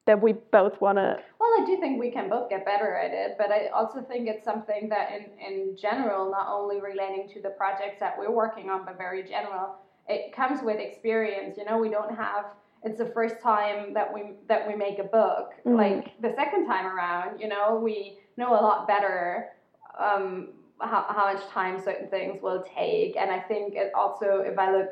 that 0.06 0.20
we 0.20 0.34
both 0.34 0.78
want 0.82 0.98
to. 0.98 1.16
Well, 1.40 1.50
I 1.62 1.64
do 1.66 1.80
think 1.80 1.98
we 1.98 2.10
can 2.10 2.28
both 2.28 2.50
get 2.50 2.64
better 2.66 2.94
at 2.94 3.12
it, 3.12 3.36
but 3.38 3.50
I 3.50 3.68
also 3.68 4.02
think 4.02 4.28
it's 4.28 4.44
something 4.44 4.90
that, 4.90 5.10
in, 5.12 5.30
in 5.38 5.76
general, 5.76 6.30
not 6.30 6.46
only 6.48 6.78
relating 6.80 7.26
to 7.32 7.40
the 7.40 7.48
projects 7.48 7.98
that 8.00 8.18
we're 8.18 8.30
working 8.30 8.68
on, 8.68 8.84
but 8.84 8.98
very 8.98 9.22
general, 9.22 9.76
it 10.06 10.34
comes 10.34 10.62
with 10.62 10.78
experience. 10.78 11.56
You 11.56 11.64
know, 11.64 11.78
we 11.78 11.88
don't 11.88 12.14
have. 12.14 12.46
It's 12.82 12.98
the 12.98 13.06
first 13.06 13.40
time 13.42 13.94
that 13.94 14.12
we 14.12 14.34
that 14.46 14.68
we 14.68 14.76
make 14.76 14.98
a 14.98 15.04
book. 15.04 15.54
Mhm. 15.64 15.76
Like 15.76 16.20
the 16.20 16.34
second 16.36 16.66
time 16.66 16.86
around, 16.86 17.40
you 17.40 17.48
know, 17.48 17.80
we 17.82 18.18
know 18.36 18.52
a 18.52 18.60
lot 18.60 18.86
better 18.86 19.52
um, 19.98 20.48
how 20.80 21.06
how 21.08 21.32
much 21.32 21.46
time 21.46 21.80
certain 21.80 22.08
things 22.08 22.42
will 22.42 22.62
take, 22.62 23.16
and 23.16 23.30
I 23.30 23.40
think 23.40 23.74
it 23.74 23.90
also, 23.94 24.40
if 24.40 24.58
I 24.58 24.70
look 24.70 24.90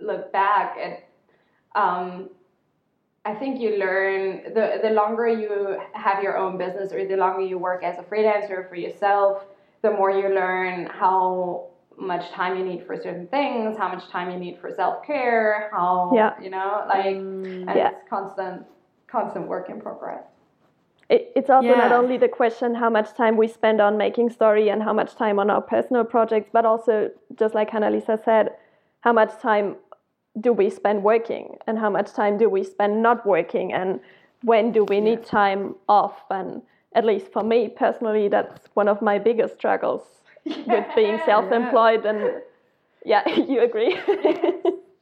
look 0.00 0.32
back 0.32 0.76
at 0.78 1.08
um, 1.80 2.30
I 3.24 3.34
think 3.34 3.60
you 3.60 3.76
learn 3.76 4.54
the 4.54 4.78
the 4.82 4.90
longer 4.90 5.26
you 5.26 5.78
have 5.92 6.22
your 6.22 6.36
own 6.36 6.56
business 6.58 6.92
or 6.92 7.06
the 7.06 7.16
longer 7.16 7.42
you 7.42 7.58
work 7.58 7.82
as 7.82 7.98
a 7.98 8.02
freelancer 8.02 8.68
for 8.68 8.76
yourself, 8.76 9.44
the 9.82 9.90
more 9.90 10.10
you 10.10 10.28
learn 10.28 10.86
how 10.86 11.66
much 11.98 12.30
time 12.30 12.56
you 12.58 12.64
need 12.64 12.86
for 12.86 12.96
certain 12.96 13.26
things, 13.28 13.76
how 13.76 13.88
much 13.88 14.08
time 14.08 14.30
you 14.30 14.38
need 14.38 14.58
for 14.60 14.70
self 14.70 15.04
care, 15.04 15.70
how 15.72 16.12
Yeah. 16.14 16.34
you 16.40 16.50
know, 16.50 16.84
like 16.88 17.16
Mm, 17.16 17.68
and 17.68 17.76
Yeah. 17.76 17.90
it's 17.90 18.08
constant 18.08 18.66
constant 19.08 19.48
work 19.48 19.70
in 19.70 19.80
progress. 19.80 20.24
It, 21.08 21.32
it's 21.36 21.50
also 21.50 21.74
not 21.74 21.92
only 21.92 22.18
the 22.18 22.28
question 22.28 22.74
how 22.74 22.90
much 22.90 23.14
time 23.14 23.36
we 23.36 23.46
spend 23.48 23.80
on 23.80 23.96
making 23.96 24.30
story 24.30 24.68
and 24.68 24.82
how 24.82 24.92
much 24.92 25.14
time 25.14 25.38
on 25.38 25.50
our 25.50 25.62
personal 25.62 26.04
projects, 26.04 26.50
but 26.52 26.64
also 26.66 27.10
just 27.36 27.54
like 27.54 27.70
Hanna 27.70 27.90
Lisa 27.90 28.18
said, 28.24 28.50
how 29.02 29.12
much 29.12 29.32
time 29.40 29.76
do 30.40 30.52
we 30.52 30.68
spend 30.70 31.02
working 31.02 31.56
and 31.66 31.78
how 31.78 31.88
much 31.90 32.12
time 32.12 32.36
do 32.36 32.48
we 32.48 32.62
spend 32.62 33.02
not 33.02 33.26
working 33.26 33.72
and 33.72 34.00
when 34.42 34.70
do 34.72 34.84
we 34.84 35.00
need 35.00 35.24
time 35.24 35.74
off 35.88 36.22
and 36.30 36.62
at 36.94 37.04
least 37.04 37.32
for 37.32 37.42
me 37.42 37.68
personally 37.68 38.28
that's 38.28 38.66
one 38.74 38.88
of 38.88 39.00
my 39.00 39.18
biggest 39.18 39.54
struggles 39.54 40.02
with 40.44 40.84
being 40.94 41.18
self-employed 41.24 42.04
and 42.04 42.42
yeah 43.04 43.26
you 43.48 43.62
agree 43.62 43.96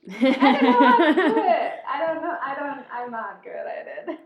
I 0.07 0.20
don't 0.20 0.62
know 0.62 0.72
how 0.72 0.97
to 0.99 1.14
do 1.14 1.20
it. 1.20 1.72
I 1.89 1.99
don't 2.05 2.22
know. 2.22 2.37
I 2.43 2.55
don't. 2.55 2.85
I'm 2.93 3.11
not 3.11 3.43
good 3.43 3.53
at 3.55 4.09
it. 4.09 4.18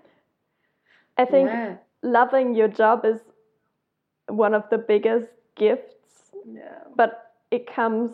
i 1.17 1.25
think 1.25 1.49
yeah. 1.49 1.77
loving 2.03 2.55
your 2.55 2.67
job 2.69 3.05
is 3.05 3.21
one 4.29 4.55
of 4.55 4.65
the 4.71 4.79
biggest 4.79 5.29
gifts 5.55 6.33
Yeah. 6.45 6.83
but 6.97 7.35
it 7.51 7.67
comes 7.73 8.13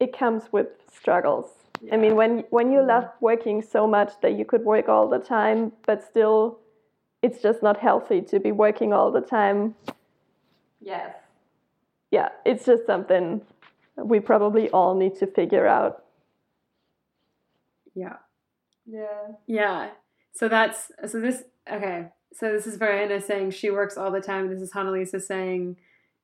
it 0.00 0.16
comes 0.16 0.52
with 0.52 0.68
struggles 0.92 1.59
i 1.92 1.96
mean 1.96 2.14
when 2.16 2.44
when 2.50 2.72
you 2.72 2.82
love 2.82 3.04
working 3.20 3.62
so 3.62 3.86
much 3.86 4.12
that 4.22 4.32
you 4.32 4.44
could 4.44 4.64
work 4.64 4.88
all 4.88 5.08
the 5.08 5.18
time 5.18 5.72
but 5.86 6.02
still 6.02 6.58
it's 7.22 7.42
just 7.42 7.62
not 7.62 7.76
healthy 7.78 8.20
to 8.20 8.38
be 8.40 8.52
working 8.52 8.92
all 8.92 9.10
the 9.10 9.20
time 9.20 9.74
Yes. 10.80 11.14
yeah 12.10 12.28
it's 12.44 12.64
just 12.64 12.86
something 12.86 13.40
we 13.96 14.20
probably 14.20 14.70
all 14.70 14.94
need 14.94 15.14
to 15.16 15.26
figure 15.26 15.66
out 15.66 16.04
yeah. 17.94 18.16
Yeah. 18.86 19.28
Yeah. 19.46 19.90
So 20.32 20.48
that's 20.48 20.90
so 21.06 21.20
this 21.20 21.42
okay. 21.70 22.06
So 22.32 22.52
this 22.52 22.66
is 22.66 22.76
Verena 22.76 23.20
saying 23.20 23.50
she 23.50 23.70
works 23.70 23.96
all 23.96 24.10
the 24.10 24.20
time. 24.20 24.48
This 24.48 24.62
is 24.62 24.72
Hanna 24.72 24.92
Lisa 24.92 25.20
saying 25.20 25.76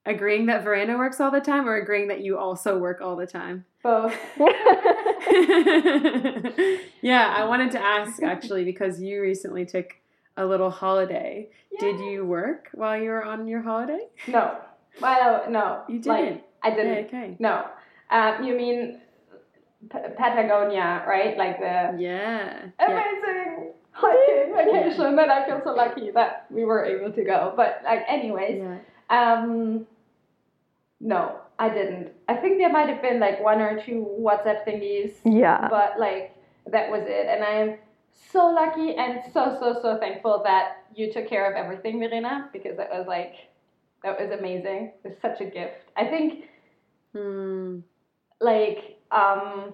agreeing 0.04 0.46
that 0.46 0.62
Verena 0.62 0.96
works 0.96 1.20
all 1.20 1.30
the 1.30 1.40
time 1.40 1.68
or 1.68 1.76
agreeing 1.76 2.08
that 2.08 2.20
you 2.20 2.38
also 2.38 2.78
work 2.78 3.00
all 3.00 3.16
the 3.16 3.26
time. 3.26 3.64
Both. 3.82 4.14
yeah, 7.02 7.34
I 7.36 7.44
wanted 7.44 7.72
to 7.72 7.80
ask 7.80 8.22
actually 8.22 8.64
because 8.72 9.00
you 9.00 9.20
recently 9.20 9.64
took 9.66 9.94
a 10.36 10.44
little 10.46 10.70
holiday. 10.70 11.48
Did 11.78 12.00
you 12.00 12.24
work 12.24 12.68
while 12.72 12.96
you 13.00 13.10
were 13.10 13.24
on 13.24 13.46
your 13.46 13.62
holiday? 13.62 14.06
No. 14.28 14.56
Well, 15.00 15.44
no. 15.50 15.82
You 15.88 15.98
didn't. 15.98 16.42
I 16.62 16.70
didn't. 16.70 16.94
Yeah, 16.94 17.00
okay. 17.00 17.36
No. 17.38 17.66
Um, 18.10 18.44
you 18.44 18.54
mean 18.56 19.00
P- 19.90 19.98
Patagonia, 20.16 21.04
right? 21.06 21.36
Like 21.36 21.58
the 21.58 21.96
Yeah. 21.98 22.66
yeah. 22.78 22.86
amazing 22.86 23.72
hiking 23.92 24.54
vacation 24.54 25.16
that 25.16 25.28
I 25.30 25.46
feel 25.46 25.60
so 25.64 25.72
lucky 25.74 26.10
that 26.12 26.46
we 26.50 26.64
were 26.64 26.84
able 26.84 27.12
to 27.12 27.24
go. 27.24 27.52
But 27.56 27.82
like, 27.84 28.04
anyways, 28.08 28.62
Yeah. 28.62 28.78
um, 29.10 29.86
no, 31.00 31.40
I 31.58 31.68
didn't. 31.70 32.12
I 32.28 32.34
think 32.36 32.58
there 32.58 32.70
might 32.70 32.88
have 32.88 33.00
been 33.02 33.18
like 33.18 33.42
one 33.42 33.60
or 33.60 33.80
two 33.82 34.06
WhatsApp 34.20 34.64
thingies, 34.66 35.12
Yeah. 35.24 35.68
but 35.70 35.98
like 35.98 36.36
that 36.66 36.90
was 36.90 37.02
it. 37.06 37.26
And 37.28 37.42
I 37.42 37.50
am 37.50 37.78
so 38.12 38.46
lucky 38.50 38.94
and 38.96 39.20
so 39.32 39.56
so 39.58 39.78
so 39.80 39.98
thankful 39.98 40.42
that 40.44 40.84
you 40.94 41.12
took 41.12 41.28
care 41.28 41.50
of 41.50 41.56
everything, 41.56 41.98
Verena, 41.98 42.48
because 42.52 42.76
that 42.76 42.90
was 42.90 43.06
like 43.06 43.34
that 44.02 44.20
was 44.20 44.30
amazing. 44.38 44.92
It 45.04 45.08
was 45.08 45.18
such 45.20 45.40
a 45.40 45.46
gift. 45.46 45.90
I 45.96 46.06
think 46.06 46.44
Hmm. 47.12 47.78
like 48.40 48.98
um 49.10 49.72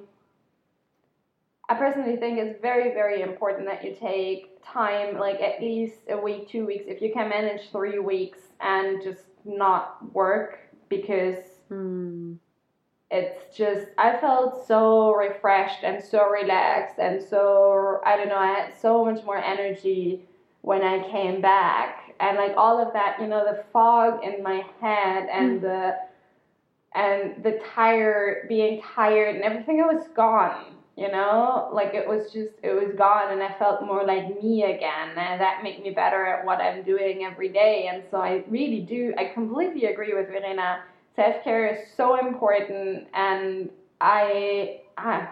I 1.69 1.75
personally 1.75 2.17
think 2.17 2.39
it's 2.39 2.61
very, 2.61 2.93
very 2.93 3.23
important 3.23 3.67
that 3.67 3.83
you 3.85 3.97
take 3.99 4.63
time, 4.63 5.17
like 5.19 5.41
at 5.41 5.61
least 5.61 6.01
a 6.11 6.19
week, 6.19 6.49
two 6.49 6.67
weeks, 6.67 6.85
if 6.87 7.01
you 7.01 7.13
can 7.13 7.29
manage 7.31 7.71
three 7.71 7.99
weeks 7.99 8.39
and 8.61 9.03
just 9.03 9.25
not 9.45 10.13
work 10.13 10.59
because 10.89 11.39
Hmm. 11.73 12.35
it's 13.11 13.57
just 13.57 13.89
I 13.99 14.19
felt 14.19 14.67
so 14.67 15.15
refreshed 15.15 15.85
and 15.85 16.03
so 16.05 16.29
relaxed 16.29 16.99
and 16.99 17.23
so 17.23 18.01
I 18.05 18.17
don't 18.17 18.29
know, 18.29 18.37
I 18.39 18.49
had 18.49 18.75
so 18.81 19.05
much 19.05 19.25
more 19.25 19.39
energy 19.39 20.29
when 20.63 20.83
I 20.83 21.09
came 21.11 21.41
back. 21.41 22.15
And 22.21 22.37
like 22.37 22.55
all 22.59 22.79
of 22.79 22.93
that, 22.93 23.19
you 23.21 23.27
know, 23.27 23.45
the 23.45 23.65
fog 23.73 24.25
in 24.25 24.43
my 24.43 24.65
head 24.81 25.29
and 25.33 25.63
the 25.63 25.97
and 26.95 27.43
the 27.43 27.61
tired 27.75 28.49
being 28.49 28.83
tired 28.83 29.35
and 29.37 29.45
everything 29.45 29.79
it 29.79 29.87
was 29.87 30.09
gone 30.15 30.67
you 30.97 31.11
know? 31.11 31.71
Like 31.73 31.95
it 31.95 32.07
was 32.07 32.33
just 32.33 32.53
it 32.63 32.75
was 32.75 32.95
gone 32.97 33.33
and 33.33 33.43
i 33.43 33.51
felt 33.59 33.83
more 33.83 34.05
like 34.05 34.43
me 34.43 34.65
again. 34.65 35.11
And 35.17 35.41
that 35.41 35.63
made 35.63 35.83
me 35.83 35.91
better 35.91 36.27
at 36.27 36.45
what 36.45 36.61
i'm 36.61 36.83
doing 36.83 37.25
every 37.25 37.49
day. 37.49 37.89
And 37.91 38.03
so 38.11 38.19
i 38.19 38.45
really 38.49 38.81
do 38.81 39.15
i 39.19 39.25
completely 39.25 39.87
agree 39.87 40.15
with 40.15 40.29
verena 40.29 40.83
self-care 41.17 41.75
is 41.75 41.89
so 41.97 42.19
important 42.19 43.07
and 43.15 43.71
i, 44.01 44.81
I 44.97 45.29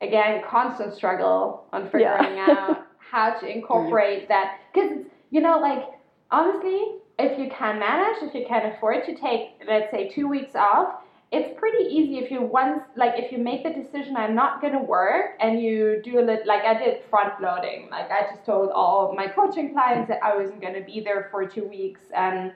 again 0.00 0.42
constant 0.48 0.94
struggle 0.94 1.64
on 1.72 1.84
figuring 1.84 2.38
out 2.48 2.86
how 2.98 3.38
to 3.40 3.46
incorporate 3.46 4.28
that. 4.28 4.60
Because 4.72 4.98
you 5.30 5.40
know 5.40 5.58
like 5.58 5.84
honestly 6.30 6.96
if 7.18 7.38
you 7.38 7.50
can 7.50 7.78
manage 7.78 8.22
if 8.22 8.34
you 8.34 8.44
can 8.48 8.72
afford 8.72 9.04
to 9.04 9.14
take 9.14 9.60
let's 9.68 9.90
say 9.90 10.08
two 10.08 10.26
weeks 10.26 10.54
off 10.54 11.02
it's 11.32 11.56
pretty 11.60 11.84
easy 11.84 12.18
if 12.18 12.30
you 12.30 12.42
once 12.42 12.82
like 12.96 13.12
if 13.16 13.30
you 13.30 13.38
make 13.38 13.62
the 13.62 13.70
decision 13.70 14.16
i'm 14.16 14.34
not 14.34 14.60
going 14.60 14.72
to 14.72 14.80
work 14.80 15.36
and 15.40 15.62
you 15.62 16.00
do 16.02 16.18
a 16.18 16.22
little 16.22 16.44
like 16.46 16.62
i 16.64 16.74
did 16.74 17.02
front 17.08 17.40
loading. 17.40 17.88
Like 17.90 18.10
i 18.10 18.32
just 18.32 18.44
told 18.44 18.70
all 18.70 19.14
my 19.14 19.28
coaching 19.28 19.72
clients 19.72 20.08
that 20.08 20.20
i 20.24 20.36
wasn't 20.36 20.60
going 20.60 20.74
to 20.74 20.82
be 20.82 21.00
there 21.00 21.28
for 21.30 21.46
two 21.46 21.64
weeks 21.64 22.00
and 22.16 22.52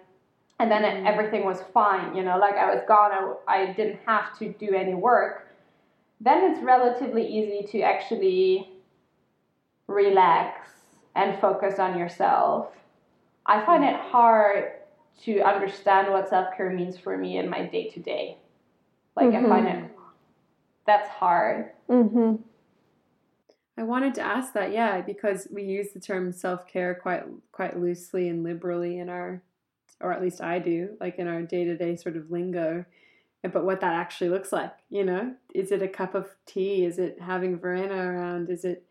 and 0.60 0.70
then 0.70 0.84
it, 0.84 1.04
everything 1.06 1.44
was 1.44 1.62
fine 1.72 2.14
you 2.14 2.22
know 2.22 2.38
like 2.38 2.54
i 2.54 2.72
was 2.72 2.82
gone 2.86 3.10
I, 3.12 3.34
I 3.46 3.72
didn't 3.72 3.98
have 4.06 4.36
to 4.38 4.52
do 4.52 4.74
any 4.74 4.94
work. 4.94 5.48
Then 6.20 6.50
it's 6.50 6.62
relatively 6.62 7.26
easy 7.26 7.66
to 7.72 7.82
actually 7.82 8.70
relax 9.88 10.68
and 11.14 11.38
focus 11.40 11.78
on 11.78 11.98
yourself. 11.98 12.68
I 13.46 13.64
find 13.66 13.84
it 13.84 13.94
hard 13.94 14.72
to 15.24 15.40
understand 15.42 16.10
what 16.10 16.28
self-care 16.28 16.70
means 16.70 16.96
for 16.96 17.18
me 17.18 17.38
in 17.38 17.50
my 17.50 17.66
day-to-day. 17.66 18.38
Like 19.16 19.34
I 19.34 19.42
find 19.42 19.66
it 19.66 19.90
that's 20.86 21.08
hard. 21.08 21.70
Mm-hmm. 21.88 22.42
I 23.76 23.82
wanted 23.82 24.14
to 24.16 24.22
ask 24.22 24.52
that, 24.52 24.72
yeah, 24.72 25.00
because 25.00 25.48
we 25.50 25.64
use 25.64 25.92
the 25.92 26.00
term 26.00 26.32
self 26.32 26.66
care 26.66 26.94
quite 26.94 27.24
quite 27.52 27.78
loosely 27.78 28.28
and 28.28 28.44
liberally 28.44 28.98
in 28.98 29.08
our, 29.08 29.42
or 30.00 30.12
at 30.12 30.22
least 30.22 30.40
I 30.40 30.58
do, 30.58 30.96
like 31.00 31.18
in 31.18 31.28
our 31.28 31.42
day 31.42 31.64
to 31.64 31.76
day 31.76 31.96
sort 31.96 32.16
of 32.16 32.30
lingo. 32.30 32.84
But 33.42 33.64
what 33.64 33.80
that 33.80 33.92
actually 33.92 34.30
looks 34.30 34.52
like, 34.52 34.72
you 34.88 35.04
know, 35.04 35.34
is 35.54 35.70
it 35.70 35.82
a 35.82 35.88
cup 35.88 36.14
of 36.14 36.28
tea? 36.46 36.84
Is 36.84 36.98
it 36.98 37.20
having 37.20 37.58
Verena 37.58 37.96
around? 37.96 38.48
Is 38.48 38.64
it 38.64 38.86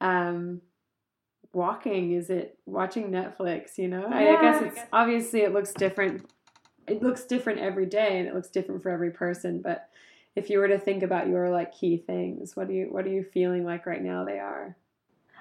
um, 0.00 0.62
walking? 1.52 2.12
Is 2.12 2.28
it 2.28 2.58
watching 2.66 3.10
Netflix? 3.10 3.78
You 3.78 3.88
know, 3.88 4.06
I, 4.10 4.36
I 4.36 4.40
guess 4.40 4.60
Yeah. 4.60 4.66
it's 4.68 4.80
obviously 4.92 5.42
it 5.42 5.52
looks 5.52 5.72
different. 5.72 6.28
It 6.86 7.02
looks 7.02 7.24
different 7.24 7.60
every 7.60 7.86
day, 7.86 8.18
and 8.18 8.28
it 8.28 8.34
looks 8.34 8.50
different 8.50 8.82
for 8.82 8.90
every 8.90 9.10
person. 9.10 9.62
But 9.62 9.88
if 10.36 10.50
you 10.50 10.58
were 10.58 10.68
to 10.68 10.78
think 10.78 11.02
about 11.02 11.28
your 11.28 11.50
like 11.50 11.72
key 11.72 11.96
things, 11.96 12.56
what 12.56 12.66
do 12.68 12.74
you 12.74 12.86
what 12.90 13.06
are 13.06 13.10
you 13.10 13.22
feeling 13.22 13.64
like 13.64 13.86
right 13.86 14.02
now? 14.02 14.24
They 14.24 14.38
are. 14.38 14.76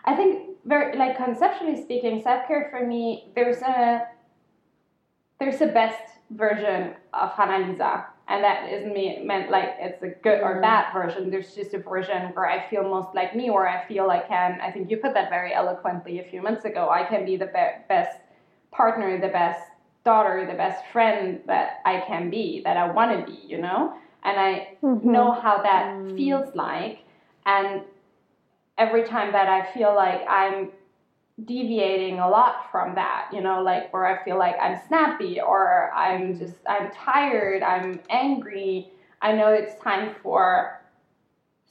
I 0.05 0.15
think 0.15 0.57
very 0.65 0.95
like 0.97 1.17
conceptually 1.17 1.81
speaking, 1.81 2.21
self 2.21 2.47
care 2.47 2.67
for 2.69 2.85
me, 2.85 3.31
there's 3.35 3.61
a 3.61 4.07
there's 5.43 5.61
a 5.61 5.67
best 5.67 6.01
version 6.31 6.93
of 7.13 7.31
Hanna 7.31 7.67
Lisa. 7.67 8.05
And 8.29 8.43
that 8.43 8.71
isn't 8.71 8.93
me 8.93 9.21
meant 9.25 9.51
like 9.51 9.75
it's 9.79 10.01
a 10.01 10.07
good 10.07 10.39
or 10.41 10.55
Mhm. 10.55 10.61
bad 10.61 10.93
version. 10.93 11.29
There's 11.29 11.53
just 11.53 11.73
a 11.73 11.79
version 11.79 12.33
where 12.33 12.47
I 12.49 12.67
feel 12.69 12.83
most 12.83 13.13
like 13.13 13.35
me, 13.35 13.49
where 13.49 13.67
I 13.67 13.85
feel 13.85 14.09
I 14.09 14.19
can. 14.19 14.61
I 14.61 14.71
think 14.71 14.89
you 14.89 14.97
put 14.97 15.13
that 15.13 15.29
very 15.29 15.53
eloquently 15.53 16.19
a 16.19 16.23
few 16.23 16.41
months 16.41 16.63
ago. 16.63 16.89
I 16.89 17.03
can 17.03 17.25
be 17.25 17.35
the 17.35 17.47
be- 17.47 17.77
best 17.89 18.17
partner, 18.71 19.19
the 19.19 19.27
best 19.27 19.61
daughter, 20.05 20.45
the 20.49 20.53
best 20.57 20.85
friend 20.93 21.41
that 21.47 21.81
I 21.85 21.99
can 22.07 22.29
be, 22.29 22.61
that 22.63 22.77
I 22.77 22.89
want 22.91 23.11
to 23.19 23.31
be. 23.31 23.39
You 23.45 23.59
know, 23.59 23.93
and 24.23 24.39
I 24.39 24.77
Mm-hmm. 24.81 25.11
know 25.11 25.31
how 25.33 25.61
that 25.61 25.85
Mm. 25.95 26.17
feels 26.17 26.55
like 26.55 26.99
and 27.45 27.81
every 28.77 29.03
time 29.03 29.31
that 29.31 29.47
i 29.47 29.61
feel 29.73 29.93
like 29.95 30.21
i'm 30.27 30.69
deviating 31.45 32.19
a 32.19 32.29
lot 32.29 32.69
from 32.71 32.93
that 32.93 33.27
you 33.33 33.41
know 33.41 33.61
like 33.61 33.91
where 33.91 34.05
i 34.05 34.23
feel 34.23 34.37
like 34.37 34.55
i'm 34.61 34.79
snappy 34.87 35.41
or 35.41 35.91
i'm 35.93 36.37
just 36.37 36.59
i'm 36.67 36.91
tired 36.91 37.63
i'm 37.63 37.99
angry. 38.09 38.91
I 39.23 39.31
know 39.31 39.47
it's 39.47 39.81
time 39.81 40.15
for 40.21 40.81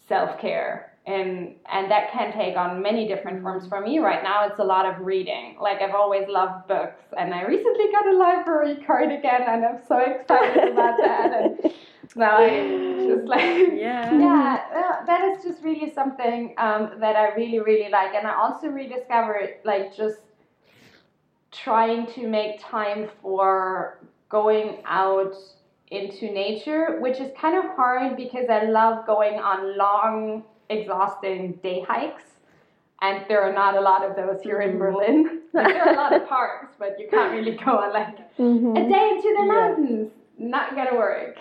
self-care 0.08 0.92
and 1.06 1.54
and 1.70 1.90
that 1.90 2.10
can 2.12 2.32
take 2.32 2.56
on 2.56 2.80
many 2.80 3.06
different 3.06 3.42
forms 3.42 3.66
for 3.68 3.80
me. 3.80 3.98
Right 3.98 4.22
now 4.22 4.46
it's 4.46 4.58
a 4.58 4.64
lot 4.64 4.86
of 4.86 5.04
reading. 5.04 5.56
Like 5.60 5.80
i've 5.80 5.94
always 5.94 6.28
loved 6.28 6.66
books 6.66 7.04
and 7.16 7.34
i 7.34 7.42
recently 7.42 7.92
got 7.92 8.06
a 8.06 8.16
library 8.16 8.76
card 8.86 9.12
again 9.12 9.42
and 9.46 9.64
i'm 9.64 9.78
so 9.86 9.98
excited 9.98 10.72
about 10.72 10.96
that 10.98 11.32
and 11.32 11.72
just 12.14 13.26
like 13.26 13.42
Yeah. 13.72 14.18
yeah 14.18 14.60
well, 14.74 15.02
that 15.06 15.24
is 15.30 15.42
just 15.44 15.62
really 15.62 15.90
something 15.92 16.54
um, 16.58 16.92
that 17.00 17.16
i 17.16 17.34
really 17.34 17.60
really 17.60 17.90
like 17.90 18.14
and 18.14 18.26
i 18.26 18.34
also 18.34 18.68
rediscovered 18.68 19.56
like 19.64 19.94
just 19.94 20.20
trying 21.50 22.06
to 22.06 22.26
make 22.26 22.60
time 22.60 23.08
for 23.20 23.98
going 24.28 24.82
out 24.86 25.34
into 25.90 26.30
nature 26.32 26.98
which 27.00 27.20
is 27.20 27.30
kind 27.38 27.56
of 27.56 27.64
hard 27.76 28.16
because 28.16 28.48
i 28.48 28.64
love 28.64 29.06
going 29.06 29.34
on 29.38 29.76
long 29.76 30.42
exhausting 30.70 31.52
day 31.62 31.82
hikes 31.86 32.24
and 33.02 33.24
there 33.28 33.42
are 33.42 33.52
not 33.52 33.76
a 33.76 33.80
lot 33.80 34.02
of 34.08 34.16
those 34.16 34.40
here 34.42 34.60
in 34.60 34.76
Mhm. 34.76 34.78
berlin 34.78 35.40
like, 35.52 35.66
there 35.66 35.82
are 35.84 35.92
a 35.92 35.96
lot 35.96 36.12
of 36.14 36.26
parks 36.36 36.74
but 36.78 36.98
you 36.98 37.08
can't 37.10 37.32
really 37.32 37.56
go 37.64 37.78
on 37.78 37.92
like 37.92 38.18
Mm-hmm. 38.38 38.76
a 38.76 38.88
day 38.88 39.10
into 39.10 39.28
the 39.38 39.44
Yeah. 39.44 39.54
mountains 39.58 40.10
not 40.38 40.74
gonna 40.74 40.96
work 40.96 41.36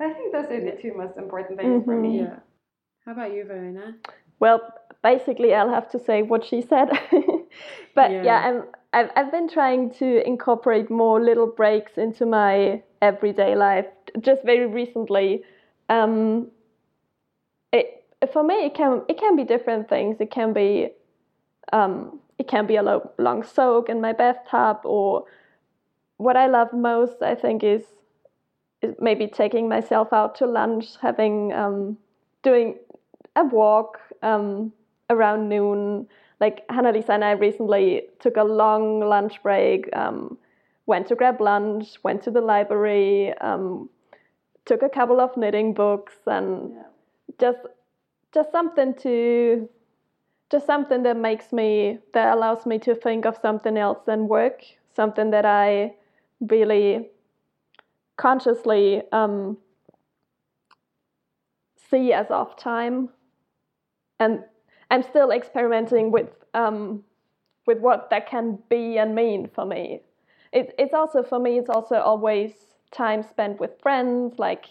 i 0.00 0.12
think 0.12 0.32
those 0.32 0.46
are 0.46 0.60
the 0.64 0.76
two 0.82 0.94
most 0.94 1.16
important 1.16 1.58
things 1.58 1.84
for 1.84 1.94
Mhm. 1.96 2.02
me 2.02 2.18
Yeah. 2.18 2.36
How 3.06 3.12
about 3.12 3.32
you, 3.32 3.44
Verena? 3.44 3.96
Well, 4.40 4.60
basically, 5.02 5.54
I'll 5.54 5.70
have 5.70 5.88
to 5.90 5.98
say 5.98 6.22
what 6.22 6.44
she 6.44 6.60
said. 6.60 6.88
but 7.94 8.10
Yeah. 8.10 8.24
yeah, 8.24 8.38
I'm, 8.48 8.64
I've, 8.92 9.10
I've 9.16 9.30
been 9.32 9.48
trying 9.48 9.90
to 9.94 10.26
incorporate 10.26 10.90
more 10.90 11.20
little 11.20 11.46
breaks 11.46 11.98
into 11.98 12.26
my 12.26 12.82
everyday 13.00 13.54
life. 13.56 13.86
Just 14.20 14.44
very 14.44 14.66
recently, 14.66 15.42
um, 15.88 16.50
it 17.72 18.04
for 18.32 18.42
me 18.42 18.66
it 18.66 18.74
can 18.74 19.02
it 19.08 19.18
can 19.18 19.36
be 19.36 19.44
different 19.44 19.88
things. 19.88 20.20
It 20.20 20.30
can 20.30 20.52
be 20.52 20.90
um, 21.72 22.20
it 22.38 22.48
can 22.48 22.66
be 22.66 22.76
a 22.76 22.82
lo- 22.82 23.10
long 23.18 23.42
soak 23.44 23.88
in 23.88 24.00
my 24.00 24.12
bathtub, 24.12 24.80
or 24.84 25.24
what 26.16 26.36
I 26.36 26.46
love 26.46 26.72
most, 26.72 27.22
I 27.22 27.34
think, 27.34 27.62
is 27.62 27.82
is 27.82 27.86
maybe 29.00 29.26
taking 29.26 29.68
myself 29.68 30.12
out 30.12 30.34
to 30.36 30.46
lunch, 30.46 30.96
having 31.00 31.52
um, 31.52 31.98
doing 32.42 32.76
a 33.36 33.44
walk 33.44 34.00
um, 34.22 34.72
around 35.08 35.48
noon. 35.48 36.08
Like 36.40 36.64
Hanna-Lisa 36.70 37.12
and 37.12 37.24
I 37.24 37.32
recently 37.32 38.02
took 38.18 38.36
a 38.36 38.44
long 38.44 39.00
lunch 39.00 39.42
break, 39.42 39.94
um, 39.94 40.38
went 40.86 41.08
to 41.08 41.14
grab 41.14 41.40
lunch, 41.40 41.98
went 42.02 42.22
to 42.22 42.30
the 42.30 42.40
library, 42.40 43.34
um, 43.38 43.90
took 44.64 44.82
a 44.82 44.88
couple 44.88 45.20
of 45.20 45.36
knitting 45.36 45.74
books, 45.74 46.14
and 46.26 46.72
just 47.38 47.58
just 48.32 48.50
something 48.52 48.94
to 48.94 49.68
just 50.50 50.66
something 50.66 51.02
that 51.02 51.16
makes 51.16 51.52
me 51.52 51.98
that 52.14 52.34
allows 52.34 52.64
me 52.64 52.78
to 52.78 52.94
think 52.94 53.26
of 53.26 53.36
something 53.42 53.76
else 53.76 53.98
than 54.06 54.26
work, 54.26 54.64
something 54.96 55.30
that 55.30 55.44
I 55.44 55.94
really 56.40 57.10
consciously 58.20 59.02
um, 59.12 59.56
see 61.90 62.12
as 62.12 62.30
off 62.30 62.56
time, 62.56 63.08
and 64.18 64.44
I'm 64.90 65.02
still 65.02 65.30
experimenting 65.30 66.10
with 66.10 66.28
um, 66.52 67.02
with 67.66 67.78
what 67.78 68.10
that 68.10 68.28
can 68.28 68.58
be 68.68 68.98
and 68.98 69.14
mean 69.14 69.48
for 69.54 69.64
me. 69.64 70.02
It, 70.52 70.74
it's 70.78 70.92
also 70.92 71.22
for 71.22 71.38
me. 71.38 71.58
It's 71.58 71.70
also 71.70 71.96
always 71.96 72.52
time 72.90 73.22
spent 73.22 73.58
with 73.58 73.70
friends, 73.80 74.38
like 74.38 74.66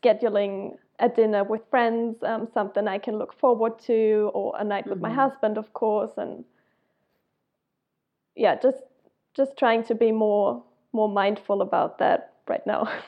scheduling 0.00 0.76
a 1.00 1.08
dinner 1.08 1.42
with 1.42 1.62
friends, 1.70 2.22
um, 2.22 2.46
something 2.54 2.86
I 2.86 2.98
can 2.98 3.18
look 3.18 3.32
forward 3.34 3.78
to, 3.80 4.30
or 4.32 4.54
a 4.58 4.64
night 4.64 4.84
mm-hmm. 4.84 4.90
with 4.90 5.00
my 5.00 5.08
mm-hmm. 5.08 5.18
husband, 5.18 5.58
of 5.58 5.72
course, 5.72 6.12
and 6.16 6.44
yeah, 8.36 8.54
just 8.62 8.82
just 9.34 9.56
trying 9.58 9.82
to 9.84 9.94
be 9.96 10.12
more 10.12 10.62
more 10.92 11.08
mindful 11.08 11.62
about 11.62 11.98
that 11.98 12.35
right 12.48 12.66
now. 12.66 12.88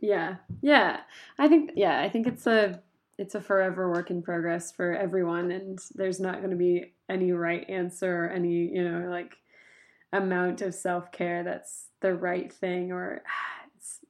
Yeah, 0.00 0.36
yeah. 0.60 1.00
I 1.38 1.48
think 1.48 1.70
yeah, 1.76 2.02
I 2.02 2.10
think 2.10 2.26
it's 2.26 2.46
a 2.46 2.82
it's 3.16 3.34
a 3.34 3.40
forever 3.40 3.90
work 3.90 4.10
in 4.10 4.20
progress 4.20 4.70
for 4.70 4.92
everyone, 4.92 5.50
and 5.50 5.78
there's 5.94 6.20
not 6.20 6.40
going 6.40 6.50
to 6.50 6.56
be 6.56 6.92
any 7.08 7.32
right 7.32 7.64
answer 7.70 8.24
or 8.24 8.28
any 8.28 8.68
you 8.68 8.86
know 8.86 9.08
like 9.08 9.36
amount 10.12 10.62
of 10.62 10.74
self 10.74 11.10
care 11.12 11.42
that's 11.42 11.88
the 12.00 12.14
right 12.14 12.52
thing 12.52 12.92
or 12.92 13.22
it's 13.76 14.00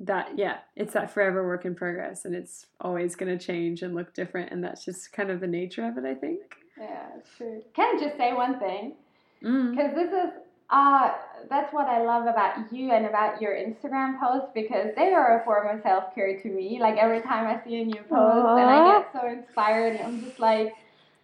that 0.00 0.36
yeah 0.36 0.58
it's 0.76 0.92
that 0.92 1.10
forever 1.10 1.46
work 1.46 1.64
in 1.64 1.74
progress 1.74 2.24
and 2.24 2.34
it's 2.34 2.66
always 2.80 3.16
going 3.16 3.36
to 3.36 3.44
change 3.44 3.82
and 3.82 3.94
look 3.94 4.12
different 4.14 4.50
and 4.52 4.62
that's 4.62 4.84
just 4.84 5.12
kind 5.12 5.30
of 5.30 5.40
the 5.40 5.46
nature 5.46 5.86
of 5.86 5.96
it 5.96 6.04
i 6.04 6.14
think 6.14 6.40
yeah 6.78 7.08
true 7.36 7.62
can 7.74 7.96
i 7.96 8.00
just 8.00 8.16
say 8.16 8.32
one 8.32 8.58
thing 8.58 8.94
because 9.40 9.92
mm. 9.92 9.94
this 9.94 10.12
is 10.12 10.30
uh, 10.70 11.12
that's 11.48 11.72
what 11.72 11.86
I 11.86 12.02
love 12.02 12.26
about 12.26 12.70
you 12.72 12.90
and 12.92 13.06
about 13.06 13.40
your 13.40 13.54
Instagram 13.54 14.20
posts 14.20 14.50
because 14.54 14.88
they 14.96 15.14
are 15.14 15.40
a 15.40 15.44
form 15.44 15.74
of 15.74 15.82
self 15.82 16.14
care 16.14 16.40
to 16.40 16.48
me. 16.48 16.78
Like 16.80 16.96
every 16.98 17.22
time 17.22 17.46
I 17.46 17.62
see 17.64 17.80
a 17.80 17.84
new 17.84 18.02
post 18.02 18.12
Aww. 18.12 18.60
and 18.60 18.70
I 18.70 18.98
get 18.98 19.12
so 19.12 19.28
inspired, 19.28 19.96
and 19.96 20.04
I'm 20.04 20.24
just 20.24 20.38
like, 20.38 20.74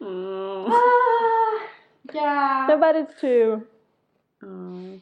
mm. 0.00 0.66
ah, 0.68 1.66
yeah. 2.12 2.66
No, 2.70 2.78
but 2.78 2.96
it's 2.96 3.20
true. 3.20 3.66
Oh, 4.42 5.00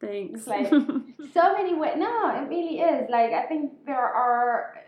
thanks. 0.00 0.46
Like 0.46 0.68
so 1.34 1.52
many 1.54 1.74
ways. 1.74 1.94
No, 1.96 2.30
it 2.36 2.48
really 2.48 2.80
is. 2.80 3.10
Like 3.10 3.32
I 3.32 3.46
think 3.46 3.84
there 3.84 3.96
are 3.96 4.78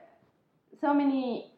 so 0.81 0.95
many. 0.95 1.51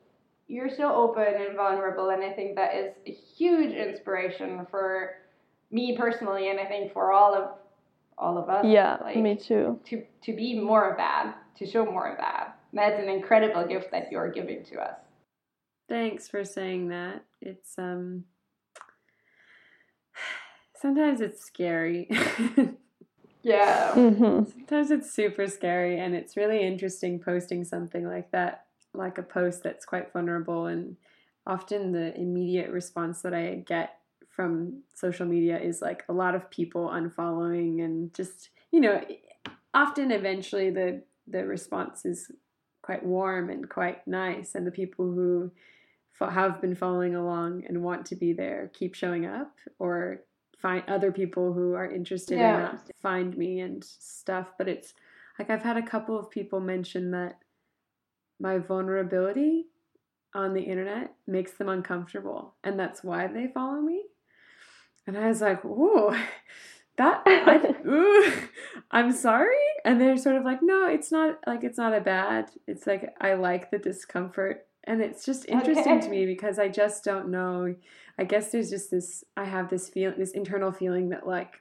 You're 0.49 0.71
so 0.71 0.95
open 0.95 1.27
and 1.27 1.57
vulnerable, 1.57 2.11
and 2.11 2.23
I 2.23 2.33
think 2.33 2.55
that 2.55 2.75
is 2.77 2.95
a 3.05 3.11
huge 3.11 3.75
inspiration 3.75 4.65
for 4.71 5.17
me 5.71 5.97
personally, 5.97 6.51
and 6.51 6.61
I 6.61 6.65
think 6.65 6.93
for 6.93 7.13
all 7.13 7.35
of 7.35 7.51
all 8.19 8.39
of 8.39 8.49
us. 8.49 8.65
Yeah, 8.65 8.97
like, 9.01 9.17
me 9.17 9.37
too. 9.37 9.81
To 9.87 10.03
to 10.23 10.37
be 10.37 10.59
more 10.59 10.91
of 10.91 10.97
that, 10.97 11.37
to 11.59 11.67
show 11.67 11.85
more 11.85 12.09
of 12.11 12.19
that. 12.19 12.59
That's 12.73 13.01
an 13.01 13.09
incredible 13.09 13.67
gift 13.67 13.91
that 13.93 14.11
you're 14.11 14.31
giving 14.31 14.65
to 14.67 14.81
us. 14.81 14.99
Thanks 15.89 16.29
for 16.29 16.45
saying 16.45 16.89
that. 16.89 17.25
It's 17.41 17.79
um 17.79 18.25
sometimes 20.77 21.21
it's 21.21 21.45
scary. 21.45 22.09
yeah. 23.43 23.93
Mm-hmm. 23.95 24.51
Sometimes 24.51 24.91
it's 24.91 25.13
super 25.13 25.47
scary 25.47 25.99
and 25.99 26.15
it's 26.15 26.37
really 26.37 26.63
interesting 26.67 27.21
posting 27.21 27.65
something 27.65 28.07
like 28.07 28.31
that, 28.33 28.67
like 28.95 29.19
a 29.19 29.23
post 29.23 29.63
that's 29.63 29.85
quite 29.85 30.13
vulnerable 30.13 30.67
and 30.67 30.97
often 31.47 31.93
the 31.93 32.19
immediate 32.19 32.71
response 32.71 33.23
that 33.23 33.33
I 33.33 33.63
get 33.67 34.01
from 34.37 34.83
social 34.95 35.27
media 35.27 35.59
is 35.59 35.81
like 35.81 36.05
a 36.11 36.13
lot 36.13 36.35
of 36.35 36.51
people 36.51 36.89
unfollowing 36.89 37.83
and 37.83 38.13
just 38.13 38.51
you 38.71 38.81
know 38.81 39.03
often 39.73 40.13
eventually 40.13 40.71
the 40.71 41.03
the 41.27 41.45
response 41.45 42.05
is 42.05 42.31
quite 42.83 43.05
warm 43.05 43.49
and 43.49 43.69
quite 43.69 44.07
nice 44.07 44.55
and 44.55 44.67
the 44.67 44.71
people 44.71 45.07
who 45.07 45.51
have 46.21 46.61
been 46.61 46.75
following 46.75 47.15
along 47.15 47.65
and 47.67 47.83
want 47.83 48.07
to 48.07 48.15
be 48.15 48.33
there 48.33 48.71
keep 48.75 48.95
showing 48.95 49.25
up 49.25 49.55
or 49.79 50.21
find 50.59 50.83
other 50.87 51.11
people 51.11 51.53
who 51.53 51.73
are 51.75 51.91
interested 51.91 52.39
yeah. 52.39 52.55
in 52.55 52.63
that 52.63 52.91
find 53.01 53.37
me 53.37 53.61
and 53.61 53.83
stuff 53.85 54.53
but 54.59 54.69
it's 54.69 54.93
like 55.39 55.51
I've 55.51 55.63
had 55.63 55.77
a 55.77 55.83
couple 55.83 56.19
of 56.19 56.31
people 56.31 56.61
mention 56.61 57.11
that 57.13 57.39
my 58.39 58.59
vulnerability 58.59 59.67
on 60.35 60.53
the 60.53 60.63
internet 60.63 61.15
makes 61.27 61.53
them 61.53 61.69
uncomfortable 61.69 62.55
and 62.63 62.79
that's 62.79 63.03
why 63.03 63.27
they 63.27 63.49
follow 63.49 63.81
me 63.81 64.05
and 65.07 65.17
I 65.17 65.29
was 65.29 65.41
like, 65.41 65.65
"Ooh, 65.65 66.15
that 66.97 67.23
I, 67.27 67.89
ooh, 67.89 68.33
I'm 68.91 69.13
sorry." 69.13 69.55
And 69.85 70.01
they're 70.01 70.17
sort 70.17 70.37
of 70.37 70.45
like, 70.45 70.63
"No, 70.63 70.89
it's 70.89 71.13
not 71.13 71.39
like 71.47 71.65
it's 71.65 71.79
not 71.79 71.95
a 71.95 72.01
bad. 72.01 72.51
It's 72.67 72.87
like 72.87 73.15
I 73.21 73.35
like 73.35 73.71
the 73.71 73.79
discomfort." 73.79 74.67
And 74.85 75.03
it's 75.03 75.25
just 75.25 75.49
interesting 75.49 75.99
okay. 75.99 76.07
to 76.07 76.09
me 76.09 76.27
because 76.27 76.59
I 76.61 76.69
just 76.69 77.03
don't 77.03 77.29
know. 77.29 77.75
I 78.19 78.25
guess 78.25 78.53
there's 78.53 78.71
just 78.71 78.91
this 78.91 79.25
I 79.37 79.45
have 79.45 79.69
this 79.69 79.89
feel 79.89 80.13
this 80.17 80.33
internal 80.33 80.73
feeling 80.73 81.11
that 81.11 81.27
like 81.27 81.55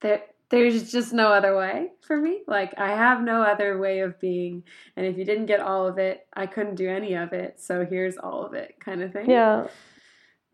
that 0.00 0.28
there's 0.50 0.92
just 0.92 1.14
no 1.14 1.28
other 1.28 1.56
way 1.56 1.92
for 2.06 2.18
me. 2.18 2.42
Like 2.46 2.74
I 2.76 2.88
have 2.88 3.22
no 3.22 3.42
other 3.42 3.78
way 3.78 4.00
of 4.00 4.20
being, 4.20 4.64
and 4.94 5.06
if 5.06 5.16
you 5.16 5.24
didn't 5.24 5.46
get 5.46 5.60
all 5.60 5.86
of 5.86 5.96
it, 5.96 6.26
I 6.34 6.46
couldn't 6.46 6.74
do 6.74 6.88
any 6.88 7.14
of 7.14 7.32
it. 7.32 7.60
So 7.60 7.86
here's 7.86 8.18
all 8.18 8.44
of 8.44 8.52
it, 8.52 8.74
kind 8.78 9.02
of 9.02 9.12
thing. 9.12 9.30
Yeah 9.30 9.68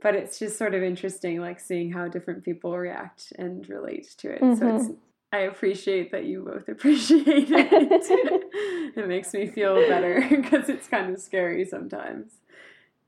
but 0.03 0.15
it's 0.15 0.39
just 0.39 0.57
sort 0.57 0.75
of 0.75 0.83
interesting 0.83 1.41
like 1.41 1.61
seeing 1.61 1.93
how 1.93 2.09
different 2.09 2.45
people 2.45 2.77
react 2.77 3.33
and 3.39 3.69
relate 3.69 4.09
to 4.17 4.31
it 4.31 4.41
mm-hmm. 4.41 4.59
so 4.59 4.77
it's 4.77 4.99
i 5.33 5.39
appreciate 5.39 6.11
that 6.11 6.25
you 6.25 6.43
both 6.43 6.69
appreciate 6.75 7.51
it 7.51 8.93
it 8.97 9.09
makes 9.09 9.33
me 9.33 9.47
feel 9.47 9.77
better 9.89 10.25
because 10.31 10.69
it's 10.69 10.87
kind 10.87 11.13
of 11.13 11.21
scary 11.21 11.65
sometimes 11.65 12.33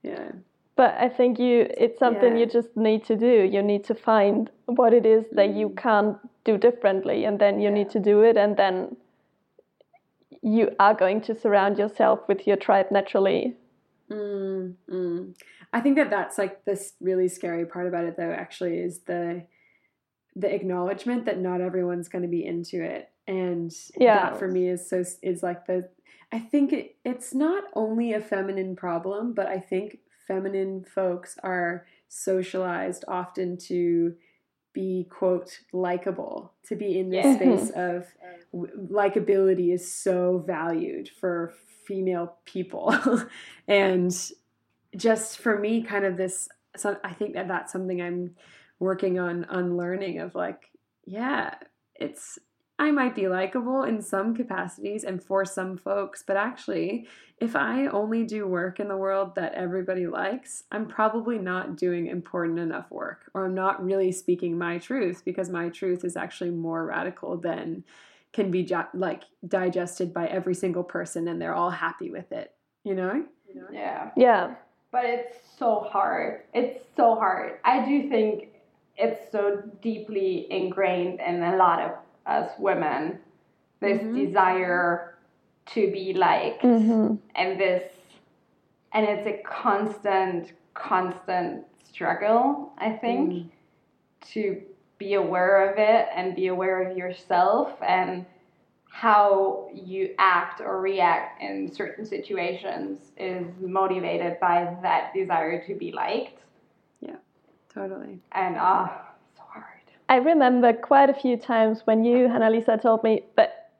yeah 0.02 0.30
but 0.76 0.94
i 0.98 1.08
think 1.08 1.38
you 1.38 1.66
it's 1.76 1.98
something 1.98 2.34
yeah. 2.34 2.40
you 2.40 2.46
just 2.46 2.76
need 2.76 3.04
to 3.04 3.16
do 3.16 3.48
you 3.50 3.62
need 3.62 3.84
to 3.84 3.94
find 3.94 4.50
what 4.66 4.92
it 4.92 5.06
is 5.06 5.24
that 5.32 5.54
you 5.54 5.68
mm-hmm. 5.68 5.78
can't 5.78 6.16
do 6.44 6.56
differently 6.56 7.24
and 7.24 7.38
then 7.38 7.60
you 7.60 7.68
yeah. 7.68 7.74
need 7.74 7.90
to 7.90 7.98
do 7.98 8.22
it 8.22 8.36
and 8.36 8.56
then 8.56 8.96
you 10.42 10.74
are 10.78 10.94
going 10.94 11.20
to 11.20 11.38
surround 11.38 11.76
yourself 11.76 12.20
with 12.26 12.46
your 12.46 12.56
tribe 12.56 12.86
naturally 12.90 13.54
mm, 14.10 14.74
mm. 14.88 15.34
I 15.72 15.80
think 15.80 15.96
that 15.96 16.10
that's 16.10 16.38
like 16.38 16.64
this 16.64 16.94
really 17.00 17.28
scary 17.28 17.64
part 17.64 17.86
about 17.86 18.04
it 18.04 18.16
though 18.16 18.32
actually 18.32 18.78
is 18.78 19.00
the 19.00 19.46
the 20.36 20.52
acknowledgement 20.52 21.26
that 21.26 21.38
not 21.38 21.60
everyone's 21.60 22.08
going 22.08 22.22
to 22.22 22.28
be 22.28 22.44
into 22.44 22.82
it 22.82 23.10
and 23.26 23.72
yeah. 23.96 24.30
that 24.30 24.38
for 24.38 24.48
me 24.48 24.68
is 24.68 24.88
so 24.88 25.04
is 25.22 25.42
like 25.42 25.66
the 25.66 25.88
I 26.32 26.38
think 26.38 26.72
it, 26.72 26.96
it's 27.04 27.34
not 27.34 27.64
only 27.74 28.12
a 28.12 28.20
feminine 28.20 28.76
problem 28.76 29.32
but 29.32 29.46
I 29.46 29.58
think 29.58 29.98
feminine 30.26 30.84
folks 30.84 31.36
are 31.42 31.86
socialized 32.08 33.04
often 33.08 33.56
to 33.56 34.14
be 34.72 35.06
quote 35.10 35.60
likable 35.72 36.52
to 36.68 36.76
be 36.76 36.98
in 36.98 37.10
this 37.10 37.24
yeah. 37.24 37.36
space 37.36 37.70
of 37.74 38.06
likability 38.52 39.72
is 39.72 39.92
so 39.92 40.42
valued 40.46 41.08
for 41.20 41.52
female 41.86 42.36
people 42.44 42.94
and 43.68 44.30
just 44.96 45.38
for 45.38 45.58
me, 45.58 45.82
kind 45.82 46.04
of 46.04 46.16
this. 46.16 46.48
So 46.76 46.96
I 47.04 47.12
think 47.12 47.34
that 47.34 47.48
that's 47.48 47.72
something 47.72 48.00
I'm 48.00 48.36
working 48.78 49.18
on 49.18 49.46
unlearning. 49.48 50.20
Of 50.20 50.34
like, 50.34 50.70
yeah, 51.04 51.54
it's 51.94 52.38
I 52.80 52.90
might 52.90 53.14
be 53.14 53.28
likable 53.28 53.82
in 53.82 54.00
some 54.00 54.34
capacities 54.34 55.04
and 55.04 55.22
for 55.22 55.44
some 55.44 55.76
folks, 55.76 56.24
but 56.26 56.38
actually, 56.38 57.06
if 57.38 57.54
I 57.54 57.88
only 57.88 58.24
do 58.24 58.46
work 58.46 58.80
in 58.80 58.88
the 58.88 58.96
world 58.96 59.34
that 59.34 59.52
everybody 59.52 60.06
likes, 60.06 60.64
I'm 60.72 60.86
probably 60.86 61.36
not 61.36 61.76
doing 61.76 62.06
important 62.06 62.58
enough 62.58 62.90
work 62.90 63.30
or 63.34 63.44
I'm 63.44 63.54
not 63.54 63.84
really 63.84 64.10
speaking 64.12 64.56
my 64.56 64.78
truth 64.78 65.22
because 65.26 65.50
my 65.50 65.68
truth 65.68 66.06
is 66.06 66.16
actually 66.16 66.52
more 66.52 66.86
radical 66.86 67.36
than 67.36 67.84
can 68.32 68.50
be 68.50 68.66
like 68.94 69.24
digested 69.46 70.14
by 70.14 70.26
every 70.28 70.54
single 70.54 70.84
person 70.84 71.28
and 71.28 71.40
they're 71.40 71.54
all 71.54 71.70
happy 71.70 72.10
with 72.10 72.32
it, 72.32 72.54
you 72.82 72.94
know? 72.94 73.26
Yeah. 73.70 74.10
Yeah 74.16 74.54
but 74.92 75.04
it's 75.04 75.36
so 75.58 75.86
hard. 75.90 76.42
It's 76.52 76.84
so 76.96 77.14
hard. 77.14 77.58
I 77.64 77.84
do 77.84 78.08
think 78.08 78.48
it's 78.96 79.30
so 79.32 79.62
deeply 79.82 80.46
ingrained 80.50 81.20
in 81.20 81.42
a 81.42 81.56
lot 81.56 81.80
of 81.80 81.92
us 82.26 82.50
women 82.58 83.18
this 83.80 84.00
mm-hmm. 84.00 84.26
desire 84.26 85.16
to 85.66 85.90
be 85.90 86.12
liked 86.12 86.62
mm-hmm. 86.62 87.14
and 87.34 87.60
this 87.60 87.82
and 88.92 89.06
it's 89.06 89.26
a 89.26 89.42
constant 89.42 90.52
constant 90.74 91.64
struggle 91.88 92.72
i 92.78 92.90
think 92.90 93.30
mm. 93.30 93.50
to 94.20 94.60
be 94.98 95.14
aware 95.14 95.70
of 95.70 95.78
it 95.78 96.08
and 96.14 96.36
be 96.36 96.48
aware 96.48 96.88
of 96.88 96.96
yourself 96.96 97.72
and 97.82 98.26
how 98.90 99.68
you 99.72 100.14
act 100.18 100.60
or 100.60 100.80
react 100.80 101.40
in 101.40 101.72
certain 101.72 102.04
situations 102.04 103.12
is 103.16 103.46
motivated 103.60 104.38
by 104.40 104.76
that 104.82 105.14
desire 105.14 105.64
to 105.66 105.74
be 105.74 105.92
liked. 105.92 106.40
Yeah, 107.00 107.16
totally. 107.72 108.18
And 108.32 108.56
ah, 108.58 108.84
uh, 108.84 108.88
so 109.36 109.42
hard. 109.48 109.64
I 110.08 110.16
remember 110.16 110.72
quite 110.72 111.08
a 111.08 111.14
few 111.14 111.36
times 111.36 111.82
when 111.84 112.04
you, 112.04 112.28
Hanna 112.28 112.50
Lisa, 112.50 112.76
told 112.76 113.02
me, 113.04 113.22
but 113.36 113.70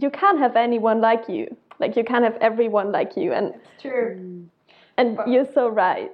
you 0.00 0.08
can't 0.08 0.38
have 0.38 0.56
anyone 0.56 1.00
like 1.00 1.28
you. 1.28 1.54
Like 1.80 1.96
you 1.96 2.04
can't 2.04 2.24
have 2.24 2.36
everyone 2.40 2.92
like 2.92 3.16
you, 3.16 3.32
and 3.32 3.54
It's 3.54 3.82
true. 3.82 4.46
and 4.96 5.16
But- 5.16 5.28
you're 5.28 5.50
so 5.52 5.68
right. 5.68 6.12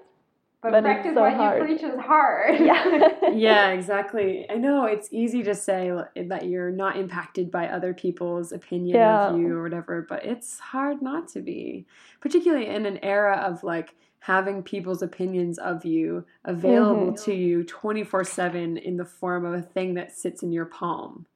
But, 0.62 0.70
But 0.72 0.78
it's 0.78 0.84
practice 0.86 1.14
so 1.14 1.20
what 1.20 1.34
hard. 1.34 1.58
you 1.60 1.66
preach 1.76 1.82
is 1.84 2.00
hard. 2.00 2.58
Yeah. 2.60 3.08
yeah, 3.34 3.68
exactly. 3.70 4.46
I 4.50 4.54
know 4.54 4.84
it's 4.86 5.08
easy 5.12 5.42
to 5.44 5.54
say 5.54 5.92
that 6.16 6.46
you're 6.46 6.70
not 6.70 6.96
impacted 6.96 7.50
by 7.50 7.68
other 7.68 7.92
people's 7.94 8.52
opinion 8.52 8.96
Yeah. 8.96 9.28
of 9.28 9.38
you 9.38 9.54
or 9.56 9.62
whatever, 9.62 10.04
but 10.08 10.24
it's 10.24 10.58
hard 10.58 11.02
not 11.02 11.28
to 11.28 11.40
be, 11.40 11.86
particularly 12.20 12.66
in 12.68 12.86
an 12.86 12.98
era 13.04 13.36
of 13.36 13.62
like 13.62 13.94
having 14.20 14.62
people's 14.62 15.02
opinions 15.02 15.58
of 15.58 15.84
you 15.84 16.24
available 16.44 17.12
Mhm. 17.12 17.24
to 17.26 17.34
you 17.34 17.62
24 17.62 18.24
7 18.24 18.76
in 18.78 18.96
the 18.96 19.04
form 19.04 19.44
of 19.44 19.54
a 19.54 19.62
thing 19.62 19.94
that 19.94 20.10
sits 20.12 20.42
in 20.42 20.50
your 20.52 20.64
palm. 20.66 21.26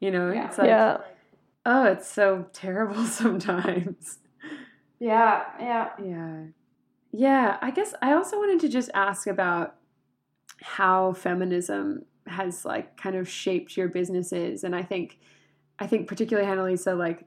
You 0.00 0.10
know, 0.10 0.32
Yeah. 0.32 0.46
it's 0.46 0.58
like, 0.58 0.68
yeah. 0.68 0.96
oh, 1.66 1.84
it's 1.84 2.08
so 2.08 2.46
terrible 2.54 3.04
sometimes. 3.04 4.18
yeah, 4.98 5.42
yeah. 5.60 5.90
Yeah. 6.02 6.36
Yeah, 7.12 7.58
I 7.60 7.70
guess 7.70 7.94
I 8.00 8.12
also 8.12 8.38
wanted 8.38 8.60
to 8.60 8.68
just 8.68 8.90
ask 8.94 9.26
about 9.26 9.76
how 10.62 11.12
feminism 11.14 12.04
has 12.26 12.64
like 12.64 12.96
kind 12.96 13.16
of 13.16 13.28
shaped 13.28 13.76
your 13.76 13.88
businesses 13.88 14.62
and 14.62 14.76
I 14.76 14.82
think 14.82 15.18
I 15.78 15.86
think 15.86 16.06
particularly 16.06 16.46
Hanna 16.46 16.64
Lisa 16.64 16.94
like 16.94 17.24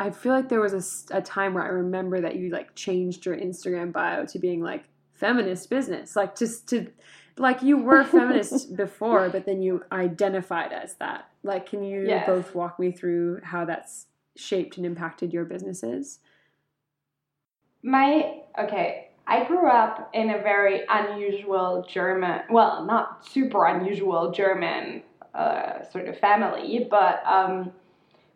I 0.00 0.10
feel 0.10 0.32
like 0.32 0.48
there 0.48 0.60
was 0.60 1.06
a 1.10 1.20
time 1.20 1.54
where 1.54 1.64
I 1.64 1.68
remember 1.68 2.20
that 2.20 2.36
you 2.36 2.48
like 2.50 2.74
changed 2.74 3.26
your 3.26 3.36
Instagram 3.36 3.92
bio 3.92 4.24
to 4.26 4.38
being 4.38 4.62
like 4.62 4.84
feminist 5.12 5.68
business 5.70 6.16
like 6.16 6.36
just 6.38 6.68
to 6.70 6.86
like 7.36 7.62
you 7.62 7.78
were 7.78 8.04
feminist 8.04 8.74
before 8.76 9.28
but 9.28 9.44
then 9.44 9.60
you 9.60 9.82
identified 9.92 10.72
as 10.72 10.94
that 10.94 11.28
like 11.42 11.66
can 11.66 11.82
you 11.82 12.06
Yes. 12.06 12.26
both 12.26 12.54
walk 12.54 12.78
me 12.78 12.92
through 12.92 13.40
how 13.42 13.64
that's 13.64 14.06
shaped 14.36 14.76
and 14.76 14.86
impacted 14.86 15.32
your 15.32 15.44
businesses 15.44 16.20
My 17.82 18.40
okay. 18.58 19.08
I 19.26 19.44
grew 19.44 19.68
up 19.68 20.10
in 20.14 20.30
a 20.30 20.38
very 20.38 20.82
unusual 20.88 21.86
German, 21.88 22.42
well, 22.50 22.84
not 22.84 23.24
super 23.24 23.66
unusual 23.66 24.32
German 24.32 25.02
uh, 25.34 25.84
sort 25.90 26.08
of 26.08 26.18
family, 26.18 26.88
but 26.90 27.22
um, 27.24 27.70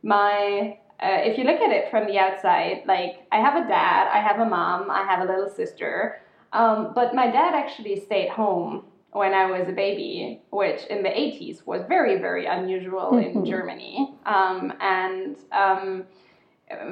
my 0.02 0.78
uh, 1.02 1.18
if 1.24 1.36
you 1.36 1.44
look 1.44 1.60
at 1.60 1.70
it 1.70 1.90
from 1.90 2.06
the 2.06 2.18
outside, 2.18 2.82
like 2.86 3.26
I 3.32 3.38
have 3.38 3.56
a 3.62 3.68
dad, 3.68 4.08
I 4.12 4.18
have 4.20 4.40
a 4.40 4.48
mom, 4.48 4.90
I 4.90 5.02
have 5.02 5.28
a 5.28 5.30
little 5.30 5.50
sister, 5.50 6.22
um, 6.52 6.92
but 6.94 7.14
my 7.14 7.26
dad 7.30 7.54
actually 7.54 8.00
stayed 8.00 8.30
home 8.30 8.84
when 9.10 9.34
I 9.34 9.46
was 9.46 9.68
a 9.68 9.72
baby, 9.72 10.40
which 10.50 10.84
in 10.88 11.02
the 11.02 11.08
80s 11.10 11.66
was 11.66 11.82
very, 11.88 12.18
very 12.18 12.46
unusual 12.46 13.18
in 13.18 13.34
Mhm. 13.34 13.46
Germany. 13.46 14.14
Um, 14.24 14.72
and 14.80 15.36
um, 15.52 16.04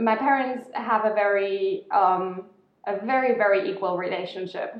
my 0.01 0.15
parents 0.17 0.69
have 0.75 1.05
a 1.05 1.15
very 1.15 1.85
um, 1.91 2.47
a 2.87 3.05
very 3.05 3.37
very 3.37 3.71
equal 3.71 3.97
relationship 3.97 4.77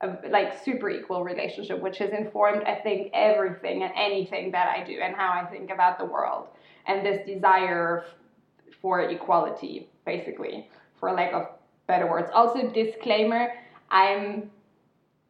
a, 0.00 0.16
like 0.28 0.62
super 0.64 0.90
equal 0.90 1.24
relationship 1.24 1.80
which 1.80 1.98
has 1.98 2.10
informed 2.10 2.62
i 2.64 2.74
think 2.74 3.10
everything 3.14 3.82
and 3.82 3.92
anything 3.96 4.50
that 4.50 4.68
i 4.68 4.84
do 4.84 4.98
and 5.00 5.14
how 5.14 5.30
i 5.32 5.44
think 5.46 5.70
about 5.70 5.98
the 5.98 6.04
world 6.04 6.48
and 6.86 7.04
this 7.06 7.24
desire 7.26 8.04
f- 8.06 8.74
for 8.82 9.00
equality 9.00 9.88
basically 10.04 10.68
for 11.00 11.12
lack 11.12 11.32
of 11.32 11.48
better 11.86 12.10
words. 12.10 12.30
Also 12.34 12.70
disclaimer 12.70 13.52
i'm 13.90 14.50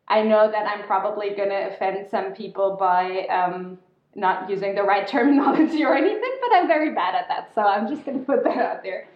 i 0.09 0.22
know 0.22 0.51
that 0.51 0.66
i'm 0.66 0.85
probably 0.87 1.31
going 1.31 1.51
to 1.51 1.75
offend 1.75 2.09
some 2.11 2.33
people 2.33 2.77
by 2.79 3.27
um, 3.27 3.79
not 4.15 4.49
using 4.49 4.75
the 4.75 4.83
right 4.83 5.07
terminology 5.17 5.85
or 5.85 5.95
anything 5.97 6.33
but 6.41 6.55
i'm 6.57 6.67
very 6.69 6.95
bad 6.95 7.15
at 7.15 7.27
that 7.29 7.51
so 7.55 7.62
i'm 7.62 7.89
just 7.89 8.05
going 8.05 8.19
to 8.19 8.25
put 8.25 8.45
that 8.45 8.57
out 8.59 8.83
there 8.83 9.07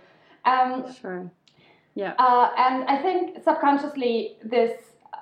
um, 0.44 0.94
Sure. 1.00 1.30
Yeah. 1.94 2.14
uh, 2.18 2.50
and 2.56 2.84
I 2.84 3.02
think 3.02 3.42
subconsciously 3.42 4.36
this 4.42 4.72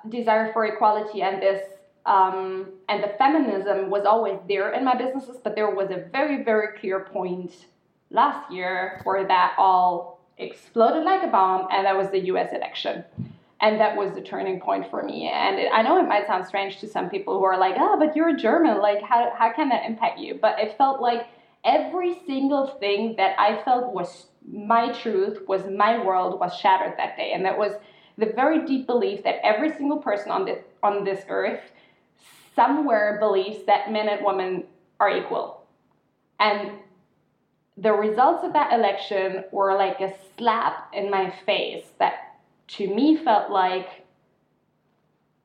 desire 0.09 0.53
for 0.53 0.65
equality 0.65 1.21
and 1.21 1.41
this 1.41 1.61
um, 2.05 2.67
and 2.87 3.03
the 3.03 3.09
feminism 3.17 3.89
was 3.89 4.05
always 4.05 4.39
there 4.47 4.71
in 4.71 4.85
my 4.85 4.95
businesses, 4.95 5.37
but 5.43 5.55
there 5.55 5.69
was 5.69 5.89
a 5.91 6.07
very 6.13 6.43
very 6.43 6.77
clear 6.79 7.01
point 7.01 7.51
last 8.11 8.49
year 8.51 9.01
where 9.03 9.27
that 9.27 9.55
all 9.57 10.21
exploded 10.37 11.03
like 11.03 11.23
a 11.23 11.27
bomb, 11.27 11.67
and 11.71 11.85
that 11.85 11.97
was 11.97 12.09
the 12.11 12.19
U.S. 12.31 12.53
election. 12.53 13.03
And 13.59 13.79
that 13.79 13.97
was 13.97 14.13
the 14.13 14.21
turning 14.21 14.59
point 14.59 14.89
for 14.89 15.01
me. 15.01 15.29
And 15.33 15.57
it, 15.57 15.71
I 15.73 15.81
know 15.81 15.97
it 15.99 16.07
might 16.07 16.27
sound 16.27 16.45
strange 16.45 16.79
to 16.79 16.87
some 16.87 17.09
people 17.09 17.37
who 17.37 17.43
are 17.43 17.57
like, 17.57 17.75
"Oh, 17.79 17.97
but 17.97 18.15
you're 18.15 18.29
a 18.29 18.37
German. 18.37 18.79
Like, 18.79 19.01
how 19.01 19.31
how 19.35 19.51
can 19.51 19.69
that 19.69 19.85
impact 19.85 20.19
you?" 20.19 20.35
But 20.39 20.59
it 20.59 20.77
felt 20.77 21.01
like 21.01 21.27
every 21.63 22.19
single 22.27 22.67
thing 22.79 23.15
that 23.17 23.35
I 23.39 23.61
felt 23.63 23.93
was 23.93 24.27
my 24.47 24.91
truth, 24.91 25.39
was 25.47 25.63
my 25.67 26.03
world, 26.03 26.39
was 26.39 26.55
shattered 26.55 26.93
that 26.97 27.17
day. 27.17 27.31
And 27.33 27.43
that 27.45 27.57
was 27.57 27.73
the 28.17 28.27
very 28.27 28.65
deep 28.65 28.87
belief 28.87 29.23
that 29.23 29.43
every 29.43 29.71
single 29.71 29.97
person 29.97 30.31
on 30.31 30.45
this 30.45 30.63
on 30.83 31.03
this 31.03 31.23
earth 31.27 31.61
somewhere 32.55 33.17
believes 33.19 33.65
that 33.65 33.91
men 33.91 34.07
and 34.09 34.25
women 34.25 34.63
are 34.99 35.09
equal. 35.09 35.65
And 36.39 36.71
the 37.77 37.93
results 37.93 38.43
of 38.43 38.53
that 38.53 38.73
election 38.73 39.43
were 39.51 39.75
like 39.75 40.01
a 40.01 40.13
slap 40.37 40.89
in 40.93 41.11
my 41.11 41.31
face 41.45 41.85
that 41.99 42.26
to 42.67 42.87
me 42.93 43.15
felt 43.17 43.51
like 43.51 44.05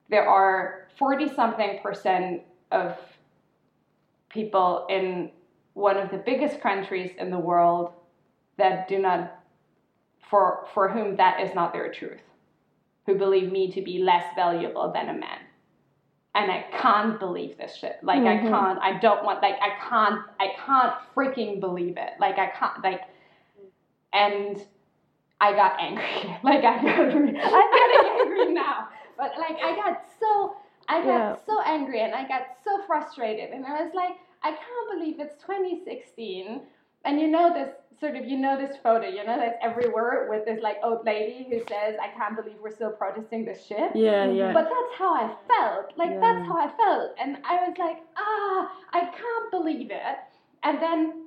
there 0.09 0.29
are 0.29 0.89
40 0.99 1.35
something 1.35 1.79
percent 1.83 2.43
of 2.71 2.97
people 4.29 4.87
in 4.91 5.31
one 5.75 5.97
of 5.97 6.11
the 6.11 6.19
biggest 6.19 6.61
countries 6.61 7.13
in 7.19 7.31
the 7.31 7.39
world 7.39 7.93
that 8.59 8.89
do 8.89 8.99
not 8.99 9.39
for 10.31 10.67
for 10.75 10.89
whom 10.89 11.17
that 11.17 11.41
is 11.41 11.55
not 11.55 11.73
their 11.73 11.91
truth 11.93 12.21
who 13.07 13.15
believe 13.17 13.51
me 13.51 13.71
to 13.73 13.83
be 13.83 13.99
less 13.99 14.25
valuable 14.37 14.93
than 14.93 15.09
a 15.09 15.15
man. 15.15 15.39
And 16.35 16.51
i 16.51 16.65
can't 16.73 17.19
believe 17.19 17.57
this 17.59 17.75
shit. 17.75 17.97
Like 18.03 18.23
i 18.23 18.37
Mhm. 18.39 18.49
can't 18.49 18.79
i 18.81 18.99
don't 18.99 19.25
want 19.25 19.43
like 19.43 19.57
i 19.61 19.71
can't 19.89 20.21
i 20.41 20.49
can't 20.65 20.95
freaking 21.15 21.61
believe 21.61 21.97
it. 21.97 22.13
Like 22.21 22.39
i 22.39 22.47
can't 22.49 22.83
like 22.83 23.03
and 24.13 24.65
i 25.47 25.53
got 25.61 25.73
angry 25.87 26.37
like 26.49 26.63
i 26.73 26.75
got 26.83 27.15
i'm 27.19 27.69
getting 27.79 28.05
angry 28.21 28.53
now 28.65 28.89
but 29.19 29.33
like 29.45 29.57
i 29.69 29.71
got 29.83 29.95
so 30.21 30.57
i 30.89 30.97
got 31.03 31.07
Yeah. 31.07 31.37
so 31.49 31.61
angry 31.77 32.01
and 32.07 32.15
i 32.15 32.27
got 32.35 32.43
so 32.65 32.73
frustrated 32.87 33.51
and 33.51 33.67
i 33.67 33.83
was 33.83 33.93
like 33.95 34.15
i 34.43 34.51
can't 34.51 34.87
believe 34.93 35.17
it's 35.25 35.37
2016 35.43 36.63
and 37.05 37.21
you 37.21 37.29
know 37.29 37.53
this 37.53 37.71
sort 38.01 38.17
of 38.17 38.25
you 38.27 38.37
know 38.39 38.57
this 38.59 38.77
photo 38.83 39.07
you 39.09 39.25
know 39.25 39.37
that's 39.37 39.59
everywhere 39.63 40.27
with 40.31 40.45
this 40.45 40.61
like 40.63 40.77
old 40.83 41.05
lady 41.05 41.47
who 41.51 41.59
says 41.73 41.95
i 42.03 42.09
can't 42.19 42.37
believe 42.37 42.57
we're 42.63 42.71
still 42.81 42.91
protesting 42.91 43.45
this 43.45 43.65
shit 43.67 43.91
Yeah, 43.95 44.31
yeah. 44.31 44.53
but 44.53 44.65
that's 44.75 44.93
how 44.99 45.15
I 45.15 45.27
felt. 45.51 45.87
Like 45.97 46.11
Yeah. 46.11 46.21
that's 46.25 46.45
how 46.49 46.57
I 46.67 46.69
felt, 46.83 47.11
and 47.21 47.37
I 47.45 47.55
was 47.67 47.77
like, 47.79 47.99
ah, 48.17 48.71
I 48.93 49.01
can't 49.21 49.51
believe 49.51 49.91
it. 49.91 50.19
And 50.65 50.81
then 50.85 51.22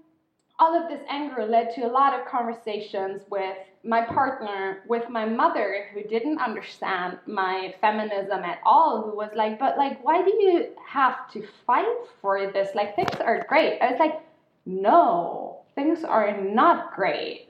all 0.57 0.81
of 0.81 0.89
this 0.89 1.01
anger 1.09 1.45
led 1.45 1.73
to 1.75 1.81
a 1.81 1.87
lot 1.87 2.17
of 2.17 2.25
conversations 2.25 3.21
with 3.29 3.57
my 3.83 4.01
partner, 4.01 4.83
with 4.87 5.09
my 5.09 5.25
mother, 5.25 5.87
who 5.93 6.01
didn't 6.03 6.39
understand 6.39 7.19
my 7.27 7.75
feminism 7.81 8.43
at 8.43 8.59
all. 8.65 9.01
Who 9.01 9.17
was 9.17 9.31
like, 9.35 9.59
but 9.59 9.77
like, 9.77 10.03
why 10.03 10.23
do 10.23 10.31
you 10.31 10.69
have 10.87 11.29
to 11.33 11.45
fight 11.67 11.85
for 12.21 12.51
this? 12.51 12.69
Like 12.73 12.95
things 12.95 13.19
are 13.19 13.45
great. 13.47 13.79
I 13.81 13.91
was 13.91 13.99
like, 13.99 14.21
no, 14.65 15.59
things 15.75 16.03
are 16.03 16.41
not 16.41 16.95
great. 16.95 17.49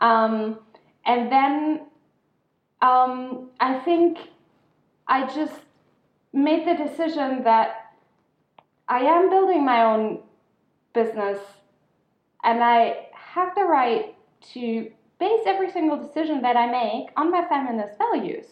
Um, 0.00 0.58
and 1.04 1.30
then 1.30 1.82
um, 2.80 3.50
I 3.60 3.78
think 3.80 4.18
I 5.06 5.26
just 5.26 5.60
made 6.32 6.66
the 6.66 6.74
decision 6.74 7.44
that 7.44 7.92
I 8.88 9.00
am 9.00 9.30
building 9.30 9.64
my 9.64 9.84
own 9.84 10.20
business 10.94 11.38
and 12.44 12.62
I 12.62 13.08
have 13.12 13.54
the 13.54 13.64
right 13.64 14.14
to 14.52 14.90
base 15.18 15.40
every 15.46 15.70
single 15.70 15.96
decision 15.96 16.42
that 16.42 16.56
I 16.56 16.66
make 16.66 17.08
on 17.16 17.30
my 17.30 17.46
feminist 17.48 17.98
values. 17.98 18.46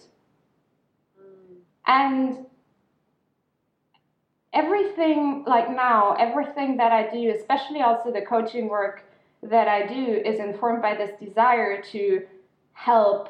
And 1.86 2.46
everything, 4.52 5.44
like 5.46 5.68
now, 5.68 6.14
everything 6.14 6.76
that 6.78 6.92
I 6.92 7.10
do, 7.10 7.30
especially 7.36 7.82
also 7.82 8.12
the 8.12 8.22
coaching 8.22 8.68
work 8.68 9.04
that 9.42 9.68
I 9.68 9.86
do, 9.86 10.22
is 10.24 10.38
informed 10.38 10.82
by 10.82 10.94
this 10.94 11.10
desire 11.20 11.82
to 11.92 12.22
help 12.72 13.28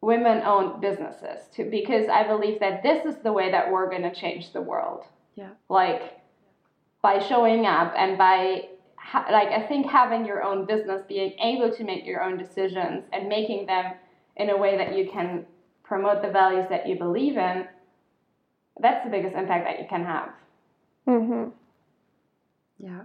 women 0.00 0.42
owned 0.42 0.80
businesses 0.80 1.40
to 1.54 1.64
because 1.64 2.08
I 2.08 2.26
believe 2.26 2.60
that 2.60 2.82
this 2.82 3.04
is 3.04 3.16
the 3.22 3.32
way 3.32 3.50
that 3.50 3.70
we're 3.70 3.90
going 3.90 4.02
to 4.02 4.14
change 4.14 4.52
the 4.52 4.60
world. 4.60 5.04
Yeah. 5.34 5.50
Like 5.68 6.19
by 7.02 7.18
showing 7.18 7.66
up 7.66 7.94
and 7.96 8.18
by 8.18 8.68
ha- 8.96 9.26
like 9.30 9.48
I 9.48 9.66
think 9.66 9.86
having 9.86 10.24
your 10.24 10.42
own 10.42 10.66
business, 10.66 11.02
being 11.08 11.32
able 11.38 11.74
to 11.74 11.84
make 11.84 12.06
your 12.06 12.22
own 12.22 12.38
decisions 12.38 13.04
and 13.12 13.28
making 13.28 13.66
them 13.66 13.94
in 14.36 14.50
a 14.50 14.56
way 14.56 14.76
that 14.76 14.96
you 14.96 15.10
can 15.10 15.46
promote 15.82 16.22
the 16.22 16.30
values 16.30 16.66
that 16.70 16.86
you 16.88 16.96
believe 16.96 17.36
in, 17.36 17.66
that's 18.80 19.04
the 19.04 19.10
biggest 19.10 19.34
impact 19.34 19.64
that 19.66 19.78
you 19.80 19.86
can 19.88 20.04
have. 20.04 20.30
hmm 21.04 21.48
Yeah. 22.78 23.02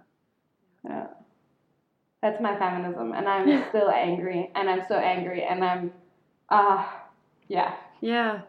Yeah. 0.87 1.07
That's 2.21 2.41
my 2.41 2.57
feminism, 2.57 3.13
and 3.13 3.27
I'm 3.27 3.65
still 3.69 3.89
angry, 3.89 4.51
and 4.55 4.69
I'm 4.69 4.83
so 4.87 4.95
angry, 4.95 5.43
and 5.43 5.63
I'm, 5.63 5.91
ah, 6.49 6.95
uh, 6.95 6.99
yeah. 7.47 7.75
Yeah. 8.01 8.41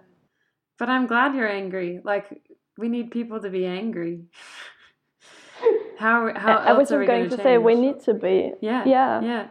But 0.78 0.88
I'm 0.88 1.06
glad 1.06 1.34
you're 1.34 1.48
angry. 1.48 2.00
Like, 2.04 2.42
we 2.78 2.88
need 2.88 3.10
people 3.10 3.40
to 3.40 3.50
be 3.50 3.64
angry. 3.66 4.24
How, 5.98 6.32
how 6.34 6.56
I 6.56 6.72
was 6.72 6.88
just 6.90 7.06
going 7.06 7.30
to 7.30 7.36
say 7.36 7.58
we 7.58 7.74
need 7.74 8.00
to 8.00 8.14
be. 8.14 8.52
Yeah. 8.60 8.84
Yeah. 8.84 9.20
Yeah. 9.22 9.46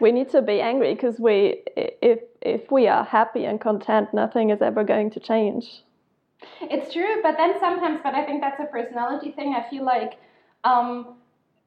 We 0.00 0.12
need 0.12 0.30
to 0.30 0.40
be 0.40 0.60
angry 0.60 0.94
because 0.94 1.20
we, 1.20 1.62
if 1.76 2.20
if 2.40 2.70
we 2.70 2.88
are 2.88 3.04
happy 3.04 3.44
and 3.44 3.60
content, 3.60 4.14
nothing 4.14 4.48
is 4.48 4.62
ever 4.62 4.82
going 4.82 5.10
to 5.10 5.20
change. 5.20 5.82
It's 6.62 6.92
true, 6.92 7.20
but 7.22 7.36
then 7.36 7.54
sometimes, 7.60 8.00
but 8.02 8.14
I 8.14 8.24
think 8.24 8.40
that's 8.40 8.58
a 8.60 8.64
personality 8.64 9.30
thing. 9.32 9.54
I 9.54 9.68
feel 9.68 9.84
like 9.84 10.14
um, 10.64 11.16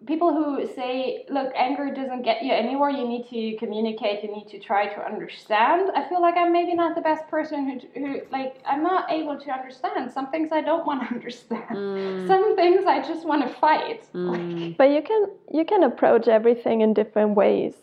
people 0.06 0.34
who 0.34 0.68
say, 0.76 1.26
look, 1.30 1.52
anger 1.56 1.94
doesn't 1.94 2.24
get 2.24 2.44
you 2.44 2.52
anywhere, 2.52 2.90
you 2.90 3.08
need 3.08 3.28
to 3.30 3.58
communicate, 3.58 4.24
you 4.24 4.32
need 4.32 4.48
to 4.50 4.60
try 4.60 4.88
to 4.94 5.06
understand. 5.06 5.92
I 5.96 6.08
feel 6.10 6.22
like 6.22 6.36
I'm 6.36 6.52
maybe 6.52 6.74
not 6.74 6.96
the 6.96 7.02
best 7.02 7.28
person 7.28 7.70
who, 7.70 8.00
who 8.00 8.22
like, 8.32 8.58
I'm 8.66 8.84
not 8.84 9.12
able 9.12 9.40
to 9.40 9.52
understand. 9.52 10.12
Some 10.12 10.30
things 10.32 10.52
I 10.52 10.62
don't 10.62 10.86
want 10.86 11.08
to 11.08 11.08
understand. 11.16 11.70
Mm. 11.70 12.28
Some 12.28 12.56
things 12.56 12.86
I 12.86 13.02
just 13.02 13.26
want 13.26 13.48
to 13.48 13.54
fight. 13.54 14.04
Mm. 14.14 14.78
But 14.78 14.92
you 14.92 15.02
can, 15.02 15.28
you 15.52 15.66
can 15.66 15.84
approach 15.84 16.28
everything 16.28 16.82
in 16.82 16.94
different 16.94 17.36
ways. 17.36 17.74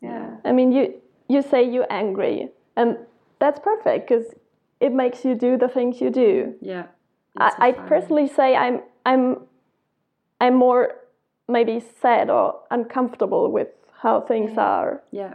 Yeah. 0.00 0.36
I 0.44 0.52
mean, 0.52 0.72
you, 0.72 0.94
you 1.28 1.42
say 1.42 1.68
you're 1.68 1.90
angry, 1.90 2.48
and 2.76 2.96
that's 3.40 3.58
perfect 3.58 4.08
because 4.08 4.26
it 4.80 4.92
makes 4.92 5.24
you 5.24 5.34
do 5.34 5.56
the 5.56 5.68
things 5.68 6.00
you 6.00 6.10
do. 6.10 6.54
Yeah. 6.60 6.86
I, 7.36 7.52
I 7.58 7.72
personally 7.72 8.28
say 8.28 8.56
I'm, 8.56 8.80
I'm, 9.06 9.42
I'm 10.40 10.54
more 10.54 10.96
maybe 11.48 11.82
sad 12.00 12.30
or 12.30 12.60
uncomfortable 12.70 13.50
with 13.50 13.68
how 14.02 14.20
things 14.20 14.56
are. 14.58 15.02
Yeah. 15.10 15.34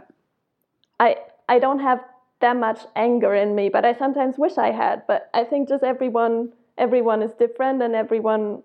I 1.00 1.16
I 1.48 1.58
don't 1.58 1.80
have 1.80 2.00
that 2.40 2.56
much 2.56 2.80
anger 2.96 3.34
in 3.34 3.54
me, 3.54 3.68
but 3.68 3.84
I 3.84 3.94
sometimes 3.94 4.38
wish 4.38 4.58
I 4.58 4.70
had. 4.70 5.06
But 5.06 5.30
I 5.34 5.44
think 5.44 5.68
just 5.68 5.84
everyone 5.84 6.52
everyone 6.78 7.22
is 7.22 7.32
different 7.34 7.82
and 7.82 7.94
everyone 7.94 8.62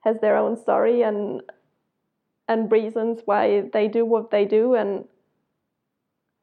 has 0.00 0.20
their 0.20 0.36
own 0.36 0.56
story 0.56 1.02
and 1.02 1.42
and 2.48 2.70
reasons 2.70 3.20
why 3.24 3.62
they 3.72 3.88
do 3.88 4.04
what 4.04 4.30
they 4.30 4.44
do 4.44 4.74
and 4.74 5.04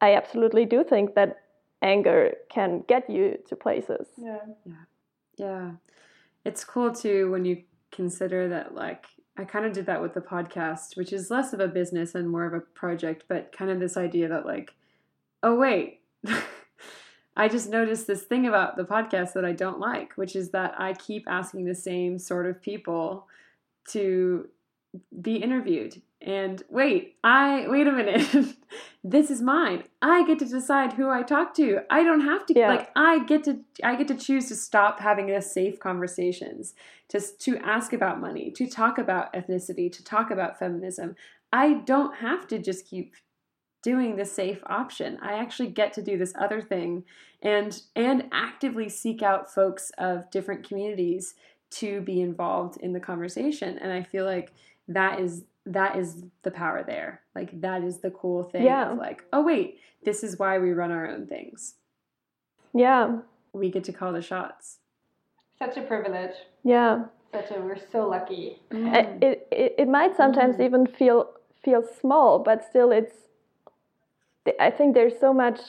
I 0.02 0.16
absolutely 0.16 0.66
do 0.66 0.84
think 0.84 1.14
that 1.14 1.44
anger 1.82 2.34
can 2.50 2.84
get 2.88 3.08
you 3.10 3.38
to 3.48 3.56
places. 3.56 4.08
Yeah. 4.18 4.40
Yeah. 4.66 4.84
Yeah. 5.38 5.72
It's 6.44 6.64
cool 6.64 6.92
too 6.92 7.30
when 7.32 7.46
you 7.46 7.64
consider 7.92 8.50
that 8.50 8.74
like 8.74 9.06
I 9.38 9.46
kind 9.46 9.66
of 9.66 9.74
did 9.74 9.86
that 9.86 10.02
with 10.02 10.14
the 10.14 10.22
podcast, 10.22 10.98
which 10.98 11.14
is 11.14 11.32
less 11.32 11.54
of 11.54 11.60
a 11.60 11.68
business 11.68 12.16
and 12.16 12.30
more 12.30 12.46
of 12.46 12.54
a 12.54 12.60
project, 12.60 13.26
but 13.28 13.52
kind 13.52 13.72
of 13.72 13.80
this 13.80 13.98
idea 13.98 14.28
that, 14.28 14.46
like, 14.46 14.76
oh, 15.42 15.56
wait, 15.56 16.02
I 17.38 17.48
just 17.48 17.70
noticed 17.70 18.08
this 18.08 18.24
thing 18.24 18.46
about 18.46 18.76
the 18.76 18.84
podcast 18.84 19.34
that 19.34 19.46
I 19.46 19.54
don't 19.54 19.80
like, 19.80 20.14
which 20.14 20.36
is 20.36 20.50
that 20.52 20.76
I 20.78 20.94
keep 20.94 21.28
asking 21.28 21.66
the 21.66 21.76
same 21.76 22.20
sort 22.20 22.46
of 22.46 22.62
people 22.62 23.28
to 23.90 24.50
be 25.22 25.38
interviewed. 25.38 26.02
And 26.22 26.62
wait, 26.70 27.16
I, 27.24 27.66
wait 27.68 27.88
a 27.88 27.92
minute, 27.92 28.56
this 29.04 29.32
is 29.32 29.42
mine. 29.42 29.84
I 30.02 30.24
get 30.26 30.38
to 30.40 30.46
decide 30.46 30.94
who 30.94 31.10
I 31.10 31.24
talk 31.24 31.56
to. 31.56 31.80
I 31.90 32.04
don't 32.04 32.22
have 32.22 32.46
to, 32.46 32.54
Yeah. 32.56 32.70
like, 32.70 32.92
I 32.96 33.24
get 33.26 33.44
to, 33.46 33.62
I 33.84 33.96
get 33.96 34.08
to 34.10 34.16
choose 34.16 34.48
to 34.50 34.56
stop 34.56 35.00
having 35.00 35.28
the 35.28 35.42
safe 35.42 35.80
conversations 35.80 36.76
just 37.12 37.42
to 37.42 37.58
ask 37.58 37.92
about 37.92 38.22
money, 38.22 38.52
to 38.52 38.68
talk 38.68 38.98
about 39.00 39.34
ethnicity, 39.34 39.92
to 39.92 40.04
talk 40.04 40.30
about 40.30 40.60
feminism. 40.60 41.16
I 41.52 41.74
don't 41.74 42.16
have 42.18 42.48
to 42.50 42.60
just 42.60 42.86
keep 42.86 43.16
doing 43.84 44.16
the 44.16 44.26
safe 44.26 44.60
option. 44.68 45.18
I 45.22 45.34
actually 45.34 45.70
get 45.70 45.94
to 45.94 46.04
do 46.04 46.18
this 46.18 46.34
other 46.40 46.62
thing 46.62 47.04
and 47.42 47.82
and 47.96 48.30
actively 48.32 48.90
seek 48.90 49.24
out 49.24 49.52
folks 49.52 49.92
of 49.98 50.30
different 50.30 50.68
communities 50.68 51.34
to 51.72 52.02
be 52.02 52.22
involved 52.22 52.78
in 52.78 52.94
the 52.94 53.00
conversation. 53.00 53.80
And 53.80 53.92
I 53.92 54.04
feel 54.04 54.26
like 54.26 54.54
that 54.88 55.20
is 55.20 55.44
that 55.66 55.96
is 55.98 56.24
the 56.44 56.52
power 56.52 56.84
there. 56.84 57.22
Like 57.36 57.62
that 57.62 57.84
is 57.84 58.00
the 58.00 58.12
cool 58.12 58.44
thing 58.44 58.64
Yeah. 58.64 58.92
of 58.92 58.98
like, 58.98 59.24
oh 59.34 59.44
wait, 59.44 59.80
this 60.04 60.24
is 60.24 60.40
why 60.40 60.58
we 60.60 60.72
run 60.72 60.92
our 60.92 61.08
own 61.08 61.28
things. 61.28 61.76
Yeah. 62.74 63.20
We 63.54 63.70
get 63.70 63.84
to 63.86 63.94
call 63.94 64.14
the 64.14 64.22
shots. 64.22 64.78
Such 65.60 65.78
a 65.78 65.82
privilege. 65.82 66.36
Yeah. 66.64 67.06
Such 67.34 67.52
a, 67.52 67.62
we're 67.62 67.78
so 67.92 68.08
lucky. 68.08 68.60
Uh, 68.74 69.04
It, 69.22 69.48
it 69.52 69.76
it 69.78 69.88
might 69.88 70.16
sometimes 70.16 70.56
Mm. 70.58 70.66
even 70.66 70.88
feel 70.88 71.30
feel 71.64 71.84
small, 72.02 72.40
but 72.40 72.64
still 72.64 72.92
it's. 72.92 73.16
I 74.60 74.72
think 74.72 74.96
there's 74.96 75.20
so 75.20 75.34
much 75.34 75.60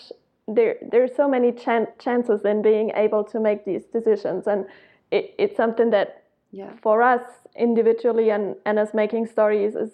there. 0.48 0.76
There's 0.90 1.14
so 1.14 1.28
many 1.28 1.52
chan- 1.52 1.92
chances 1.98 2.44
in 2.44 2.62
being 2.62 2.90
able 2.94 3.22
to 3.24 3.38
make 3.38 3.64
these 3.64 3.84
decisions, 3.92 4.46
and 4.46 4.64
it, 5.10 5.34
it's 5.38 5.56
something 5.56 5.90
that 5.90 6.21
Yeah. 6.52 6.72
for 6.82 7.02
us 7.02 7.22
individually 7.56 8.30
and 8.30 8.56
and 8.66 8.78
as 8.78 8.92
making 8.94 9.26
stories 9.26 9.74
is 9.74 9.90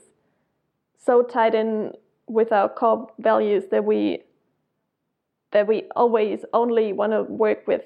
so 0.99 1.23
tied 1.23 1.55
in 1.55 1.93
with 2.27 2.53
our 2.53 2.69
core 2.69 3.09
values 3.19 3.65
that 3.71 3.85
we 3.85 4.25
that 5.53 5.67
we 5.67 5.85
always 5.97 6.45
only 6.53 6.93
want 6.93 7.13
to 7.13 7.23
work 7.23 7.67
with 7.67 7.83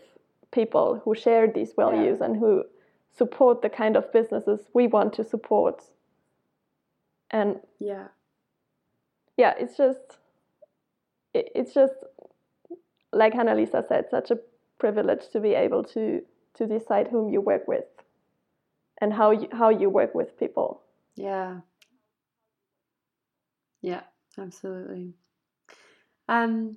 people 0.52 1.00
who 1.04 1.14
share 1.14 1.46
these 1.46 1.72
values 1.74 2.20
and 2.20 2.36
who 2.36 2.64
support 3.16 3.62
the 3.62 3.68
kind 3.68 3.96
of 3.96 4.10
businesses 4.12 4.60
we 4.74 4.86
want 4.86 5.12
to 5.14 5.24
support. 5.24 5.82
And 7.30 7.60
Yeah. 7.78 8.08
yeah, 9.36 9.54
it's 9.58 9.76
just 9.76 10.18
it, 11.34 11.50
it's 11.54 11.72
just 11.74 11.94
like 13.12 13.34
Hanna 13.34 13.54
Lisa 13.54 13.84
said, 13.88 14.06
such 14.10 14.30
a 14.30 14.38
privilege 14.78 15.28
to 15.32 15.40
be 15.40 15.54
able 15.54 15.84
to 15.84 16.22
to 16.54 16.66
decide 16.66 17.08
whom 17.08 17.28
you 17.28 17.40
work 17.40 17.66
with 17.68 17.84
and 19.02 19.12
how 19.12 19.32
you 19.32 19.48
how 19.52 19.68
you 19.68 19.90
work 19.90 20.14
with 20.14 20.38
people. 20.38 20.80
Yeah. 21.16 21.58
Yeah, 23.82 24.02
absolutely. 24.38 25.14
Um, 26.28 26.76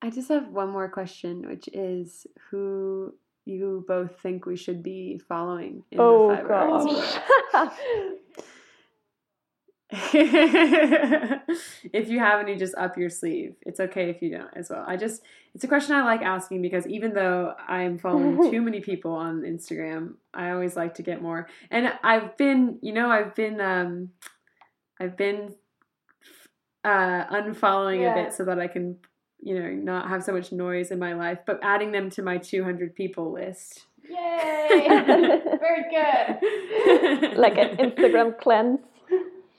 I 0.00 0.10
just 0.10 0.28
have 0.28 0.48
one 0.48 0.70
more 0.70 0.88
question, 0.88 1.48
which 1.48 1.68
is 1.72 2.26
who 2.50 3.12
you 3.44 3.84
both 3.88 4.20
think 4.20 4.46
we 4.46 4.56
should 4.56 4.80
be 4.80 5.20
following 5.28 5.82
in 5.90 5.98
oh 6.00 6.28
the 6.30 6.36
fiber 6.36 6.48
gosh. 6.48 7.70
if 9.92 11.42
you 12.08 12.18
have 12.18 12.40
any, 12.40 12.56
just 12.56 12.74
up 12.76 12.96
your 12.96 13.10
sleeve. 13.10 13.56
It's 13.62 13.80
okay 13.80 14.10
if 14.10 14.22
you 14.22 14.30
don't 14.30 14.50
as 14.54 14.70
well. 14.70 14.84
I 14.86 14.96
just, 14.96 15.22
it's 15.54 15.64
a 15.64 15.68
question 15.68 15.94
I 15.94 16.04
like 16.04 16.22
asking 16.22 16.62
because 16.62 16.86
even 16.86 17.12
though 17.12 17.54
I'm 17.66 17.98
following 17.98 18.36
too 18.50 18.62
many 18.62 18.80
people 18.80 19.12
on 19.12 19.42
Instagram, 19.42 20.14
I 20.32 20.50
always 20.50 20.76
like 20.76 20.94
to 20.94 21.02
get 21.02 21.22
more. 21.22 21.48
And 21.70 21.92
I've 22.02 22.36
been, 22.36 22.78
you 22.82 22.92
know, 22.92 23.10
I've 23.10 23.34
been, 23.34 23.60
um, 23.60 24.10
I've 25.00 25.16
been 25.16 25.54
uh, 26.84 27.24
unfollowing 27.26 28.10
a 28.10 28.14
bit 28.14 28.32
so 28.32 28.44
that 28.44 28.58
I 28.58 28.68
can, 28.68 28.96
you 29.40 29.58
know, 29.58 29.70
not 29.70 30.08
have 30.08 30.22
so 30.22 30.32
much 30.32 30.52
noise 30.52 30.90
in 30.90 30.98
my 30.98 31.14
life, 31.14 31.38
but 31.46 31.58
adding 31.62 31.92
them 31.92 32.10
to 32.10 32.22
my 32.22 32.38
200 32.38 32.94
people 32.94 33.32
list. 33.32 33.86
Yay! 34.08 34.86
Very 34.88 35.84
good. 35.90 37.32
like 37.38 37.58
an 37.58 37.76
Instagram 37.76 38.38
cleanse. 38.38 38.80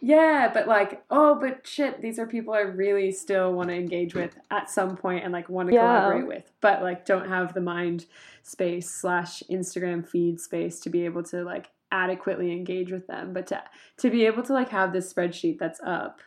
Yeah, 0.04 0.50
but 0.52 0.68
like, 0.68 1.04
oh, 1.12 1.36
but 1.36 1.66
shit, 1.68 2.02
these 2.02 2.18
are 2.18 2.26
people 2.26 2.56
I 2.56 2.62
really 2.62 3.12
still 3.12 3.54
want 3.54 3.70
to 3.70 3.76
engage 3.76 4.16
with 4.16 4.36
at 4.50 4.70
some 4.70 4.98
point 4.98 5.24
and 5.24 5.32
like 5.32 5.48
want 5.48 5.70
to 5.70 5.76
Yeah. 5.76 5.82
collaborate 5.82 6.28
with, 6.28 6.52
but 6.60 6.82
like 6.82 7.06
don't 7.06 7.30
have 7.30 7.54
the 7.54 7.62
mind 7.62 8.08
space 8.42 8.90
slash 8.90 9.44
Instagram 9.50 10.08
feed 10.08 10.40
space 10.40 10.80
to 10.82 10.90
be 10.90 11.06
able 11.06 11.22
to 11.26 11.44
like 11.44 11.70
adequately 11.92 12.52
engage 12.52 12.92
with 12.92 13.06
them. 13.06 13.32
But 13.32 13.46
to 13.48 13.64
to 13.98 14.10
be 14.10 14.26
able 14.26 14.42
to 14.44 14.54
like 14.54 14.70
have 14.70 14.92
this 14.92 15.14
spreadsheet 15.14 15.60
that's 15.60 15.80
up 15.86 16.20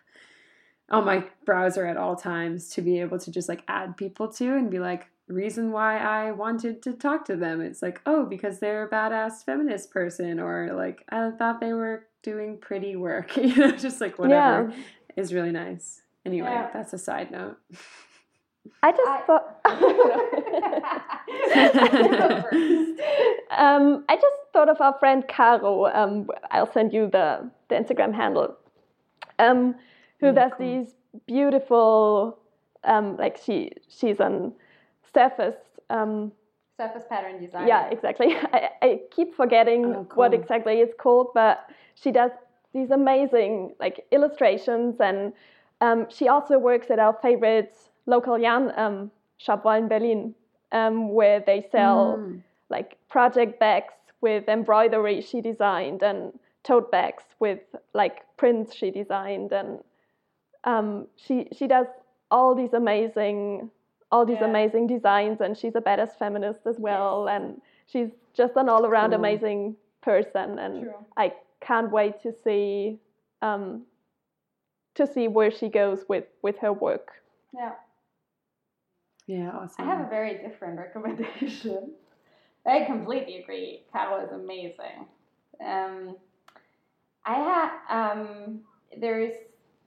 on 0.88 1.04
my 1.04 1.24
browser 1.44 1.84
at 1.86 1.96
all 1.96 2.14
times 2.14 2.68
to 2.68 2.82
be 2.82 3.00
able 3.00 3.18
to 3.18 3.30
just 3.32 3.48
like 3.48 3.64
add 3.66 3.96
people 3.96 4.28
to 4.28 4.54
and 4.54 4.70
be 4.70 4.78
like 4.78 5.08
reason 5.26 5.72
why 5.72 5.98
I 5.98 6.30
wanted 6.30 6.82
to 6.82 6.92
talk 6.92 7.24
to 7.24 7.34
them. 7.36 7.60
It's 7.60 7.82
like, 7.82 8.00
oh, 8.06 8.24
because 8.26 8.60
they're 8.60 8.84
a 8.86 8.90
badass 8.90 9.44
feminist 9.44 9.90
person 9.90 10.38
or 10.38 10.72
like 10.74 11.04
I 11.08 11.30
thought 11.32 11.60
they 11.60 11.72
were 11.72 12.06
doing 12.24 12.58
pretty 12.58 12.96
work. 12.96 13.36
you 13.48 13.54
know, 13.54 13.70
just 13.70 14.00
like 14.00 14.18
whatever 14.18 14.70
Yeah. 14.70 14.76
is 15.16 15.32
really 15.32 15.52
nice. 15.52 16.02
Anyway, 16.26 16.48
Yeah. 16.50 16.70
that's 16.74 16.92
a 16.92 16.98
side 16.98 17.30
note. 17.30 17.56
I 18.82 18.90
just 18.90 19.08
I- 19.08 19.22
thought. 19.26 19.60
Um, 23.56 24.04
I 24.08 24.16
just 24.16 24.36
thought 24.52 24.68
of 24.68 24.80
our 24.80 24.98
friend 24.98 25.22
Caro. 25.28 25.86
Um, 25.86 26.28
I'll 26.50 26.70
send 26.72 26.92
you 26.92 27.08
the, 27.10 27.48
the 27.68 27.76
Instagram 27.76 28.12
handle. 28.12 28.56
Um, 29.38 29.76
who 30.18 30.26
Yeah, 30.26 30.32
does 30.32 30.52
cool. 30.58 30.66
these 30.66 30.94
beautiful, 31.26 32.38
um, 32.82 33.16
like 33.16 33.36
she 33.44 33.70
she's 33.88 34.18
on 34.20 34.52
Surface. 35.12 35.54
Surface 36.76 37.04
pattern 37.08 37.40
design. 37.40 37.68
yeah, 37.68 37.88
exactly. 37.90 38.34
I, 38.52 38.70
I 38.82 39.00
keep 39.14 39.34
forgetting 39.34 39.84
Oh, 39.94 40.06
what 40.14 40.34
exactly 40.34 40.80
it's 40.80 40.94
called, 40.98 41.28
but 41.34 41.70
she 41.94 42.10
does 42.10 42.30
these 42.72 42.90
amazing 42.90 43.74
like 43.78 44.04
illustrations, 44.10 44.96
and 45.00 45.32
um, 45.80 46.06
she 46.10 46.28
also 46.28 46.58
works 46.58 46.90
at 46.90 46.98
our 46.98 47.12
favorite 47.22 47.76
local 48.06 48.38
yarn 48.38 48.72
um, 48.76 49.10
shop 49.38 49.64
in 49.66 49.88
Berlin, 49.88 50.34
um, 50.72 51.10
where 51.14 51.40
they 51.40 51.66
sell 51.70 52.18
Mm. 52.18 52.42
like 52.70 52.96
project 53.08 53.60
bags 53.60 53.94
with 54.20 54.48
embroidery 54.48 55.20
she 55.20 55.40
designed 55.40 56.02
and 56.02 56.38
tote 56.64 56.90
bags 56.90 57.22
with 57.40 57.60
like 57.92 58.22
prints 58.36 58.74
she 58.74 58.90
designed 58.90 59.52
and 59.52 59.78
um, 60.64 61.06
she 61.16 61.48
she 61.56 61.66
does 61.66 61.86
all 62.30 62.54
these 62.54 62.72
amazing 62.72 63.70
all 64.14 64.24
these 64.24 64.38
Yeah. 64.40 64.50
amazing 64.52 64.86
designs 64.86 65.40
and 65.40 65.58
she's 65.58 65.74
a 65.74 65.80
badass 65.80 66.12
feminist 66.16 66.60
as 66.72 66.78
well 66.78 67.28
and 67.28 67.60
she's 67.86 68.10
just 68.32 68.54
an 68.56 68.68
all 68.68 68.86
around 68.86 69.10
Cool. 69.10 69.18
amazing 69.18 69.76
person 70.02 70.58
and 70.60 70.84
True. 70.84 70.94
I 71.16 71.34
can't 71.60 71.90
wait 71.90 72.22
to 72.22 72.32
see 72.44 73.00
um, 73.42 73.84
to 74.94 75.04
see 75.14 75.26
where 75.26 75.50
she 75.50 75.68
goes 75.68 76.04
with 76.08 76.26
with 76.42 76.56
her 76.58 76.72
work. 76.72 77.08
Yeah. 77.52 77.72
Yeah, 79.26 79.50
awesome. 79.50 79.84
I 79.84 79.90
have 79.92 80.06
a 80.06 80.08
very 80.08 80.34
different 80.46 80.78
recommendation. 80.78 81.92
I 82.66 82.84
completely 82.84 83.38
agree. 83.42 83.82
Carol 83.92 84.24
is 84.24 84.32
amazing. 84.32 84.98
Um, 85.72 86.16
I 87.26 87.34
had 87.50 87.70
um, 87.98 88.60
there's 89.00 89.34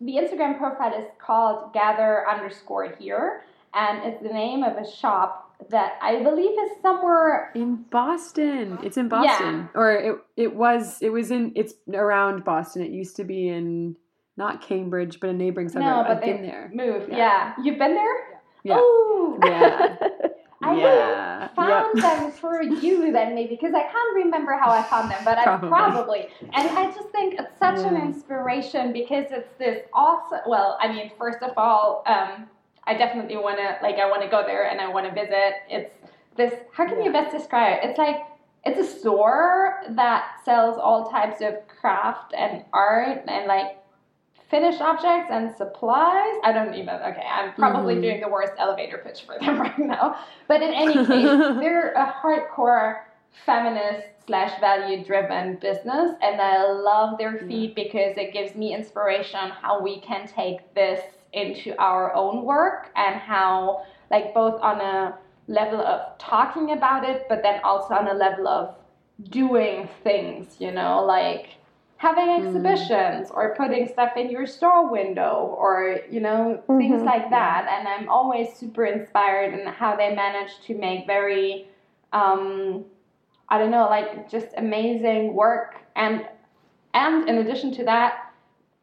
the 0.02 0.14
Instagram 0.22 0.58
profile 0.58 0.94
is 1.02 1.08
called 1.18 1.74
gather 1.74 2.28
underscore 2.30 2.90
here, 3.00 3.44
and 3.78 4.04
it's 4.08 4.22
the 4.24 4.30
name 4.34 4.64
of 4.64 4.78
a 4.78 4.90
shop 4.90 5.44
that 5.70 5.94
I 6.02 6.22
believe 6.24 6.52
is 6.66 6.72
somewhere. 6.82 7.52
in 7.56 7.76
Boston. 7.90 8.78
It's 8.84 8.98
in 8.98 9.06
Yeah. 9.06 9.10
Boston, 9.10 9.70
or 9.76 9.92
it 9.92 10.16
it 10.36 10.56
was 10.56 11.02
it 11.02 11.10
was 11.10 11.32
in 11.32 11.52
it's 11.56 11.74
around 11.94 12.44
Boston. 12.44 12.82
It 12.84 12.92
used 12.92 13.16
to 13.18 13.24
be 13.24 13.48
in 13.50 13.96
not 14.38 14.62
Cambridge, 14.62 15.20
but 15.20 15.30
a 15.32 15.34
neighboring 15.34 15.70
suburb. 15.70 15.86
No, 15.88 16.04
but 16.04 16.12
I've 16.18 16.22
they 16.22 16.34
been 16.34 16.42
there. 16.44 16.72
moved. 16.74 17.10
Yeah. 17.10 17.18
Yeah. 17.18 17.54
you've 17.64 17.80
been 17.80 17.96
there. 17.96 18.18
Yeah. 18.64 18.76
Oh, 18.80 19.40
Yeah. 19.44 19.98
I 20.64 20.76
yeah. 20.76 21.48
found 21.50 21.92
Yep. 22.00 22.04
them 22.04 22.32
through 22.32 22.76
you 22.80 23.12
then 23.12 23.36
maybe 23.36 23.56
because 23.56 23.74
I 23.76 23.84
can't 23.84 24.16
remember 24.16 24.54
how 24.60 24.72
I 24.72 24.82
found 24.84 25.10
them, 25.12 25.22
but 25.24 25.38
Probably. 25.44 25.68
I 25.68 25.72
probably 25.72 26.28
and 26.42 26.70
I 26.78 26.86
just 26.92 27.10
think 27.10 27.36
it's 27.40 27.58
such 27.60 27.80
an 27.80 27.96
inspiration 27.96 28.92
because 28.92 29.26
it's 29.32 29.54
this 29.60 29.86
awesome. 29.94 30.40
Well, 30.48 30.78
I 30.82 30.88
mean, 30.92 31.12
first 31.18 31.42
of 31.44 31.52
all, 31.58 32.04
um, 32.08 32.48
I 32.88 32.94
definitely 32.98 33.38
want 33.38 33.58
to 33.58 33.78
like 33.84 33.98
I 33.98 34.10
want 34.10 34.22
to 34.24 34.30
go 34.30 34.44
there 34.46 34.70
and 34.70 34.80
I 34.82 34.88
want 34.88 35.06
to 35.08 35.14
visit. 35.14 35.54
It's 35.70 35.94
this. 36.36 36.54
How 36.72 36.88
can 36.88 37.04
you 37.04 37.12
best 37.12 37.36
describe 37.36 37.80
it? 37.84 37.90
It's 37.90 37.98
like 38.00 38.18
it's 38.66 38.80
a 38.80 39.00
store 39.00 39.84
that 39.92 40.38
sells 40.44 40.78
all 40.78 41.10
types 41.10 41.42
of 41.42 41.56
craft 41.68 42.34
and 42.36 42.64
art 42.74 43.24
and 43.28 43.48
like 43.48 43.78
finished 44.50 44.80
objects 44.82 45.30
and 45.30 45.54
supplies. 45.56 46.36
I 46.44 46.52
don't 46.54 46.74
even. 46.74 46.96
Okay, 46.96 47.26
I'm 47.30 47.54
probably 47.54 47.96
Mhm. 47.96 48.02
doing 48.02 48.22
the 48.22 48.30
worst 48.30 48.54
elevator 48.58 48.98
pitch 49.00 49.24
for 49.24 49.38
them 49.38 49.60
right 49.68 49.78
now. 49.80 50.18
But 50.48 50.62
in 50.62 50.74
any 50.74 50.94
case, 51.06 51.58
they're 51.60 51.92
a 51.94 52.16
hardcore 52.22 53.02
feminist 53.46 54.08
slash 54.26 54.60
value 54.60 55.04
driven 55.06 55.56
business, 55.56 56.12
and 56.22 56.42
I 56.42 56.72
love 56.72 57.18
their 57.18 57.38
feed 57.40 57.76
because 57.76 58.18
it 58.18 58.34
gives 58.34 58.56
me 58.56 58.74
inspiration 58.74 59.40
on 59.40 59.52
how 59.52 59.82
we 59.82 60.00
can 60.02 60.28
take 60.28 60.74
this 60.74 61.02
into 61.38 61.76
our 61.80 62.14
own 62.14 62.44
work 62.44 62.90
and 62.96 63.16
how, 63.16 63.84
like, 64.12 64.34
both 64.34 64.60
on 64.62 64.82
a 64.82 65.18
level 65.48 65.80
of 65.82 66.18
talking 66.18 66.72
about 66.72 67.08
it, 67.08 67.26
but 67.30 67.42
then 67.44 67.62
also 67.64 67.94
on 67.96 68.08
a 68.08 68.14
level 68.14 68.48
of 68.48 68.76
doing 69.30 69.88
things, 70.04 70.58
you 70.60 70.72
know, 70.72 71.04
like 71.04 71.48
having 71.98 72.30
exhibitions 72.30 73.32
or 73.32 73.56
putting 73.56 73.88
stuff 73.88 74.12
in 74.16 74.30
your 74.30 74.46
store 74.46 74.88
window 74.92 75.56
or 75.58 76.00
you 76.12 76.20
know 76.20 76.62
things 76.68 77.02
Mhm. 77.02 77.06
like 77.06 77.28
that. 77.32 77.68
And 77.74 77.88
i'm 77.88 78.08
always 78.08 78.54
super 78.54 78.86
inspired 78.86 79.52
in 79.58 79.66
how 79.66 79.96
they 79.96 80.14
manage 80.14 80.60
to 80.68 80.76
make 80.78 81.08
very 81.08 81.68
um, 82.14 82.86
i 83.50 83.58
don't 83.58 83.72
know 83.72 83.88
like 83.90 84.30
just 84.30 84.50
amazing 84.58 85.34
work. 85.34 85.70
And 85.96 86.28
and 86.94 87.28
in 87.30 87.40
addition 87.40 87.72
to 87.80 87.84
that 87.86 88.32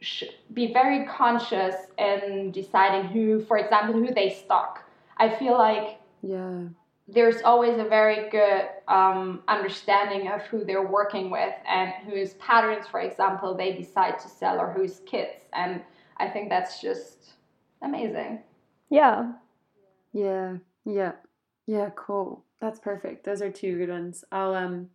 sh- 0.01 0.35
be 0.55 0.73
very 0.73 1.05
conscious 1.07 1.75
in 1.99 2.51
deciding 2.53 3.09
who 3.09 3.45
for 3.45 3.59
example 3.59 3.95
who 3.95 4.15
they 4.15 4.31
stock 4.31 4.85
i 5.19 5.29
feel 5.29 5.59
like 5.59 5.99
Yeah. 6.23 6.61
there's 7.09 7.43
always 7.43 7.79
a 7.79 7.85
very 7.85 8.31
good 8.31 8.69
um, 8.89 9.43
understanding 9.49 10.29
of 10.29 10.41
who 10.43 10.65
they're 10.65 10.87
working 10.87 11.31
with 11.31 11.55
and 11.69 11.93
whose 12.07 12.33
patterns, 12.35 12.87
for 12.87 13.01
example, 13.01 13.55
they 13.55 13.73
decide 13.75 14.19
to 14.21 14.29
sell 14.29 14.59
or 14.59 14.73
whose 14.73 15.01
kits. 15.05 15.45
And 15.53 15.83
I 16.17 16.29
think 16.29 16.49
that's 16.49 16.81
just 16.81 17.35
amazing. 17.83 18.41
Yeah. 18.89 19.33
Yeah. 20.15 20.57
Yeah. 20.87 21.13
Yeah, 21.67 21.91
cool. 21.95 22.45
That's 22.61 22.81
perfect. 22.81 23.25
Those 23.27 23.43
are 23.43 23.51
two 23.51 23.77
good 23.77 23.91
ones. 23.91 24.25
I'll 24.33 24.55
um 24.55 24.89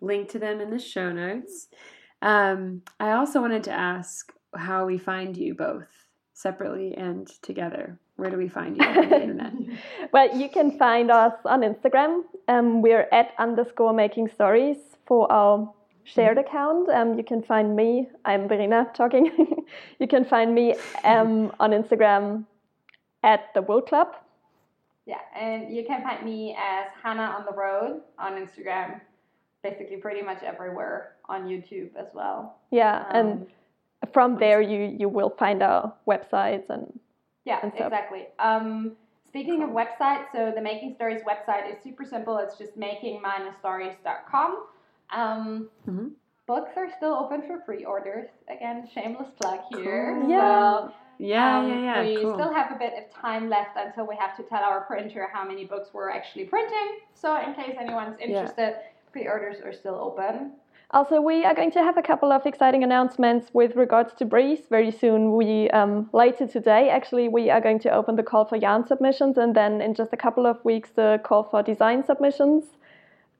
link 0.00 0.30
to 0.30 0.38
them 0.40 0.60
in 0.60 0.70
the 0.70 0.80
show 0.80 1.12
notes. 1.12 1.68
Um 2.22 2.82
I 2.98 3.12
also 3.12 3.40
wanted 3.40 3.62
to 3.64 3.72
ask 3.72 4.32
how 4.56 4.86
we 4.86 4.98
find 4.98 5.36
you 5.36 5.54
both 5.54 5.86
separately 6.34 6.94
and 6.96 7.28
together. 7.42 7.98
Where 8.16 8.30
do 8.30 8.36
we 8.36 8.48
find 8.48 8.76
you 8.76 8.84
on 8.84 9.08
the 9.08 9.22
internet? 9.22 9.52
Well, 10.12 10.36
you 10.36 10.48
can 10.48 10.78
find 10.78 11.10
us 11.10 11.34
on 11.44 11.62
Instagram. 11.62 12.22
Um, 12.48 12.82
we're 12.82 13.08
at 13.12 13.32
underscore 13.38 13.92
making 13.92 14.28
stories 14.28 14.76
for 15.06 15.30
our 15.32 15.72
shared 16.04 16.38
account. 16.38 16.88
Um, 16.90 17.16
you 17.16 17.24
can 17.24 17.42
find 17.42 17.74
me. 17.76 18.08
I'm 18.24 18.48
Verena 18.48 18.90
talking. 18.94 19.64
you 19.98 20.06
can 20.06 20.24
find 20.24 20.54
me 20.54 20.74
um, 21.04 21.52
on 21.60 21.70
Instagram 21.70 22.44
at 23.22 23.52
the 23.54 23.62
Wool 23.62 23.82
Club. 23.82 24.08
Yeah, 25.06 25.18
and 25.34 25.74
you 25.74 25.84
can 25.84 26.02
find 26.02 26.24
me 26.24 26.56
as 26.56 26.86
Hanna 27.02 27.22
on 27.22 27.44
the 27.44 27.52
Road 27.52 28.02
on 28.18 28.32
Instagram, 28.34 29.00
basically 29.62 29.96
pretty 29.96 30.22
much 30.22 30.42
everywhere 30.44 31.14
on 31.28 31.46
YouTube 31.48 31.90
as 31.96 32.06
well. 32.14 32.58
Yeah, 32.70 33.04
and 33.10 33.32
Um, 33.32 33.46
from 34.12 34.36
there 34.38 34.60
you 34.60 34.94
you 34.98 35.08
will 35.08 35.30
find 35.30 35.62
our 35.62 35.92
websites 36.08 36.68
and 36.70 36.98
Yeah, 37.44 37.58
and 37.62 37.72
stuff. 37.72 37.86
exactly. 37.88 38.26
Um, 38.38 38.92
speaking 39.26 39.62
of 39.62 39.70
websites, 39.70 40.26
so 40.32 40.52
the 40.54 40.60
Making 40.60 40.94
Stories 40.94 41.22
website 41.22 41.70
is 41.72 41.76
super 41.82 42.04
simple. 42.04 42.38
It's 42.38 42.56
just 42.56 42.76
making-stories.com. 42.76 44.66
Um, 45.10 45.68
Mhm. 45.88 46.12
Books 46.46 46.72
are 46.76 46.90
still 46.96 47.14
open 47.14 47.42
for 47.42 47.58
pre-orders. 47.58 48.28
Again, 48.48 48.86
shameless 48.92 49.30
plug 49.40 49.60
here. 49.70 50.16
Cool. 50.20 50.30
Yeah. 50.30 50.40
So, 50.88 50.92
Yeah, 51.18 51.58
um, 51.58 51.68
yeah, 51.68 51.78
yeah. 51.78 52.00
We 52.02 52.16
cool. 52.22 52.34
still 52.34 52.52
have 52.52 52.72
a 52.72 52.78
bit 52.78 52.94
of 52.98 53.08
time 53.14 53.48
left 53.48 53.76
until 53.76 54.06
we 54.06 54.16
have 54.16 54.36
to 54.36 54.42
tell 54.42 54.62
our 54.64 54.80
printer 54.82 55.28
how 55.32 55.44
many 55.44 55.64
books 55.64 55.94
we're 55.94 56.10
actually 56.10 56.44
printing. 56.46 56.98
So, 57.14 57.36
in 57.40 57.54
case 57.54 57.76
anyone's 57.78 58.18
interested, 58.18 58.76
pre-orders 59.12 59.60
are 59.60 59.72
still 59.72 59.94
open. 59.94 60.52
Also, 60.94 61.22
we 61.22 61.42
are 61.44 61.54
going 61.54 61.70
to 61.72 61.78
have 61.78 61.96
a 61.96 62.02
couple 62.02 62.30
of 62.32 62.44
exciting 62.44 62.84
announcements 62.84 63.48
with 63.54 63.74
regards 63.76 64.12
to 64.14 64.26
Breeze 64.26 64.60
very 64.68 64.90
soon. 64.90 65.32
We 65.36 65.70
um, 65.70 66.10
later 66.12 66.46
today, 66.46 66.90
actually, 66.90 67.28
we 67.28 67.48
are 67.48 67.62
going 67.62 67.78
to 67.80 67.90
open 67.90 68.16
the 68.16 68.22
call 68.22 68.44
for 68.44 68.56
yarn 68.56 68.86
submissions, 68.86 69.38
and 69.38 69.54
then 69.56 69.80
in 69.80 69.94
just 69.94 70.12
a 70.12 70.18
couple 70.18 70.44
of 70.46 70.62
weeks, 70.64 70.90
the 70.90 71.18
call 71.24 71.44
for 71.44 71.62
design 71.62 72.04
submissions. 72.04 72.64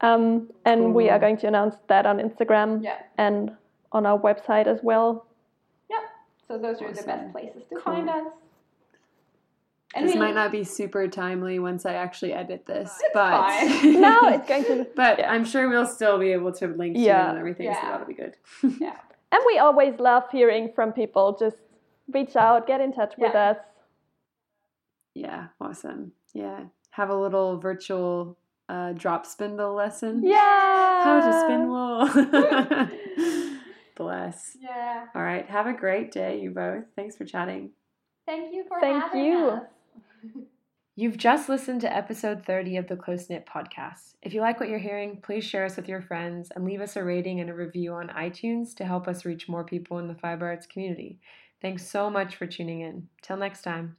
Um, 0.01 0.51
and 0.65 0.95
we 0.95 1.11
are 1.11 1.19
going 1.19 1.37
to 1.39 1.47
announce 1.47 1.77
that 1.89 2.07
on 2.07 2.19
Instagram 2.19 2.83
Yeah. 2.83 2.97
and 3.19 3.53
on 3.93 4.07
our 4.07 4.19
website 4.19 4.67
as 4.67 4.81
well. 4.83 5.27
So 6.49 6.59
those 6.59 6.83
are 6.83 6.93
the 6.93 7.03
best 7.05 7.33
places 7.33 7.63
to 7.71 7.77
Cool. 7.77 7.95
find 7.95 8.11
us. 8.11 8.27
And 9.95 10.07
this 10.07 10.15
we- 10.15 10.21
might 10.21 10.35
not 10.35 10.51
be 10.53 10.65
super 10.65 11.07
timely 11.09 11.59
once 11.59 11.85
I 11.85 11.95
actually 11.95 12.33
edit 12.33 12.65
this, 12.67 12.91
It's 13.01 13.11
but 13.15 13.31
fine. 13.31 14.01
no, 14.01 14.29
it's 14.29 14.49
going 14.49 14.65
to. 14.65 14.87
but 14.97 15.19
yeah. 15.19 15.31
I'm 15.31 15.45
sure 15.45 15.69
we'll 15.69 15.87
still 15.87 16.19
be 16.19 16.33
able 16.33 16.53
to 16.53 16.67
link 16.69 16.97
to 16.97 17.01
Yeah. 17.03 17.27
it 17.27 17.31
and 17.31 17.39
everything, 17.39 17.73
so 17.75 17.81
that'll 17.83 18.07
be 18.07 18.15
good. 18.15 18.35
yeah. 18.81 18.97
And 19.35 19.41
we 19.47 19.59
always 19.59 19.99
love 19.99 20.25
hearing 20.31 20.73
from 20.75 20.93
people. 20.93 21.37
Just 21.41 21.57
reach 22.13 22.37
out, 22.37 22.67
get 22.67 22.83
in 22.83 22.93
touch 22.93 23.15
with 23.17 23.35
us. 23.35 23.57
Yeah, 25.15 25.47
awesome. 25.59 26.13
Yeah, 26.35 26.65
have 26.91 27.09
a 27.09 27.17
little 27.17 27.59
virtual 27.59 28.37
uh, 28.69 28.93
drop 28.93 29.25
spindle 29.25 29.73
lesson. 29.75 30.23
Yeah. 30.23 31.05
How 31.05 31.21
to 31.21 31.41
spin 31.41 31.69
wool. 31.69 33.59
Bless. 33.97 34.57
Yeah. 34.61 35.07
All 35.15 35.23
right. 35.23 35.49
Have 35.49 35.67
a 35.67 35.73
great 35.73 36.13
day, 36.13 36.41
you 36.41 36.51
both. 36.51 36.85
Thanks 36.97 37.17
for 37.17 37.25
chatting. 37.25 37.71
Thank 38.27 38.55
you 38.55 38.65
for 38.69 38.81
Thank 38.81 39.03
having 39.03 39.25
you. 39.25 39.39
us. 39.49 39.63
You've 40.95 41.17
just 41.17 41.49
listened 41.49 41.81
to 41.81 41.97
episode 41.97 42.45
30 42.45 42.77
of 42.77 42.87
the 42.87 42.97
Close 42.97 43.31
Knit 43.31 43.47
Podcast. 43.47 44.15
If 44.21 44.35
you 44.35 44.43
like 44.43 44.61
what 44.61 44.69
you're 44.69 44.79
hearing, 44.79 45.23
please 45.23 45.43
share 45.43 45.65
us 45.65 45.77
with 45.77 45.89
your 45.89 46.03
friends 46.03 46.51
and 46.55 46.67
leave 46.67 46.83
us 46.83 46.97
a 46.97 47.03
rating 47.03 47.41
and 47.41 47.49
a 47.49 47.55
review 47.55 47.95
on 47.95 48.09
iTunes 48.09 48.75
to 48.77 48.85
help 48.85 49.09
us 49.09 49.25
reach 49.25 49.49
more 49.49 49.65
people 49.65 49.99
in 50.01 50.09
the 50.09 50.15
fiber 50.15 50.47
arts 50.47 50.67
community. 50.67 51.19
Thanks 51.63 51.89
so 51.89 52.11
much 52.11 52.37
for 52.37 52.47
tuning 52.47 52.83
in. 52.83 53.09
Till 53.23 53.39
next 53.39 53.63
time. 53.63 53.97